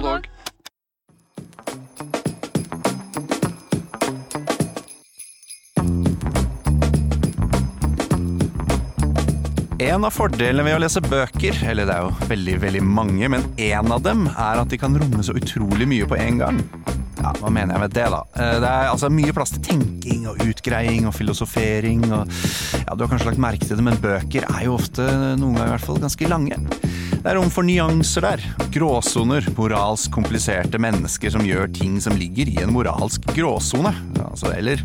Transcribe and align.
God 0.00 0.06
dag. 0.12 0.26
En 9.80 10.04
av 10.04 10.12
fordelene 10.12 10.64
ved 10.66 10.76
å 10.76 10.80
lese 10.82 11.00
bøker, 11.04 11.56
eller 11.70 11.88
det 11.88 11.94
er 11.96 12.04
jo 12.04 12.28
veldig, 12.28 12.56
veldig 12.62 12.82
mange, 12.84 13.30
men 13.32 13.46
en 13.64 13.92
av 13.94 14.02
dem 14.04 14.26
er 14.30 14.60
at 14.60 14.68
de 14.72 14.78
kan 14.80 14.96
romme 15.00 15.24
så 15.24 15.34
utrolig 15.36 15.88
mye 15.88 16.08
på 16.08 16.18
en 16.20 16.40
gang. 16.40 16.58
Ja, 17.20 17.32
hva 17.40 17.50
mener 17.52 17.74
jeg 17.76 17.82
med 17.82 17.94
det, 17.96 18.06
da? 18.12 18.20
Eh, 18.36 18.54
Det 18.60 18.68
er 18.68 18.90
altså 18.92 19.10
mye 19.12 19.32
plass 19.36 19.52
til 19.52 19.64
tenking 19.64 20.26
og 20.28 20.40
utgreiing 20.40 21.08
og 21.08 21.12
filosofering 21.16 22.06
og 22.12 22.28
Ja, 22.80 22.94
du 22.96 23.04
har 23.04 23.10
kanskje 23.12 23.28
lagt 23.28 23.42
merke 23.42 23.66
til 23.66 23.76
det, 23.76 23.84
men 23.84 24.00
bøker 24.00 24.46
er 24.48 24.64
jo 24.64 24.76
ofte, 24.78 25.04
noen 25.36 25.56
ganger 25.56 25.68
i 25.68 25.74
hvert 25.76 25.84
fall, 25.88 26.00
ganske 26.00 26.28
lange. 26.28 26.56
Det 27.20 27.28
er 27.28 27.36
rom 27.36 27.50
for 27.52 27.66
nyanser 27.68 28.24
der. 28.24 28.42
Gråsoner. 28.72 29.44
Moralsk 29.58 30.14
kompliserte 30.14 30.78
mennesker 30.80 31.34
som 31.34 31.44
gjør 31.44 31.68
ting 31.76 31.98
som 32.00 32.16
ligger 32.16 32.48
i 32.48 32.56
en 32.62 32.72
moralsk 32.72 33.26
gråsone. 33.36 33.92
Altså, 34.24 34.48
eller 34.56 34.80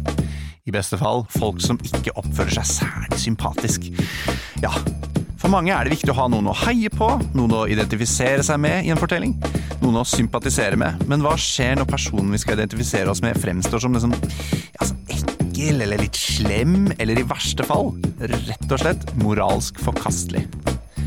i 0.68 0.74
beste 0.76 1.00
fall 1.00 1.24
folk 1.32 1.62
som 1.64 1.80
ikke 1.80 2.12
oppfører 2.20 2.58
seg 2.58 2.68
særlig 2.74 3.22
sympatisk. 3.24 3.88
Ja, 4.60 4.74
for 5.40 5.54
mange 5.54 5.72
er 5.72 5.88
det 5.88 5.96
viktig 5.96 6.12
å 6.12 6.18
ha 6.18 6.28
noen 6.34 6.52
å 6.52 6.58
heie 6.66 6.92
på, 6.92 7.08
noen 7.38 7.56
å 7.56 7.64
identifisere 7.72 8.44
seg 8.44 8.60
med 8.60 8.84
i 8.84 8.92
en 8.92 9.00
fortelling, 9.00 9.38
noen 9.80 10.02
å 10.02 10.06
sympatisere 10.10 10.76
med. 10.82 11.08
Men 11.08 11.24
hva 11.24 11.38
skjer 11.40 11.80
når 11.80 11.88
personen 11.94 12.36
vi 12.36 12.44
skal 12.44 12.60
identifisere 12.60 13.16
oss 13.16 13.24
med, 13.24 13.40
fremstår 13.40 13.86
som 13.86 13.96
liksom 13.96 14.16
altså 14.82 15.00
ekkel 15.16 15.86
eller 15.88 16.04
litt 16.04 16.20
slem, 16.20 16.90
eller 17.00 17.22
i 17.22 17.30
verste 17.32 17.64
fall 17.64 17.94
rett 18.20 18.72
og 18.72 18.82
slett 18.82 19.14
moralsk 19.24 19.80
forkastelig? 19.88 20.50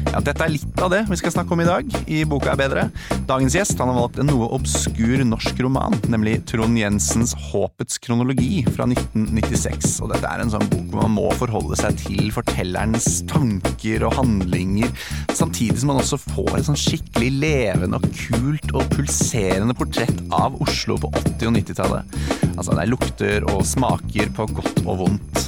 Ja, 0.08 0.20
Dette 0.24 0.44
er 0.44 0.52
litt 0.52 0.80
av 0.82 0.90
det 0.92 1.02
vi 1.08 1.16
skal 1.20 1.32
snakke 1.34 1.54
om 1.54 1.60
i 1.62 1.66
dag 1.66 1.88
i 2.10 2.22
Boka 2.28 2.52
er 2.52 2.58
bedre. 2.60 2.84
Dagens 3.28 3.54
gjest 3.56 3.80
han 3.80 3.90
har 3.92 3.98
valgt 3.98 4.20
en 4.22 4.30
noe 4.30 4.48
obskur 4.56 5.20
norsk 5.26 5.60
roman, 5.64 5.96
nemlig 6.10 6.38
Trond 6.48 6.78
Jensens 6.78 7.34
Håpets 7.48 8.00
kronologi 8.02 8.62
fra 8.70 8.86
1996. 8.88 9.98
Og 10.04 10.12
dette 10.14 10.30
er 10.30 10.42
en 10.42 10.52
sånn 10.54 10.68
bok 10.70 10.86
hvor 10.92 11.04
man 11.04 11.16
må 11.18 11.26
forholde 11.38 11.76
seg 11.80 11.98
til 12.00 12.32
fortellerens 12.34 13.20
tanker 13.30 14.06
og 14.08 14.16
handlinger, 14.18 14.94
samtidig 15.36 15.82
som 15.82 15.92
man 15.92 16.00
også 16.02 16.20
får 16.22 16.56
et 16.58 16.70
sånn 16.70 16.80
skikkelig 16.80 17.30
levende 17.42 18.00
og 18.00 18.08
kult 18.22 18.72
og 18.74 18.88
pulserende 18.94 19.76
portrett 19.78 20.24
av 20.34 20.56
Oslo 20.64 20.98
på 21.02 21.12
80- 21.12 21.50
og 21.50 21.58
90-tallet. 21.60 22.18
Altså, 22.54 22.72
det 22.72 22.82
er 22.82 22.92
lukter 22.94 23.50
og 23.52 23.62
smaker 23.66 24.32
på 24.34 24.48
godt 24.56 24.82
og 24.86 25.04
vondt. 25.04 25.44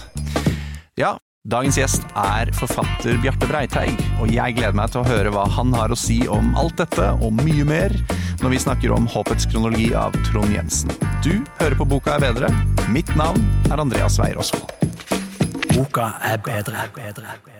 Ja, 1.00 1.16
Dagens 1.50 1.80
gjest 1.80 2.04
er 2.14 2.50
forfatter 2.54 3.16
Bjarte 3.24 3.48
Breiteig, 3.50 3.96
og 4.22 4.30
jeg 4.30 4.54
gleder 4.54 4.76
meg 4.78 4.92
til 4.92 5.00
å 5.00 5.08
høre 5.08 5.32
hva 5.34 5.48
han 5.50 5.72
har 5.74 5.90
å 5.90 5.98
si 5.98 6.20
om 6.30 6.52
alt 6.60 6.76
dette 6.78 7.08
og 7.18 7.34
mye 7.40 7.64
mer 7.66 7.94
når 8.38 8.54
vi 8.54 8.60
snakker 8.62 8.94
om 8.94 9.08
Håpets 9.10 9.48
kronologi 9.50 9.88
av 9.98 10.14
Trond 10.28 10.54
Jensen. 10.54 10.94
Du 11.26 11.42
hører 11.58 11.74
på 11.80 11.88
Boka 11.90 12.14
er 12.14 12.28
bedre. 12.28 12.52
Mitt 12.94 13.10
navn 13.18 13.42
er 13.66 13.82
Andreas 13.82 14.20
Weier 14.22 14.38
Osvold. 14.38 14.70
Boka 15.74 16.12
er 16.22 16.38
bedre. 16.38 16.86
bedre, 16.94 17.34
bedre. 17.42 17.59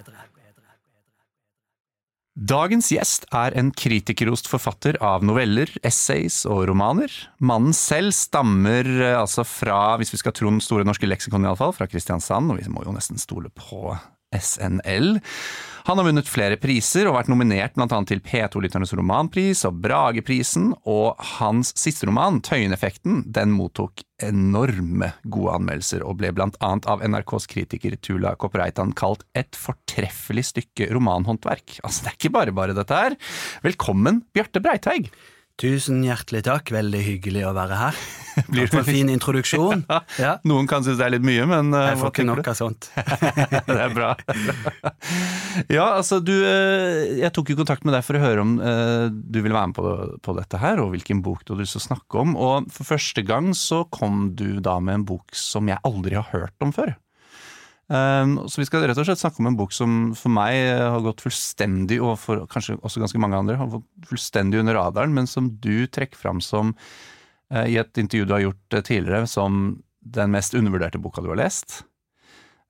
Dagens 2.38 2.92
gjest 2.94 3.24
er 3.34 3.56
en 3.58 3.72
kritikerrost 3.74 4.46
forfatter 4.46 4.94
av 5.02 5.24
noveller, 5.26 5.72
essays 5.82 6.44
og 6.46 6.62
romaner. 6.70 7.10
Mannen 7.42 7.74
selv 7.74 8.14
stammer 8.14 8.86
eh, 8.86 9.16
altså 9.18 9.42
fra, 9.42 9.96
hvis 9.98 10.14
vi 10.14 10.20
skal 10.22 10.36
tro 10.36 10.46
den 10.52 10.62
store 10.62 10.86
norske 10.86 11.10
leksikon 11.10 11.48
iallfall, 11.48 11.74
fra 11.74 11.90
Kristiansand, 11.90 12.52
og 12.54 12.62
vi 12.62 12.70
må 12.70 12.86
jo 12.86 12.94
nesten 12.94 13.18
stole 13.18 13.50
på 13.50 13.96
SNL. 14.36 15.18
Han 15.88 15.98
har 15.98 16.06
vunnet 16.06 16.28
flere 16.28 16.58
priser 16.60 17.08
og 17.08 17.16
vært 17.16 17.30
nominert 17.32 17.74
bl.a. 17.74 17.98
til 18.06 18.20
P2-lytternes 18.22 18.92
romanpris 18.98 19.64
og 19.66 19.80
Brageprisen, 19.82 20.68
og 20.84 21.16
hans 21.38 21.72
siste 21.78 22.06
roman, 22.06 22.38
Tøyeneffekten, 22.44 23.24
den 23.32 23.54
mottok 23.56 24.04
enorme 24.22 25.14
gode 25.24 25.56
anmeldelser 25.56 26.04
og 26.04 26.20
ble 26.20 26.30
annet 26.36 26.86
av 26.90 27.02
NRKs 27.02 27.48
kritiker 27.50 27.96
Tula 28.04 28.34
Kopreitan 28.38 28.92
kalt 28.92 29.24
et 29.34 29.56
fortreffelig 29.56 30.50
stykke 30.52 30.90
romanhåndverk. 30.92 31.80
Altså, 31.80 32.04
det 32.04 32.12
er 32.12 32.20
ikke 32.20 32.36
bare 32.36 32.54
bare 32.54 32.76
dette 32.76 33.02
her. 33.02 33.16
Velkommen, 33.64 34.22
Bjarte 34.36 34.62
Breiteig! 34.62 35.08
Tusen 35.60 35.98
hjertelig 36.06 36.40
takk, 36.46 36.70
veldig 36.72 37.00
hyggelig 37.04 37.42
å 37.44 37.52
være 37.52 37.76
her. 37.76 37.96
Blir 38.52 38.70
det 38.70 38.78
en 38.78 38.86
fin 38.86 39.10
introduksjon? 39.12 39.82
Ja. 40.20 40.34
Noen 40.48 40.66
kan 40.68 40.84
synes 40.84 40.98
det 41.00 41.04
er 41.06 41.12
litt 41.14 41.24
mye, 41.24 41.44
men 41.48 41.74
uh, 41.74 41.90
Jeg 41.90 41.98
får 42.00 42.12
ikke 42.14 42.24
nok 42.28 42.48
av 42.48 42.56
sånt. 42.56 42.88
det 43.68 43.76
er 43.76 43.92
bra. 43.92 44.10
ja, 45.68 45.86
altså 45.98 46.20
du 46.24 46.32
eh, 46.34 47.20
Jeg 47.20 47.32
tok 47.36 47.52
jo 47.52 47.58
kontakt 47.60 47.84
med 47.86 47.94
deg 47.96 48.04
for 48.06 48.16
å 48.16 48.22
høre 48.22 48.44
om 48.44 48.56
eh, 48.60 49.06
du 49.10 49.40
ville 49.40 49.56
være 49.56 49.70
med 49.72 49.76
på, 49.76 49.92
på 50.24 50.36
dette 50.38 50.60
her, 50.60 50.80
og 50.82 50.94
hvilken 50.94 51.22
bok 51.24 51.44
du 51.44 51.54
hadde 51.54 51.66
lyst 51.66 51.76
til 51.76 51.82
å 51.82 51.88
snakke 51.90 52.24
om. 52.24 52.34
Og 52.40 52.72
for 52.72 52.88
første 52.94 53.24
gang 53.26 53.52
så 53.56 53.82
kom 53.92 54.30
du 54.36 54.62
da 54.64 54.78
med 54.80 55.00
en 55.00 55.06
bok 55.12 55.36
som 55.36 55.68
jeg 55.70 55.80
aldri 55.86 56.16
har 56.16 56.28
hørt 56.32 56.56
om 56.64 56.72
før. 56.76 56.96
Um, 57.90 58.36
så 58.46 58.60
vi 58.60 58.68
skal 58.68 58.84
rett 58.86 58.98
og 59.02 59.06
slett 59.08 59.18
snakke 59.18 59.42
om 59.42 59.48
en 59.50 59.56
bok 59.58 59.72
som 59.74 59.94
for 60.14 60.30
meg 60.30 60.54
eh, 60.54 60.78
har 60.78 61.02
gått 61.02 61.24
fullstendig, 61.24 61.98
og 61.98 62.20
for 62.22 62.44
kanskje 62.52 62.76
også 62.78 63.02
ganske 63.02 63.18
mange 63.22 63.40
andre, 63.40 63.56
har 63.58 63.72
gått 63.72 64.10
fullstendig 64.12 64.60
under 64.62 64.78
radaren, 64.78 65.14
men 65.16 65.26
som 65.26 65.48
du 65.64 65.88
trekker 65.90 66.18
fram 66.18 66.38
som, 66.44 66.70
eh, 67.50 67.66
i 67.74 67.80
et 67.82 67.98
intervju 67.98 68.28
du 68.28 68.34
har 68.36 68.44
gjort 68.44 68.78
eh, 68.78 68.84
tidligere, 68.86 69.26
som 69.26 69.80
den 70.00 70.30
mest 70.30 70.54
undervurderte 70.54 71.02
boka 71.02 71.24
du 71.24 71.32
har 71.32 71.42
lest. 71.42 71.82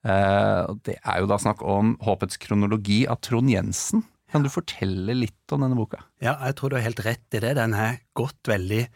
Det 0.01 0.95
er 0.97 1.19
jo 1.21 1.27
da 1.29 1.37
snakk 1.37 1.61
om 1.61 1.93
Håpets 2.01 2.41
kronologi 2.41 3.03
av 3.05 3.19
Trond 3.21 3.53
Jensen. 3.53 4.01
Kan 4.33 4.43
du 4.43 4.49
fortelle 4.51 5.13
litt 5.15 5.53
om 5.53 5.61
denne 5.61 5.77
boka? 5.77 6.01
Ja, 6.25 6.39
jeg 6.49 6.57
tror 6.57 6.73
du 6.73 6.79
har 6.79 6.87
helt 6.87 7.03
rett 7.05 7.37
i 7.37 7.43
det. 7.45 7.53
Den 7.59 7.77
har 7.77 8.01
gått 8.17 8.49
veldig 8.49 8.87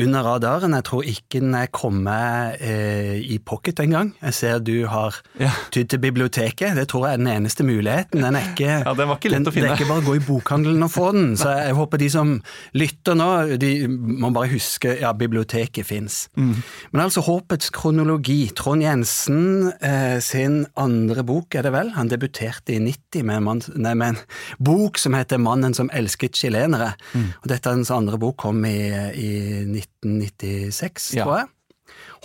under 0.00 0.24
radaren. 0.26 0.72
Jeg 0.74 0.84
tror 0.88 1.04
ikke 1.06 1.40
den 1.40 1.54
er 1.54 1.68
kommet 1.74 2.56
eh, 2.64 3.18
i 3.22 3.38
pocket 3.38 3.78
engang. 3.84 4.12
Jeg 4.22 4.34
ser 4.34 4.58
du 4.64 4.86
har 4.90 5.14
Ja. 5.40 5.50
tydd 5.70 5.88
til 5.92 5.98
biblioteket. 6.02 6.74
Det 6.74 6.88
tror 6.90 7.06
jeg 7.06 7.14
er 7.14 7.22
den 7.22 7.30
eneste 7.30 7.62
muligheten. 7.64 8.22
Den 8.22 8.34
er 8.36 8.48
ikke, 8.52 8.70
Ja, 8.86 8.94
den 8.94 9.08
var 9.08 9.16
ikke 9.20 9.30
lett 9.30 9.46
å 9.46 9.52
finne. 9.54 9.68
Det 9.70 9.76
er 9.76 9.82
ikke 9.84 9.90
bare 9.92 10.02
å 10.02 10.08
gå 10.08 10.16
i 10.18 10.24
bokhandelen 10.26 10.82
og 10.86 10.90
få 10.90 11.12
den. 11.14 11.36
Så 11.38 11.52
jeg 11.54 11.76
håper 11.78 12.02
de 12.02 12.08
som 12.10 12.34
lytter 12.74 13.14
nå, 13.18 13.28
de 13.62 13.70
må 13.88 14.32
bare 14.34 14.50
huske 14.54 14.96
ja, 15.00 15.12
biblioteket 15.14 15.86
fins. 15.86 16.24
Mm. 16.36 16.56
Men 16.92 17.04
altså 17.06 17.22
Håpets 17.24 17.70
kronologi. 17.74 18.50
Trond 18.58 18.82
Jensen 18.84 19.70
eh, 19.80 20.18
sin 20.20 20.64
andre 20.76 21.22
bok, 21.26 21.54
er 21.54 21.62
det 21.68 21.72
vel? 21.74 21.92
Han 21.96 22.10
debuterte 22.10 22.74
i 22.74 22.80
90 22.82 23.22
med 23.24 23.36
en, 23.38 23.46
mann, 23.46 23.62
nei, 23.76 23.94
med 23.94 24.14
en 24.16 24.20
bok 24.58 24.98
som 25.00 25.14
heter 25.16 25.38
Mannen 25.42 25.74
som 25.76 25.90
elsket 25.94 26.34
chilenere. 26.36 26.92
Mm. 27.14 27.30
Og 27.42 27.48
dette 27.54 27.70
hans 27.72 27.90
andre 27.94 28.18
bok 28.20 28.36
kom 28.42 28.64
i, 28.66 28.76
i 29.14 29.30
1996, 30.04 31.14
Ja. 31.16 31.24
tror 31.24 31.36
jeg. 31.38 31.46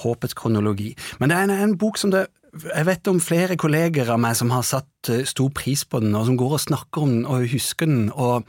Håpets 0.04 0.34
kronologi. 0.34 0.96
Men 1.20 1.30
det 1.30 1.38
er 1.38 1.44
en, 1.44 1.50
en 1.70 1.78
bok 1.78 1.98
som 1.98 2.12
det 2.12 2.28
jeg 2.76 2.86
vet 2.88 3.08
om 3.12 3.20
flere 3.22 3.56
kolleger 3.62 4.10
av 4.10 4.18
meg 4.20 4.36
som 4.36 4.50
har 4.50 4.64
satt 4.66 5.10
eh, 5.14 5.26
stor 5.30 5.52
pris 5.54 5.84
på 5.86 6.00
den, 6.02 6.16
og 6.18 6.26
som 6.26 6.38
går 6.40 6.56
og 6.58 6.64
snakker 6.64 7.04
om 7.06 7.10
den 7.10 7.26
og 7.30 7.46
husker 7.52 7.86
den. 7.86 8.10
og 8.10 8.48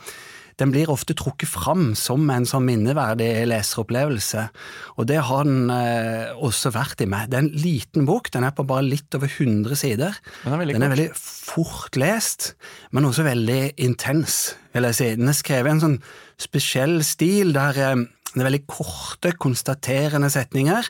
den 0.61 0.73
blir 0.75 0.93
ofte 0.93 1.17
trukket 1.17 1.51
fram 1.51 1.91
som 1.99 2.29
en 2.33 2.47
sånn 2.49 2.67
minneverdig 2.69 3.29
leseropplevelse, 3.49 4.47
og 5.01 5.09
det 5.11 5.19
har 5.31 5.49
den 5.49 5.73
eh, 5.75 6.31
også 6.37 6.73
vært 6.75 7.03
i 7.05 7.09
meg. 7.11 7.31
Det 7.31 7.39
er 7.39 7.47
en 7.47 7.65
liten 7.65 8.09
bok, 8.09 8.31
den 8.35 8.47
er 8.47 8.55
på 8.57 8.67
bare 8.69 8.87
litt 8.87 9.17
over 9.19 9.31
100 9.31 9.81
sider. 9.81 10.21
Den 10.45 10.57
er 10.57 10.63
veldig 10.63 10.77
den 10.77 10.87
er 10.87 10.95
veldig 10.95 11.11
fort 11.17 11.99
lest, 12.01 12.53
men 12.93 13.09
også 13.09 13.27
veldig 13.27 13.61
intens, 13.83 14.41
vil 14.77 14.89
jeg 14.91 14.99
si. 15.01 15.13
Den 15.19 15.33
er 15.33 15.39
skrevet 15.41 15.73
i 15.73 15.77
en 15.79 15.85
sånn 15.87 16.01
spesiell 16.41 17.01
stil 17.07 17.55
der 17.57 17.81
eh, 17.81 18.07
det 18.31 18.45
er 18.45 18.47
veldig 18.47 18.67
korte, 18.71 19.33
konstaterende 19.43 20.31
setninger. 20.31 20.87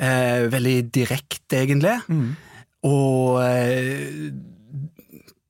Eh, 0.00 0.46
veldig 0.48 0.78
direkte, 0.94 1.58
egentlig. 1.60 1.98
Og 2.88 3.42
eh, 3.44 4.30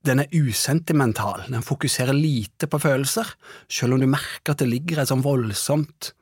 den 0.06 0.22
er 0.22 0.32
usentimental. 0.32 1.44
Den 1.52 1.64
fokuserer 1.64 2.16
lite 2.16 2.68
på 2.70 2.80
følelser, 2.80 3.28
selv 3.68 3.94
om 3.94 4.00
du 4.02 4.08
merker 4.08 4.54
at 4.54 4.62
det 4.62 4.70
ligger 4.70 5.02
et 5.02 5.10
sånn 5.10 5.24
voldsomt 5.24 6.12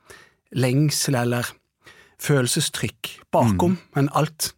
lengsel 0.59 1.15
eller 1.19 1.47
følelsestrykk 2.19 3.13
bakom, 3.31 3.77
men 3.95 4.09
alt 4.17 4.51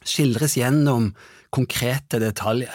skildres 0.00 0.56
gjennom 0.58 1.12
konkrete 1.54 2.18
detaljer. 2.22 2.74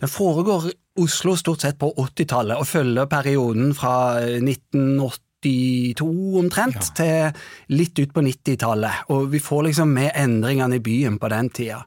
Den 0.00 0.10
foregår 0.10 0.70
i 0.70 0.74
Oslo 1.02 1.34
stort 1.36 1.62
sett 1.64 1.78
på 1.78 1.90
80-tallet 1.92 2.56
og 2.56 2.68
følger 2.68 3.08
perioden 3.10 3.74
fra 3.76 4.16
1982 4.24 6.06
omtrent 6.40 6.92
til 6.96 7.76
litt 7.76 7.98
ut 8.00 8.14
på 8.14 8.24
90-tallet, 8.24 9.10
og 9.12 9.28
vi 9.32 9.42
får 9.42 9.68
liksom 9.68 9.92
med 9.92 10.14
endringene 10.16 10.78
i 10.78 10.84
byen 10.84 11.18
på 11.20 11.30
den 11.32 11.50
tida. 11.52 11.82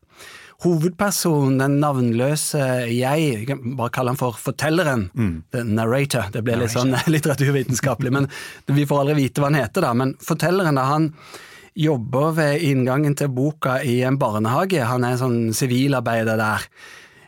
Hovedpersonen, 0.59 1.55
den 1.61 1.77
navnløse 1.79 2.59
jeg, 2.91 3.45
jeg 3.47 3.59
bare 3.79 3.91
kalle 3.95 4.11
han 4.11 4.19
for 4.19 4.35
fortelleren, 4.35 5.05
the 5.55 5.61
narrator, 5.63 6.27
det 6.33 6.41
ble 6.43 6.57
litt 6.59 6.73
sånn 6.73 6.91
litteraturvitenskapelig, 7.13 8.11
men 8.11 8.27
vi 8.67 8.83
får 8.89 9.05
aldri 9.05 9.21
vite 9.21 9.39
hva 9.39 9.53
han 9.53 9.61
heter 9.61 9.87
da, 9.87 9.93
men 9.95 10.17
fortelleren 10.19 10.75
da, 10.75 10.83
han 10.89 11.13
jobber 11.79 12.33
ved 12.35 12.65
inngangen 12.67 13.15
til 13.15 13.31
boka 13.31 13.77
i 13.87 14.01
en 14.03 14.17
barnehage, 14.19 14.83
han 14.83 15.05
er 15.07 15.15
en 15.15 15.21
sånn 15.21 15.39
sivilarbeider 15.55 16.35
der. 16.41 16.67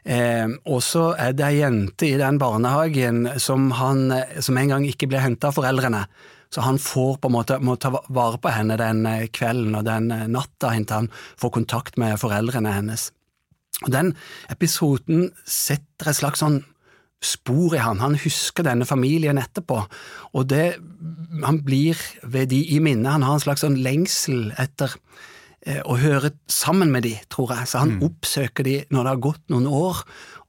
Eh, 0.04 0.52
og 0.66 0.82
så 0.84 1.12
er 1.14 1.32
det 1.38 1.46
ei 1.46 1.62
jente 1.62 2.10
i 2.10 2.20
den 2.20 2.40
barnehagen 2.42 3.30
som, 3.40 3.70
han, 3.78 4.10
som 4.42 4.58
en 4.58 4.76
gang 4.76 4.90
ikke 4.90 5.08
ble 5.08 5.22
henta 5.24 5.54
av 5.54 5.60
foreldrene, 5.60 6.04
Så 6.52 6.62
han 6.62 6.78
får 6.80 7.18
på 7.24 7.30
en 7.30 7.34
måte 7.38 7.60
må 7.64 7.78
ta 7.80 7.94
vare 7.96 8.38
på 8.38 8.52
henne 8.52 8.76
den 8.76 9.06
kvelden 9.32 9.76
og 9.76 9.86
den 9.88 10.12
natta 10.34 10.74
inntil 10.76 11.06
han 11.06 11.12
får 11.40 11.50
kontakt 11.50 11.98
med 11.98 12.20
foreldrene 12.20 12.74
hennes. 12.76 13.08
Den 13.90 14.14
episoden 14.54 15.32
setter 15.48 16.12
et 16.12 16.20
slags 16.20 16.44
sånn 16.44 16.62
spor 17.22 17.76
i 17.78 17.82
han. 17.82 18.02
Han 18.02 18.18
husker 18.18 18.66
denne 18.66 18.88
familien 18.90 19.40
etterpå, 19.42 19.84
og 20.34 20.50
det 20.50 20.76
han 21.44 21.62
blir 21.66 22.00
ved 22.24 22.50
de 22.54 22.64
i 22.76 22.80
minnet. 22.82 23.14
Han 23.14 23.26
har 23.26 23.38
en 23.38 23.46
slags 23.46 23.66
sånn 23.66 23.80
lengsel 23.86 24.50
etter 24.62 24.94
eh, 25.66 25.82
å 25.86 25.98
høre 26.02 26.34
sammen 26.50 26.94
med 26.94 27.06
de, 27.06 27.16
tror 27.30 27.54
jeg. 27.56 27.70
Så 27.70 27.84
han 27.84 27.98
mm. 27.98 28.06
oppsøker 28.10 28.66
de 28.66 28.78
når 28.90 29.04
det 29.04 29.14
har 29.14 29.26
gått 29.30 29.54
noen 29.54 29.70
år, 29.70 30.02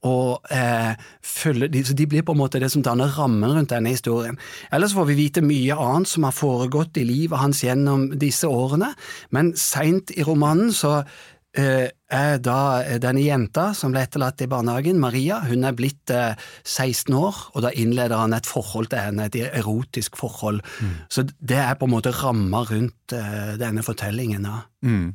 og 0.08 0.50
eh, 0.50 0.96
følger 1.23 1.70
de, 1.70 1.84
så 1.87 1.94
de 1.94 2.08
blir 2.11 2.25
på 2.26 2.34
en 2.34 2.40
måte 2.40 2.58
det 2.58 2.73
som 2.73 2.82
danner 2.82 3.12
rammen 3.14 3.52
rundt 3.55 3.70
denne 3.70 3.93
historien. 3.93 4.38
Ellers 4.75 4.96
får 4.96 5.06
vi 5.12 5.19
vite 5.20 5.44
mye 5.46 5.76
annet 5.79 6.11
som 6.11 6.26
har 6.26 6.34
foregått 6.34 6.99
i 6.99 7.06
livet 7.06 7.38
hans 7.38 7.62
gjennom 7.62 8.08
disse 8.19 8.50
årene, 8.50 8.90
men 9.31 9.52
seint 9.58 10.11
i 10.17 10.26
romanen 10.26 10.73
så 10.75 11.02
er 11.53 12.39
da 12.41 12.57
denne 13.03 13.21
jenta 13.21 13.75
som 13.77 13.93
ble 13.93 14.07
etterlatt 14.07 14.41
i 14.41 14.49
barnehagen, 14.49 14.97
Maria, 15.01 15.43
hun 15.45 15.67
er 15.69 15.77
blitt 15.77 16.09
16 16.09 17.13
år, 17.13 17.37
og 17.53 17.67
da 17.67 17.73
innleder 17.77 18.17
han 18.17 18.33
et 18.33 18.49
forhold 18.49 18.89
til 18.93 19.03
henne, 19.05 19.27
et 19.29 19.37
erotisk 19.51 20.17
forhold. 20.21 20.63
Mm. 20.81 20.95
Så 21.13 21.27
det 21.29 21.61
er 21.61 21.77
på 21.77 21.89
en 21.89 21.93
måte 21.93 22.15
ramma 22.17 22.63
rundt 22.71 23.13
denne 23.61 23.85
fortellingen. 23.85 24.49
da. 24.49 24.63
Mm. 24.81 25.13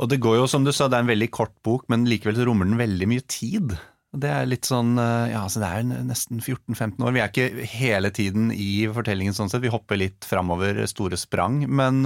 Og 0.00 0.08
det 0.08 0.20
går 0.24 0.40
jo, 0.40 0.48
som 0.48 0.64
du 0.64 0.72
sa, 0.72 0.88
det 0.88 0.96
er 1.00 1.04
en 1.04 1.12
veldig 1.12 1.30
kort 1.36 1.54
bok, 1.66 1.84
men 1.92 2.08
likevel 2.08 2.40
rommer 2.48 2.64
den 2.68 2.80
veldig 2.80 3.08
mye 3.12 3.28
tid. 3.28 3.76
Det 4.18 4.30
er 4.32 4.48
litt 4.48 4.64
sånn, 4.64 4.96
ja, 4.96 5.42
så 5.52 5.60
det 5.60 5.68
er 5.68 5.84
nesten 6.08 6.40
14-15 6.40 7.04
år. 7.04 7.12
Vi 7.12 7.20
er 7.20 7.28
ikke 7.28 7.66
hele 7.76 8.08
tiden 8.16 8.48
i 8.56 8.88
fortellingen 8.88 9.36
sånn 9.36 9.52
sett, 9.52 9.60
vi 9.60 9.72
hopper 9.74 10.00
litt 10.00 10.24
framover, 10.24 10.80
store 10.88 11.20
sprang. 11.20 11.60
Men 11.68 12.00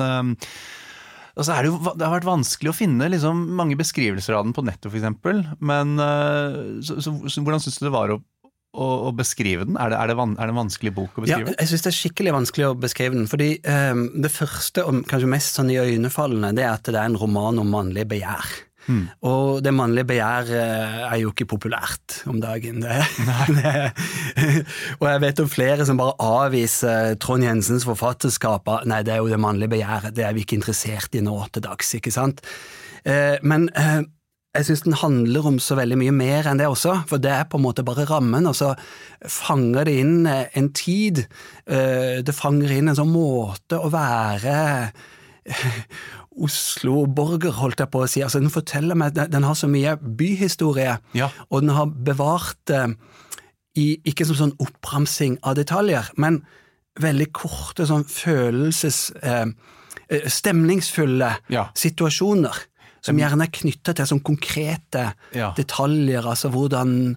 og 1.32 1.46
så 1.46 1.54
er 1.54 1.64
det, 1.64 1.72
jo, 1.72 1.94
det 1.96 2.04
har 2.04 2.16
vært 2.18 2.28
vanskelig 2.28 2.72
å 2.72 2.76
finne 2.76 3.08
liksom, 3.12 3.46
mange 3.56 3.78
beskrivelser 3.80 4.36
av 4.36 4.44
den 4.46 4.56
på 4.56 4.64
nettet, 4.66 4.90
f.eks. 4.92 5.54
Men 5.64 5.96
uh, 5.96 6.80
så, 6.84 6.98
så, 7.00 7.14
så, 7.24 7.44
hvordan 7.44 7.62
syns 7.62 7.80
du 7.80 7.86
det 7.86 7.94
var 7.94 8.12
å, 8.12 8.18
å, 8.76 8.88
å 9.08 9.12
beskrive 9.16 9.64
den? 9.68 9.78
Er 9.80 9.94
det, 9.94 10.00
er, 10.00 10.12
det 10.12 10.18
van, 10.20 10.34
er 10.36 10.50
det, 10.50 10.54
en 10.54 10.60
vanskelig 10.64 10.92
bok 10.98 11.16
å 11.16 11.24
beskrive? 11.24 11.54
Ja, 11.54 11.58
jeg 11.62 11.72
syns 11.72 11.86
det 11.86 11.92
er 11.92 11.98
skikkelig 12.00 12.36
vanskelig 12.36 12.68
å 12.68 12.76
beskrive 12.84 13.16
den. 13.16 13.30
fordi 13.30 13.54
um, 13.64 14.04
det 14.26 14.32
første, 14.34 14.84
og 14.84 15.06
kanskje 15.08 15.32
mest 15.32 15.56
sånn 15.56 15.72
iøynefallende, 15.72 16.52
det 16.58 16.66
er 16.68 16.76
at 16.76 16.92
det 16.92 17.00
er 17.00 17.08
en 17.08 17.20
roman 17.22 17.62
om 17.64 17.72
mannlig 17.78 18.04
begjær. 18.12 18.52
Mm. 18.86 19.02
Og 19.28 19.62
det 19.62 19.72
mannlige 19.74 20.08
begjæret 20.10 20.52
er 20.56 21.16
jo 21.20 21.30
ikke 21.30 21.48
populært 21.54 22.22
om 22.30 22.40
dagen. 22.42 22.82
Det, 22.82 22.98
det, 23.58 23.74
og 24.98 25.06
jeg 25.08 25.22
vet 25.26 25.42
om 25.44 25.50
flere 25.50 25.86
som 25.88 26.00
bare 26.00 26.16
avviser 26.18 27.18
Trond 27.22 27.46
Jensens 27.46 27.86
forfatterskap. 27.88 28.66
Nei, 28.90 29.02
det 29.06 29.14
er 29.14 29.22
jo 29.22 29.30
det 29.30 29.40
mannlige 29.42 29.76
begjæret, 29.76 30.16
det 30.16 30.26
er 30.26 30.34
vi 30.34 30.46
ikke 30.46 30.58
interessert 30.58 31.14
i 31.14 31.22
nå 31.24 31.36
til 31.52 31.64
dags, 31.64 31.94
ikke 31.98 32.14
sant? 32.14 32.42
Eh, 33.04 33.38
men 33.46 33.68
eh, 33.78 34.02
jeg 34.52 34.68
syns 34.68 34.84
den 34.84 34.98
handler 35.00 35.46
om 35.48 35.58
så 35.62 35.76
veldig 35.78 35.98
mye 35.98 36.14
mer 36.14 36.48
enn 36.50 36.60
det 36.60 36.68
også, 36.70 36.98
for 37.08 37.22
det 37.22 37.32
er 37.32 37.48
på 37.50 37.58
en 37.58 37.64
måte 37.64 37.84
bare 37.86 38.06
rammen, 38.10 38.46
og 38.50 38.56
så 38.58 38.74
fanger 39.22 39.88
det 39.88 39.96
inn 40.02 40.28
eh, 40.28 40.50
en 40.58 40.70
tid. 40.76 41.24
Det 41.66 42.34
fanger 42.36 42.74
inn 42.74 42.90
en 42.90 42.98
sånn 42.98 43.12
måte 43.12 43.78
å 43.78 43.90
være 43.92 44.56
Oslo-borger, 46.40 47.52
holdt 47.58 47.82
jeg 47.82 47.90
på 47.92 48.02
å 48.02 48.08
si. 48.10 48.22
Altså, 48.24 48.40
den 48.42 48.52
forteller 48.52 48.98
meg, 48.98 49.16
den 49.16 49.46
har 49.46 49.56
så 49.58 49.68
mye 49.70 49.96
byhistorie, 50.00 50.96
ja. 51.18 51.28
og 51.50 51.64
den 51.64 51.74
har 51.76 51.92
bevart 51.92 52.58
det 52.70 52.80
eh, 52.86 52.96
i, 53.72 53.86
ikke 54.04 54.26
som 54.28 54.36
sånn 54.36 54.56
oppramsing 54.60 55.38
av 55.48 55.56
detaljer, 55.56 56.10
men 56.20 56.42
veldig 57.00 57.30
korte 57.36 57.88
sånn 57.88 58.04
følelses... 58.08 59.06
Eh, 59.22 59.46
eh 60.12 60.26
stemningsfulle 60.28 61.28
ja. 61.52 61.62
situasjoner, 61.76 62.58
som 63.02 63.16
gjerne 63.18 63.46
er 63.46 63.52
knytta 63.54 63.94
til 63.96 64.08
sånn 64.08 64.20
konkrete 64.24 65.06
ja. 65.32 65.50
detaljer, 65.56 66.26
altså 66.28 66.50
hvordan 66.52 67.14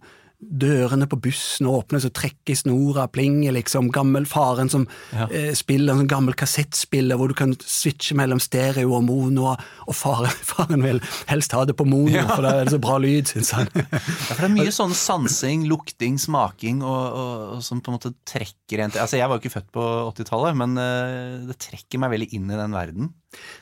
dørene 0.50 1.08
på 1.10 1.20
bussen 1.28 1.68
åpnes 1.70 2.06
og 2.08 2.14
trekker 2.18 2.54
i 2.54 2.58
snora, 2.60 3.08
plinger 3.12 3.56
liksom, 3.56 3.90
gammel 3.94 4.28
faren 4.30 4.70
som 4.72 4.86
ja. 5.12 5.28
eh, 5.30 5.52
spiller 5.58 5.98
en 5.98 6.10
gammel 6.10 6.38
kassettspiller 6.38 7.20
hvor 7.20 7.32
du 7.32 7.36
kan 7.38 7.56
switche 7.62 8.18
mellom 8.18 8.42
stereo 8.44 8.96
og 8.98 9.06
mono, 9.08 9.52
og 9.56 9.98
faren, 9.98 10.34
faren 10.52 10.86
vil 10.86 11.02
helst 11.32 11.56
ha 11.56 11.66
det 11.68 11.78
på 11.78 11.88
mono, 11.88 12.14
ja. 12.18 12.28
for 12.32 12.46
da 12.46 12.56
er 12.60 12.70
det 12.70 12.76
så 12.76 12.82
bra 12.84 13.00
lyd, 13.02 13.32
syns 13.32 13.54
han. 13.58 13.72
ja, 13.76 13.86
for 14.00 14.44
det 14.44 14.50
er 14.50 14.56
mye 14.58 14.76
sånn 14.76 14.96
sansing, 14.98 15.68
lukting, 15.72 16.20
smaking, 16.22 16.84
og, 16.86 17.04
og, 17.06 17.46
og 17.58 17.66
som 17.66 17.84
på 17.84 17.92
en 17.92 18.00
måte 18.00 18.16
trekker 18.28 18.82
en 18.82 18.94
til 18.94 19.04
Altså, 19.06 19.20
jeg 19.20 19.30
var 19.30 19.38
jo 19.38 19.44
ikke 19.44 19.58
født 19.60 19.74
på 19.76 19.86
80-tallet, 20.16 20.58
men 20.58 20.80
uh, 20.80 21.46
det 21.50 21.60
trekker 21.62 22.02
meg 22.02 22.16
veldig 22.16 22.32
inn 22.38 22.50
i 22.50 22.58
den 22.58 22.74
verden. 22.76 23.12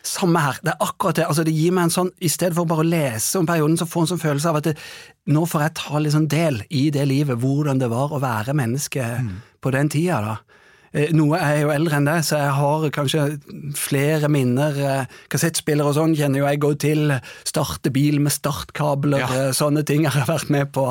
Samme 0.04 0.42
her. 0.44 0.60
Det 0.64 0.74
er 0.74 0.86
akkurat 0.86 1.20
det. 1.20 1.28
Altså, 1.30 1.46
det 1.48 1.56
gir 1.56 1.76
meg 1.76 1.88
en 1.88 1.96
sånn, 1.96 2.12
I 2.20 2.32
stedet 2.32 2.58
for 2.58 2.70
bare 2.70 2.84
å 2.84 2.88
lese 2.88 3.40
om 3.40 3.48
perioden, 3.50 3.78
så 3.80 3.88
får 3.90 4.06
en 4.06 4.12
sånn 4.14 4.24
følelse 4.24 4.52
av 4.52 4.60
at 4.60 4.70
det, 4.70 4.76
nå 5.34 5.46
får 5.50 5.66
jeg 5.66 5.76
ta 5.80 6.02
litt 6.02 6.16
sånn 6.16 6.32
del 6.32 6.64
i 6.70 6.88
det 6.94 7.06
livet, 7.10 7.40
hvordan 7.40 7.80
det 7.82 7.92
var 7.94 8.14
å 8.14 8.22
være 8.24 8.56
menneske 8.58 9.06
mm. 9.24 9.36
på 9.64 9.74
den 9.76 9.92
tida. 9.94 10.20
da. 10.26 10.53
Eh, 10.94 11.10
noe 11.16 11.40
er 11.42 11.64
jo 11.64 11.72
eldre 11.74 11.98
enn 11.98 12.08
det, 12.08 12.20
så 12.28 12.38
jeg 12.38 12.54
har 12.60 12.84
kanskje 12.94 13.24
flere 13.78 14.30
minner. 14.32 14.78
Eh, 14.78 15.16
kassettspillere 15.34 15.90
og 15.90 15.98
sånn 15.98 16.14
kjenner 16.18 16.44
jo 16.44 16.46
jeg 16.46 16.62
godt 16.62 16.82
til. 16.84 17.16
Starte 17.50 17.90
bil 17.94 18.20
med 18.22 18.36
startkabler, 18.36 19.24
ja. 19.24 19.30
Eh, 19.34 19.54
sånne 19.58 19.82
ting 19.90 20.06
har 20.06 20.20
jeg 20.22 20.30
vært 20.30 20.52
med 20.54 20.70
på. 20.76 20.86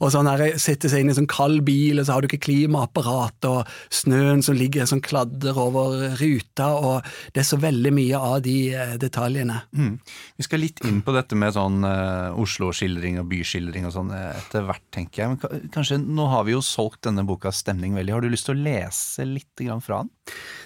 Og 0.00 0.12
sånn 0.12 0.28
her, 0.28 0.44
Sitte 0.66 0.88
seg 0.90 1.02
inn 1.02 1.10
i 1.10 1.14
sånn 1.16 1.28
kald 1.30 1.62
bil, 1.66 2.00
og 2.00 2.06
så 2.06 2.14
har 2.14 2.22
du 2.22 2.28
ikke 2.28 2.42
klimaapparat, 2.46 3.46
og 3.48 3.70
snøen 3.92 4.42
som 4.44 4.56
ligger 4.56 4.86
som 4.88 5.00
kladder 5.04 5.56
over 5.58 6.16
ruta, 6.20 6.68
og 6.76 7.06
det 7.34 7.42
er 7.42 7.48
så 7.48 7.58
veldig 7.60 7.92
mye 7.94 8.20
av 8.20 8.40
de 8.44 8.56
detaljene. 9.00 9.60
Mm. 9.76 9.96
Vi 10.36 10.46
skal 10.46 10.62
litt 10.62 10.82
inn 10.86 11.00
på 11.06 11.14
dette 11.16 11.38
med 11.38 11.54
sånn 11.56 11.84
uh, 11.86 12.36
Oslo-skildring 12.40 13.20
og 13.22 13.28
byskildring 13.30 13.88
og 13.88 13.94
sånn 13.94 14.12
etter 14.16 14.66
hvert, 14.66 14.84
tenker 14.94 15.22
jeg. 15.22 15.34
Men 15.34 15.70
kanskje, 15.74 16.00
nå 16.02 16.28
har 16.32 16.46
vi 16.48 16.56
jo 16.56 16.64
solgt 16.64 17.04
denne 17.06 17.24
bokas 17.26 17.62
stemning 17.64 17.96
veldig. 17.96 18.16
Har 18.16 18.24
du 18.24 18.32
lyst 18.32 18.50
til 18.50 18.56
å 18.56 18.64
lese 18.66 19.28
litt? 19.28 19.45
Grann 19.60 19.84
fra 19.84 20.02
den? 20.02 20.12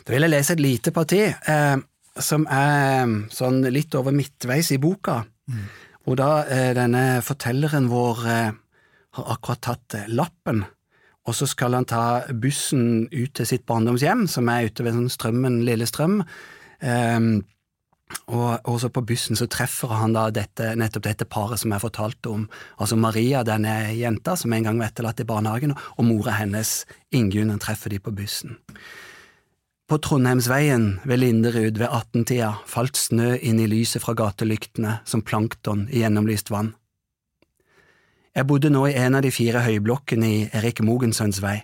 Da 0.04 0.14
vil 0.14 0.26
jeg 0.26 0.32
lese 0.32 0.56
et 0.56 0.64
lite 0.64 0.92
parti, 0.96 1.20
eh, 1.28 1.76
som 2.20 2.46
er 2.50 3.04
eh, 3.04 3.14
sånn 3.34 3.62
litt 3.72 3.94
over 3.98 4.14
midtveis 4.16 4.72
i 4.74 4.80
boka. 4.82 5.20
Mm. 5.50 5.62
Hvor 6.06 6.18
da 6.18 6.30
eh, 6.48 6.72
denne 6.76 7.04
fortelleren 7.24 7.90
vår 7.92 8.26
eh, 8.26 8.52
har 9.18 9.32
akkurat 9.34 9.64
tatt 9.68 9.98
eh, 9.98 10.10
lappen, 10.10 10.64
og 11.28 11.36
så 11.36 11.46
skal 11.46 11.76
han 11.76 11.86
ta 11.88 12.04
bussen 12.32 13.06
ut 13.12 13.34
til 13.36 13.46
sitt 13.46 13.66
barndomshjem, 13.68 14.24
som 14.30 14.48
er 14.50 14.70
ute 14.70 14.86
ved 14.86 14.96
sånn 14.96 15.12
Strømmen, 15.12 15.60
Lillestrøm. 15.66 16.22
Um, 16.80 17.26
og 18.30 18.66
også 18.68 18.90
på 18.94 19.02
bussen 19.06 19.38
så 19.38 19.48
treffer 19.50 19.92
han 19.98 20.14
da 20.14 20.28
dette, 20.34 20.72
nettopp 20.78 21.06
dette 21.06 21.26
paret 21.26 21.62
som 21.62 21.74
jeg 21.74 21.82
fortalte 21.82 22.30
om. 22.30 22.48
Altså 22.78 22.98
Maria, 22.98 23.42
denne 23.46 23.92
jenta 23.96 24.36
som 24.38 24.52
en 24.54 24.66
gang 24.66 24.80
var 24.80 24.90
etterlatt 24.90 25.22
i 25.22 25.28
barnehagen, 25.28 25.74
og 25.96 26.06
mora 26.06 26.36
hennes, 26.38 26.84
Ingunn. 27.10 27.56
Treffer 27.60 27.90
de 27.90 27.98
på 28.02 28.12
bussen. 28.14 28.58
På 29.90 29.98
Trondheimsveien 29.98 31.00
ved 31.02 31.18
Linderud 31.18 31.80
ved 31.80 31.88
18-tida 31.88 32.52
falt 32.70 32.94
snø 32.94 33.32
inn 33.42 33.58
i 33.58 33.66
lyset 33.66 34.04
fra 34.04 34.14
gatelyktene 34.14 35.00
som 35.02 35.24
plankton 35.26 35.88
i 35.90 36.04
gjennomlyst 36.04 36.52
vann. 36.54 36.76
Jeg 38.30 38.46
bodde 38.46 38.70
nå 38.70 38.84
i 38.86 38.94
en 38.94 39.18
av 39.18 39.24
de 39.26 39.32
fire 39.34 39.64
høyblokkene 39.66 40.28
i 40.30 40.38
Erik 40.54 40.84
Mogensøns 40.86 41.42
vei. 41.42 41.56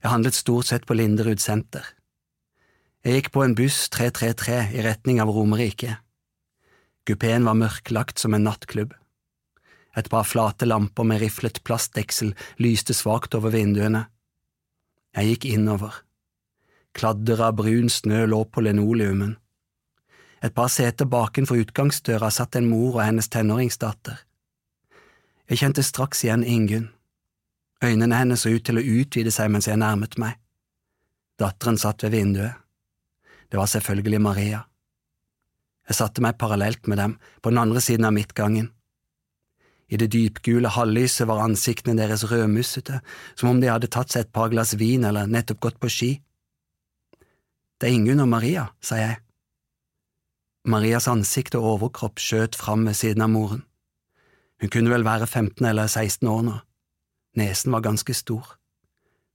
Jeg 0.00 0.12
handlet 0.14 0.38
stort 0.38 0.70
sett 0.70 0.88
på 0.88 0.96
Linderud 0.96 1.42
senter. 1.44 1.84
Jeg 3.06 3.14
gikk 3.14 3.28
på 3.34 3.44
en 3.44 3.54
buss 3.54 3.84
333 3.94 4.56
i 4.74 4.82
retning 4.82 5.20
av 5.22 5.30
Romerike. 5.30 6.00
Kupeen 7.06 7.46
var 7.46 7.54
mørklagt 7.54 8.18
som 8.18 8.34
en 8.34 8.42
nattklubb. 8.48 8.90
Et 9.96 10.10
par 10.10 10.26
flate 10.26 10.66
lamper 10.66 11.06
med 11.06 11.22
riflet 11.22 11.62
plastdeksel 11.62 12.34
lyste 12.58 12.94
svakt 12.94 13.38
over 13.38 13.54
vinduene. 13.54 14.08
Jeg 15.14 15.30
gikk 15.32 15.48
innover. 15.54 16.02
Kladder 16.98 17.46
av 17.46 17.56
brun 17.62 17.88
snø 17.88 18.26
lå 18.26 18.42
på 18.50 18.66
linoleumen. 18.66 19.36
Et 20.42 20.54
par 20.54 20.68
seter 20.70 21.06
bakenfor 21.06 21.62
utgangsdøra 21.62 22.30
satt 22.34 22.58
en 22.58 22.68
mor 22.70 22.98
og 22.98 23.02
hennes 23.06 23.30
tenåringsdatter. 23.30 24.20
Jeg 25.48 25.62
kjente 25.62 25.86
straks 25.86 26.26
igjen 26.26 26.44
Ingunn. 26.44 26.90
Øynene 27.82 28.18
hennes 28.18 28.42
så 28.42 28.50
ut 28.50 28.66
til 28.66 28.78
å 28.78 28.84
utvide 28.84 29.30
seg 29.34 29.50
mens 29.54 29.70
jeg 29.70 29.78
nærmet 29.78 30.18
meg. 30.18 30.34
Datteren 31.38 31.78
satt 31.78 32.02
ved 32.02 32.18
vinduet. 32.18 32.58
Det 33.50 33.56
var 33.56 33.66
selvfølgelig 33.66 34.20
Maria. 34.20 34.64
Jeg 35.88 35.96
satte 35.96 36.20
meg 36.20 36.36
parallelt 36.38 36.86
med 36.86 37.00
dem, 37.00 37.16
på 37.42 37.50
den 37.50 37.58
andre 37.62 37.80
siden 37.80 38.04
av 38.04 38.12
midtgangen. 38.12 38.72
I 39.88 39.96
det 39.96 40.10
dypgule 40.12 40.68
halvlyset 40.68 41.24
var 41.30 41.40
ansiktene 41.40 41.96
deres 41.96 42.26
rødmussete, 42.28 43.00
som 43.34 43.54
om 43.54 43.60
de 43.60 43.70
hadde 43.72 43.88
tatt 43.88 44.12
seg 44.12 44.26
et 44.26 44.34
par 44.36 44.50
glass 44.52 44.74
vin 44.76 45.06
eller 45.08 45.30
nettopp 45.30 45.62
gått 45.64 45.78
på 45.80 45.88
ski. 45.92 46.10
Det 47.80 47.88
er 47.88 47.96
Ingunn 47.96 48.20
og 48.20 48.28
Maria, 48.28 48.66
sa 48.84 48.98
jeg. 49.00 49.16
Marias 50.68 51.08
ansikt 51.08 51.56
og 51.56 51.64
overkropp 51.72 52.20
skjøt 52.20 52.58
fram 52.58 52.84
ved 52.84 52.98
siden 52.98 53.24
av 53.24 53.32
moren. 53.32 53.62
Hun 54.60 54.72
kunne 54.74 54.92
vel 54.92 55.06
være 55.06 55.26
15 55.26 55.64
eller 55.64 55.88
16 55.88 56.28
år 56.28 56.42
nå. 56.44 56.56
Nesen 57.38 57.72
var 57.72 57.86
ganske 57.86 58.12
stor. 58.12 58.58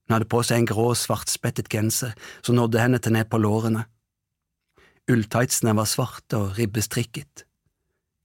Hun 0.04 0.14
hadde 0.14 0.28
på 0.30 0.42
seg 0.44 0.60
en 0.60 0.68
grå, 0.68 0.90
svartspettet 0.94 1.70
genser 1.72 2.12
som 2.44 2.58
nådde 2.58 2.82
henne 2.82 3.00
til 3.02 3.16
ned 3.16 3.26
på 3.32 3.40
lårene. 3.40 3.86
Ulltightsene 5.10 5.74
var 5.76 5.88
svarte 5.88 6.38
og 6.40 6.58
ribbestrikket. 6.58 7.44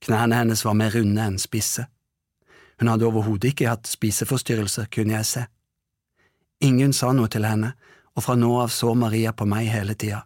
Knærne 0.06 0.38
hennes 0.40 0.64
var 0.64 0.78
mer 0.80 0.94
runde 0.96 1.26
enn 1.26 1.40
spisse. 1.42 1.90
Hun 2.80 2.88
hadde 2.88 3.08
overhodet 3.10 3.52
ikke 3.52 3.68
hatt 3.68 3.90
spiseforstyrrelser, 3.90 4.88
kunne 4.88 5.18
jeg 5.18 5.28
se. 5.28 5.44
Ingen 6.64 6.94
sa 6.96 7.12
noe 7.16 7.28
til 7.32 7.48
henne, 7.48 7.74
og 8.16 8.24
fra 8.24 8.36
nå 8.40 8.52
av 8.62 8.72
så 8.72 8.94
Maria 8.96 9.34
på 9.36 9.48
meg 9.48 9.68
hele 9.72 9.96
tida. 10.00 10.24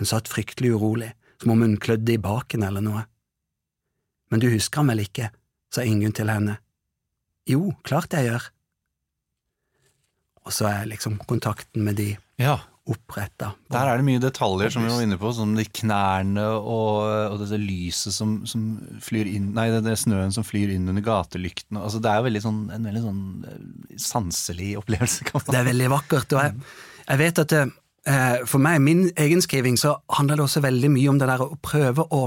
Hun 0.00 0.08
satt 0.08 0.28
fryktelig 0.32 0.72
urolig, 0.76 1.10
som 1.40 1.52
om 1.52 1.64
hun 1.64 1.76
klødde 1.80 2.14
i 2.14 2.20
baken 2.20 2.64
eller 2.64 2.84
noe. 2.84 3.04
Men 4.32 4.40
du 4.40 4.48
husker 4.52 4.80
ham 4.80 4.92
vel 4.92 5.04
ikke, 5.04 5.28
sa 5.72 5.84
Ingunn 5.84 6.16
til 6.16 6.32
henne. 6.32 6.56
Jo, 7.46 7.74
klart 7.84 8.16
jeg 8.16 8.30
gjør. 8.30 8.48
Og 10.46 10.54
så 10.56 10.68
er 10.70 10.88
liksom 10.88 11.20
kontakten 11.28 11.84
med 11.84 12.00
de 12.00 12.14
Ja, 12.40 12.58
oppretta. 12.86 13.50
Der 13.72 13.88
er 13.90 13.98
det 13.98 14.06
mye 14.06 14.22
detaljer 14.22 14.70
som 14.70 14.84
vi 14.86 14.90
var 14.92 15.02
inne 15.02 15.18
på, 15.18 15.32
som 15.34 15.56
de 15.58 15.64
knærne 15.66 16.44
og, 16.56 17.32
og 17.32 17.40
dette 17.40 17.58
lyset 17.58 18.14
som, 18.14 18.38
som, 18.46 18.76
flyr 19.02 19.30
inn 19.30 19.48
Nei, 19.56 19.66
det, 19.74 19.82
det 19.86 19.96
snøen 19.98 20.34
som 20.34 20.46
flyr 20.46 20.70
inn 20.74 20.86
under 20.92 21.02
gatelyktene. 21.04 21.82
Altså, 21.82 21.98
det 22.02 22.12
er 22.12 22.26
veldig 22.26 22.42
sånn, 22.44 22.60
en 22.74 22.86
veldig 22.86 23.02
sånn 23.02 23.24
eh, 23.48 23.96
sanselig 24.02 24.76
opplevelse. 24.82 25.26
kan 25.26 25.40
man 25.40 25.50
Det 25.50 25.60
er 25.60 25.68
veldig 25.72 25.90
vakkert. 25.96 26.36
og 26.36 26.44
jeg, 26.44 26.70
jeg 27.08 27.22
vet 27.22 27.42
at 27.42 27.54
det, 27.54 27.62
eh, 28.12 28.36
for 28.46 28.62
meg, 28.62 28.78
min 28.86 29.02
egen 29.24 29.42
skriving, 29.42 29.80
så 29.80 29.96
handler 30.18 30.38
det 30.38 30.46
også 30.46 30.62
veldig 30.68 30.92
mye 30.94 31.10
om 31.10 31.18
det 31.22 31.30
der 31.32 31.42
å 31.42 31.58
prøve 31.66 32.06
å 32.14 32.22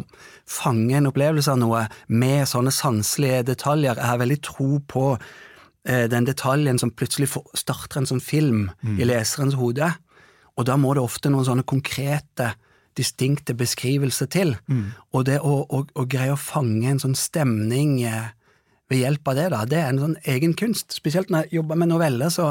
fange 0.49 0.97
en 0.99 1.07
opplevelse 1.11 1.55
av 1.55 1.61
noe 1.63 1.85
med 2.11 2.49
sånne 2.51 2.75
sanselige 2.75 3.45
detaljer. 3.53 3.95
Jeg 3.95 4.11
har 4.11 4.19
veldig 4.25 4.41
tro 4.49 4.83
på 4.91 5.05
eh, 5.15 6.05
den 6.11 6.27
detaljen 6.27 6.81
som 6.81 6.91
plutselig 6.91 7.31
starter 7.55 8.03
en 8.03 8.11
sånn 8.11 8.23
film 8.23 8.67
i 8.99 9.07
leserens 9.07 9.55
hode. 9.59 9.93
Og 10.59 10.65
da 10.67 10.75
må 10.75 10.91
det 10.97 11.03
ofte 11.05 11.31
noen 11.31 11.47
sånne 11.47 11.63
konkrete, 11.67 12.53
distinkte 12.99 13.53
beskrivelser 13.55 14.27
til. 14.33 14.49
Og 15.15 15.23
det 15.29 15.37
å, 15.45 15.61
å, 15.63 15.85
å 15.87 16.03
greie 16.09 16.33
å 16.33 16.39
fange 16.39 16.89
en 16.91 16.99
sånn 16.99 17.15
stemning 17.15 18.01
eh, 18.03 18.33
ved 18.91 19.03
hjelp 19.05 19.31
av 19.31 19.37
det, 19.37 19.45
da, 19.53 19.61
det 19.69 19.79
er 19.79 19.93
en 19.93 20.01
sånn 20.03 20.17
egen 20.33 20.55
kunst. 20.59 20.91
Spesielt 20.97 21.31
når 21.31 21.45
jeg 21.47 21.59
jobber 21.61 21.79
med 21.79 21.91
noveller, 21.93 22.33
så, 22.33 22.49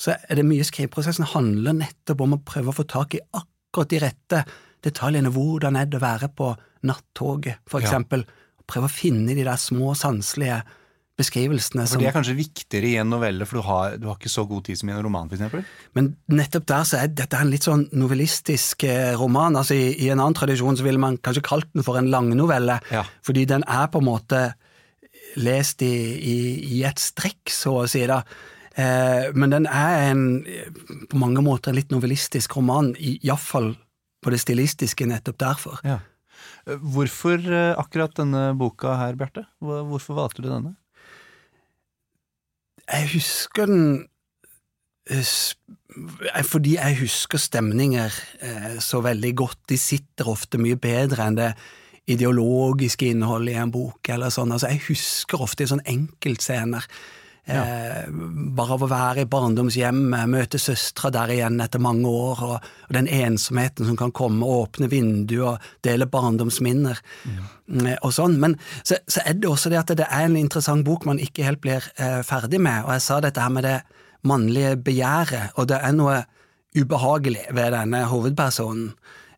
så 0.00 0.14
er 0.16 0.40
det 0.40 0.46
mye 0.48 0.64
skriveprosessen 0.64 1.28
handler 1.34 1.76
nettopp 1.82 2.24
om 2.24 2.38
å 2.38 2.42
prøve 2.48 2.72
å 2.72 2.78
få 2.78 2.86
tak 2.88 3.18
i 3.18 3.22
akkurat 3.36 3.92
de 3.92 4.00
rette 4.06 4.42
detaljene. 4.86 5.34
Hvordan 5.34 5.76
er 5.76 5.90
det 5.90 6.00
å 6.00 6.04
være 6.06 6.30
på 6.32 6.54
nattoget, 6.88 7.60
for 7.68 7.82
Ja. 7.82 7.90
eksempel. 7.90 8.24
Prøve 8.70 8.88
å 8.88 8.94
finne 8.94 9.34
de 9.34 9.44
der 9.44 9.58
små, 9.60 9.92
sanselige 9.98 10.62
beskrivelsene. 11.20 11.84
For 11.86 12.00
det 12.02 12.08
er 12.10 12.16
kanskje 12.16 12.34
viktigere 12.38 12.88
i 12.90 12.96
en 13.02 13.10
novelle, 13.12 13.46
for 13.48 13.60
du 13.60 13.66
har, 13.68 13.96
du 14.00 14.08
har 14.10 14.16
ikke 14.18 14.32
så 14.32 14.44
god 14.48 14.64
tid 14.66 14.80
som 14.80 14.90
i 14.90 14.94
en 14.96 15.02
roman, 15.06 15.28
f.eks.? 15.30 15.68
Men 15.98 16.08
nettopp 16.32 16.66
der 16.72 16.86
så 16.88 17.00
er 17.02 17.12
dette 17.20 17.38
en 17.40 17.52
litt 17.52 17.66
sånn 17.68 17.86
novellistisk 18.00 18.84
eh, 18.88 19.12
roman. 19.20 19.56
altså 19.60 19.76
I, 19.78 19.92
i 20.06 20.08
en 20.10 20.18
annen 20.24 20.36
tradisjon 20.38 20.78
så 20.80 20.86
ville 20.88 21.00
man 21.02 21.20
kanskje 21.20 21.44
kalt 21.46 21.68
den 21.76 21.84
for 21.86 22.00
en 22.00 22.10
langnovelle, 22.12 22.80
Ja. 22.90 23.04
fordi 23.26 23.44
den 23.50 23.62
er 23.68 23.86
på 23.92 24.00
en 24.02 24.08
måte 24.10 24.42
lest 25.38 25.82
i, 25.86 25.92
i, 26.18 26.38
i 26.80 26.82
et 26.88 26.98
strekk, 26.98 27.52
så 27.54 27.76
å 27.84 27.88
si. 27.90 28.02
da. 28.10 28.22
Eh, 28.74 29.28
men 29.36 29.52
den 29.52 29.66
er 29.70 30.08
en, 30.10 30.24
på 31.10 31.18
mange 31.20 31.42
måter 31.44 31.70
en 31.70 31.78
litt 31.78 31.92
novellistisk 31.94 32.56
roman, 32.58 32.92
iallfall 32.98 33.74
på 34.20 34.32
det 34.34 34.40
stilistiske, 34.42 35.06
nettopp 35.08 35.38
derfor. 35.40 35.78
Ja. 35.86 36.00
Eh, 36.66 36.76
Hvorfor 36.80 37.40
akkurat 37.80 38.16
denne 38.18 38.50
boka 38.58 38.96
her, 39.00 39.14
Bjarte? 39.20 39.46
Hvorfor 39.62 40.18
valgte 40.18 40.44
du 40.44 40.50
denne? 40.50 40.74
Jeg 42.90 43.10
husker 43.12 43.68
den 43.70 43.84
eh, 45.10 45.18
eh, 45.20 46.44
fordi 46.46 46.74
jeg 46.74 46.98
husker 47.02 47.38
stemninger 47.38 48.10
eh, 48.42 48.78
så 48.82 49.02
veldig 49.04 49.34
godt. 49.36 49.60
De 49.70 49.78
sitter 49.78 50.30
ofte 50.30 50.58
mye 50.58 50.78
bedre 50.80 51.28
enn 51.28 51.38
det 51.38 51.52
ideologiske 52.10 53.12
innholdet 53.12 53.54
i 53.54 53.60
en 53.62 53.70
bok. 53.70 54.08
eller 54.08 54.32
sånn. 54.34 54.52
Altså, 54.52 54.72
jeg 54.72 54.82
husker 54.88 55.42
ofte 55.42 55.68
sånne 55.70 55.86
enkeltscener. 55.86 56.86
Eh, 57.50 58.08
bare 58.56 58.76
av 58.76 58.84
å 58.84 58.88
være 58.90 59.24
i 59.24 59.28
barndomshjemmet, 59.30 60.30
møte 60.30 60.60
søstera 60.60 61.10
der 61.14 61.34
igjen 61.34 61.60
etter 61.62 61.82
mange 61.82 62.08
år, 62.08 62.42
og, 62.46 62.68
og 62.88 62.96
den 62.96 63.08
ensomheten 63.10 63.88
som 63.88 63.98
kan 63.98 64.12
komme, 64.16 64.46
åpne 64.46 64.90
vinduer 64.92 65.54
og 65.54 65.70
dele 65.86 66.08
barndomsminner. 66.10 67.00
Eh, 67.26 67.96
og 68.00 68.12
sånn. 68.16 68.38
Men 68.42 68.58
så, 68.82 69.00
så 69.10 69.24
er 69.24 69.38
det 69.38 69.50
også 69.50 69.72
det 69.72 69.80
at 69.82 69.94
det 69.98 70.08
er 70.08 70.26
en 70.26 70.38
interessant 70.40 70.86
bok 70.86 71.06
man 71.08 71.22
ikke 71.22 71.46
helt 71.46 71.62
blir 71.64 71.86
eh, 71.96 72.20
ferdig 72.26 72.62
med. 72.62 72.84
Og 72.86 72.94
jeg 72.96 73.06
sa 73.06 73.20
dette 73.24 73.42
her 73.42 73.54
med 73.54 73.66
det 73.68 73.78
mannlige 74.26 74.76
begjæret, 74.84 75.56
og 75.56 75.70
det 75.70 75.80
er 75.80 75.96
noe 75.96 76.20
ubehagelig 76.76 77.48
ved 77.56 77.72
denne 77.74 78.04
hovedpersonen 78.06 78.90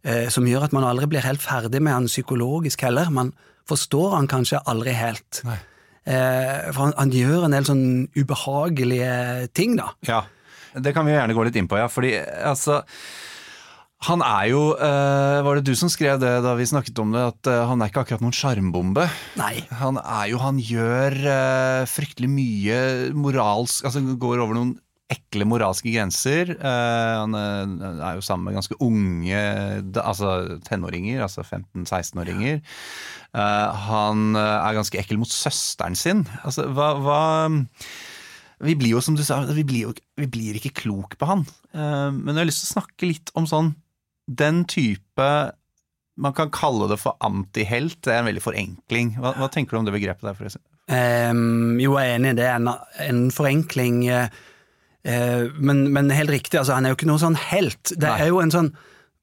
eh, 0.05 0.29
som 0.33 0.47
gjør 0.49 0.69
at 0.69 0.75
man 0.77 0.85
aldri 0.85 1.09
blir 1.09 1.25
helt 1.25 1.43
ferdig 1.43 1.81
med 1.81 1.95
han 1.95 2.11
psykologisk 2.11 2.83
heller. 2.85 3.13
Man 3.15 3.33
forstår 3.69 4.17
han 4.19 4.29
kanskje 4.31 4.61
aldri 4.69 4.95
helt. 4.97 5.43
Nei. 5.47 5.61
Eh, 6.03 6.71
for 6.73 6.89
han, 6.89 6.95
han 6.99 7.13
gjør 7.15 7.47
en 7.47 7.55
del 7.55 7.67
sånn 7.69 7.85
ubehagelige 8.19 9.51
ting, 9.55 9.77
da. 9.79 9.93
Ja, 10.09 10.25
det 10.75 10.95
kan 10.97 11.07
vi 11.07 11.15
gjerne 11.15 11.37
gå 11.37 11.45
litt 11.47 11.59
inn 11.61 11.71
på, 11.71 11.79
ja. 11.79 11.91
Fordi 11.93 12.17
altså 12.19 12.83
han 14.03 14.19
er 14.27 14.49
jo 14.51 14.63
eh, 14.83 15.41
Var 15.47 15.61
det 15.61 15.69
du 15.69 15.77
som 15.79 15.87
skrev 15.93 16.17
det 16.19 16.33
da 16.43 16.57
vi 16.59 16.67
snakket 16.67 16.99
om 16.99 17.13
det, 17.15 17.23
at 17.23 17.51
eh, 17.53 17.61
han 17.71 17.79
er 17.79 17.93
ikke 17.93 18.03
akkurat 18.03 18.25
noen 18.25 18.35
sjarmbombe? 18.35 19.05
Han 19.79 20.01
er 20.03 20.25
jo 20.33 20.41
Han 20.43 20.59
gjør 20.59 21.21
fryktelig 21.87 22.33
mye 22.33 22.81
moralsk 23.15 23.87
Altså 23.87 24.03
går 24.19 24.43
over 24.43 24.59
noen 24.59 24.75
ekle 25.13 25.47
moralske 25.49 25.93
grenser. 25.93 26.55
Eh, 26.57 27.13
han 27.21 27.37
eh, 27.37 27.99
er 28.09 28.19
jo 28.19 28.25
sammen 28.25 28.49
med 28.49 28.57
ganske 28.59 28.79
unge 28.83 29.43
altså 30.01 30.59
tenåringer, 30.67 31.23
altså 31.25 31.45
15-16-åringer. 31.45 32.61
Eh, 33.37 33.85
han 33.89 34.39
er 34.39 34.79
ganske 34.79 34.99
ekkel 35.01 35.21
mot 35.21 35.31
søsteren 35.31 35.99
sin. 35.99 36.25
Altså, 36.43 36.67
hva, 36.73 36.93
hva 37.03 37.21
vi 38.63 38.77
blir 38.79 38.95
jo, 38.95 39.03
som 39.03 39.17
du 39.19 39.25
sa, 39.27 39.41
vi 39.51 39.65
blir, 39.67 39.89
jo, 39.89 39.95
vi 40.21 40.29
blir 40.31 40.59
ikke 40.59 40.77
klok 40.85 41.17
på 41.19 41.29
han. 41.29 41.47
Men 41.73 42.31
jeg 42.31 42.43
har 42.43 42.47
lyst 42.47 42.63
til 42.63 42.71
å 42.71 42.75
snakke 42.77 43.09
litt 43.09 43.31
om 43.39 43.47
sånn 43.49 43.71
Den 44.29 44.59
type 44.69 45.29
Man 46.21 46.35
kan 46.37 46.53
kalle 46.53 46.87
det 46.91 46.99
for 47.01 47.17
antihelt. 47.25 47.97
Det 48.05 48.13
er 48.13 48.21
en 48.21 48.29
veldig 48.29 48.45
forenkling. 48.45 49.17
Hva, 49.17 49.33
hva 49.41 49.49
tenker 49.51 49.75
du 49.75 49.81
om 49.81 49.89
det 49.89 49.97
begrepet 49.97 50.29
der? 50.29 50.61
Ehm, 50.93 51.81
jo, 51.81 51.97
jeg 51.97 52.13
er 52.13 52.19
enig 52.21 52.35
i 52.35 52.39
det. 52.39 52.49
En, 52.53 52.71
en 53.09 53.23
forenkling. 53.35 54.05
eh, 54.13 54.29
men, 55.03 55.89
men 55.91 56.11
helt 56.15 56.31
riktig, 56.31 56.61
altså, 56.61 56.77
han 56.77 56.87
er 56.87 56.93
jo 56.93 56.99
ikke 57.01 57.09
noen 57.11 57.23
sånn 57.25 57.39
helt. 57.51 57.91
Det 57.99 58.07
er 58.07 58.29
jo 58.31 58.43
en 58.43 58.55
sånn 58.55 58.73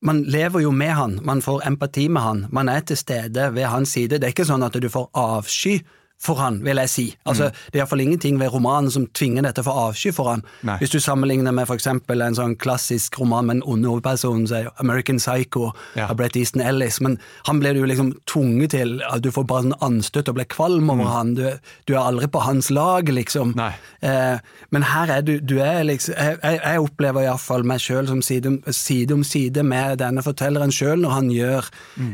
Man 0.03 0.21
lever 0.31 0.61
jo 0.63 0.69
med 0.71 0.93
han, 0.95 1.17
man 1.27 1.41
får 1.43 1.65
empati 1.67 2.05
med 2.07 2.23
han, 2.23 2.37
man 2.55 2.69
er 2.71 2.85
til 2.87 2.95
stede 2.95 3.49
ved 3.51 3.65
hans 3.67 3.91
side. 3.97 4.15
Det 4.15 4.29
er 4.29 4.31
ikke 4.31 4.45
sånn 4.47 4.63
at 4.63 4.77
du 4.79 4.87
får 4.87 5.09
avsky 5.11 5.73
for 6.19 6.35
han, 6.35 6.57
vil 6.65 6.75
jeg 6.83 6.89
si. 6.91 7.05
Altså, 7.25 7.45
Det 7.71 7.79
er 7.79 7.83
iallfall 7.83 8.01
ingenting 8.03 8.39
ved 8.39 8.51
romanen 8.51 8.91
som 8.91 9.05
tvinger 9.15 9.45
deg 9.45 9.53
til 9.55 9.63
å 9.63 9.67
få 9.69 9.75
avsky 9.87 10.11
for 10.11 10.27
han. 10.33 10.41
Nei. 10.67 10.75
Hvis 10.81 10.91
du 10.91 10.99
sammenligner 10.99 11.53
med 11.55 11.69
eksempel 11.71 12.21
en 12.25 12.35
sånn 12.35 12.57
klassisk 12.59 13.15
roman 13.21 13.45
med 13.47 13.55
en 13.55 13.63
ond 13.71 13.85
hovedperson, 13.87 14.43
er 14.51 14.67
American 14.83 15.17
Psycho 15.17 15.71
Ja. 15.95 16.09
av 16.09 16.17
Brett 16.17 16.35
Easton 16.35 16.61
Ellis, 16.61 16.99
men 17.01 17.17
han 17.47 17.59
blir 17.61 17.73
du 17.73 17.85
liksom 17.85 18.11
tvunget 18.27 18.71
til 18.71 19.01
at 19.09 19.21
du 19.23 19.31
får 19.31 19.47
bare 19.47 19.63
sånn 19.63 19.79
anstøt 19.81 20.27
og 20.27 20.35
blir 20.35 20.49
kvalm 20.51 20.89
over 20.91 21.05
han. 21.07 21.33
Du, 21.35 21.45
du 21.87 21.93
er 21.93 22.01
aldri 22.03 22.27
på 22.27 22.41
hans 22.43 22.69
lag, 22.69 23.07
liksom. 23.07 23.53
Eh, 24.01 24.39
men 24.71 24.83
her 24.83 25.07
er 25.17 25.21
du, 25.21 25.39
du 25.39 25.59
er 25.59 25.83
liksom 25.83 26.15
Jeg, 26.19 26.37
jeg, 26.43 26.79
opplever 26.79 27.23
iallfall 27.23 27.63
meg 27.63 27.79
sjøl 27.79 28.07
som 28.07 28.21
side 28.21 28.45
om, 28.47 28.59
side 28.75 29.13
om 29.13 29.23
side 29.23 29.63
med 29.63 29.99
denne 30.01 30.21
fortelleren 30.25 30.71
sjøl 30.71 30.99
når 30.99 31.09
han 31.15 31.29
gjør 31.31 31.69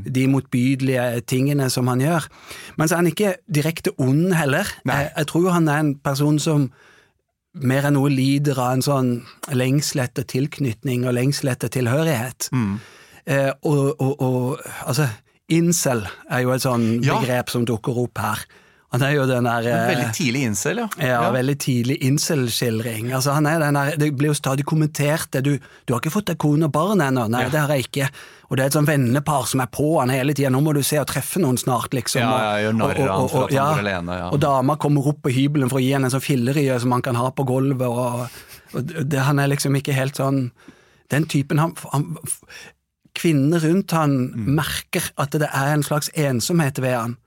de 0.06 0.28
motbydelige 0.28 1.22
tingene 1.26 1.70
som 1.74 1.88
han 1.88 2.02
gjør. 2.04 2.28
Men 2.78 2.88
så 2.88 2.96
er 2.96 3.02
han 3.04 3.10
ikke 3.12 3.34
direkte 3.50 3.95
ond 4.02 4.34
heller. 4.34 4.68
Jeg, 4.86 5.12
jeg 5.18 5.28
tror 5.28 5.52
han 5.52 5.68
er 5.72 5.80
en 5.84 5.94
person 6.04 6.40
som 6.40 6.70
mer 7.56 7.86
enn 7.88 7.96
noe 7.96 8.10
lider 8.12 8.58
av 8.60 8.74
en 8.76 8.82
sånn 8.84 9.12
lengsel 9.56 10.02
etter 10.04 10.26
tilknytning 10.28 11.06
og 11.08 11.14
lengsel 11.16 11.54
etter 11.54 11.72
tilhørighet. 11.72 12.50
Eh, 13.26 13.52
og, 13.64 13.96
og, 14.02 14.22
og 14.22 14.60
altså, 14.86 15.08
incel 15.50 16.04
er 16.30 16.44
jo 16.44 16.52
et 16.52 16.66
sånn 16.66 17.04
Ja. 17.06 17.16
begrep 17.20 17.50
som 17.54 17.66
dukker 17.66 17.98
opp 18.04 18.18
her. 18.20 18.44
Han 18.96 19.04
er 19.06 19.14
jo 19.18 19.26
den 19.30 19.48
der 19.48 19.68
eh, 19.70 19.82
Veldig 19.92 20.08
tidlig 20.16 20.42
incel, 20.50 20.80
ja. 20.82 20.88
ja, 21.04 21.20
veldig 21.36 21.56
tidlig 21.62 21.98
incel-skildring. 22.08 23.12
Altså, 23.16 23.36
han 23.36 23.46
er 23.50 23.60
den 23.62 23.78
der, 23.78 23.96
det 24.00 24.10
blir 24.18 24.32
jo 24.32 24.38
stadig 24.38 24.66
kommentert 24.68 25.30
det. 25.36 25.44
Du, 25.46 25.54
du 25.60 25.94
har 25.94 26.02
ikke 26.02 26.14
fått 26.16 26.32
deg 26.32 26.40
kone 26.42 26.70
og 26.70 26.74
barn 26.76 27.04
ennå? 27.04 27.28
Nei, 27.32 27.44
Ja. 27.46 27.52
det 27.54 27.64
har 27.66 27.74
jeg 27.76 27.88
ikke. 27.90 28.10
Og 28.46 28.58
det 28.58 28.64
er 28.64 28.70
et 28.70 28.78
sånn 28.78 28.88
vennepar 28.88 29.48
som 29.50 29.64
er 29.64 29.70
på 29.74 29.88
han 30.00 30.14
hele 30.14 30.34
tida. 30.38 30.52
Nå 30.54 30.62
må 30.62 30.74
du 30.78 30.82
se 30.86 31.00
og 31.02 31.08
treffe 31.10 31.42
noen 31.42 31.58
snart, 31.58 31.94
liksom. 31.98 32.22
Ja, 32.22 32.36
ja, 32.46 32.68
gjør 32.68 32.78
narr 32.78 33.00
av 33.02 33.10
han 33.16 33.30
for 33.32 33.48
at 33.48 33.56
han 33.56 33.58
ja. 33.58 33.68
alene, 33.82 34.20
ja. 34.22 34.30
Og 34.36 34.40
dama 34.44 34.78
kommer 34.82 35.10
opp 35.12 35.24
på 35.26 35.34
hybelen 35.34 35.72
for 35.72 35.82
å 35.82 35.84
gi 35.84 35.92
henne 35.96 36.10
en 36.12 36.14
sånn 36.16 36.24
fillerye 36.26 36.78
som 36.84 36.94
han 36.96 37.04
kan 37.06 37.18
ha 37.20 37.32
på 37.34 37.46
gulvet. 37.50 37.90
Og, 37.90 38.40
og 38.78 38.94
det, 39.02 39.24
han 39.26 39.42
er 39.42 39.50
liksom 39.56 39.76
ikke 39.82 39.98
helt 39.98 40.18
sånn 40.22 40.48
Den 41.14 41.28
typen 41.30 41.60
han, 41.62 41.76
han 41.92 42.06
Kvinnene 43.16 43.60
rundt 43.64 43.92
han 43.96 44.16
Mm. 44.36 44.56
merker 44.58 45.12
at 45.18 45.32
det 45.32 45.48
er 45.48 45.74
en 45.74 45.84
slags 45.84 46.10
ensomhet 46.14 46.82
ved 46.82 46.94
han. 46.96 47.18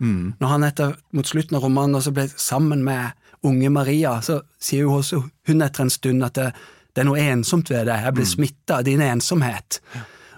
Når 0.40 0.47
han 0.49 0.64
etter, 0.64 0.97
mot 1.12 1.26
slutten 1.26 1.57
av 1.57 1.62
romanen 1.62 1.97
også 1.97 2.12
ble 2.12 2.28
sammen 2.37 2.85
med 2.85 3.11
unge 3.42 3.71
Maria, 3.71 4.21
så 4.21 4.42
sier 4.61 4.83
jo 4.83 4.99
også 4.99 5.23
hun 5.47 5.62
etter 5.62 5.83
en 5.83 5.90
stund 5.90 6.25
at 6.25 6.35
det, 6.35 6.52
det 6.95 7.02
er 7.02 7.09
noe 7.09 7.18
ensomt 7.18 7.71
ved 7.71 7.87
det, 7.87 8.00
jeg 8.04 8.14
blir 8.14 8.25
mm. 8.25 8.33
smitta 8.35 8.78
av 8.78 8.85
din 8.85 9.00
ensomhet. 9.00 9.80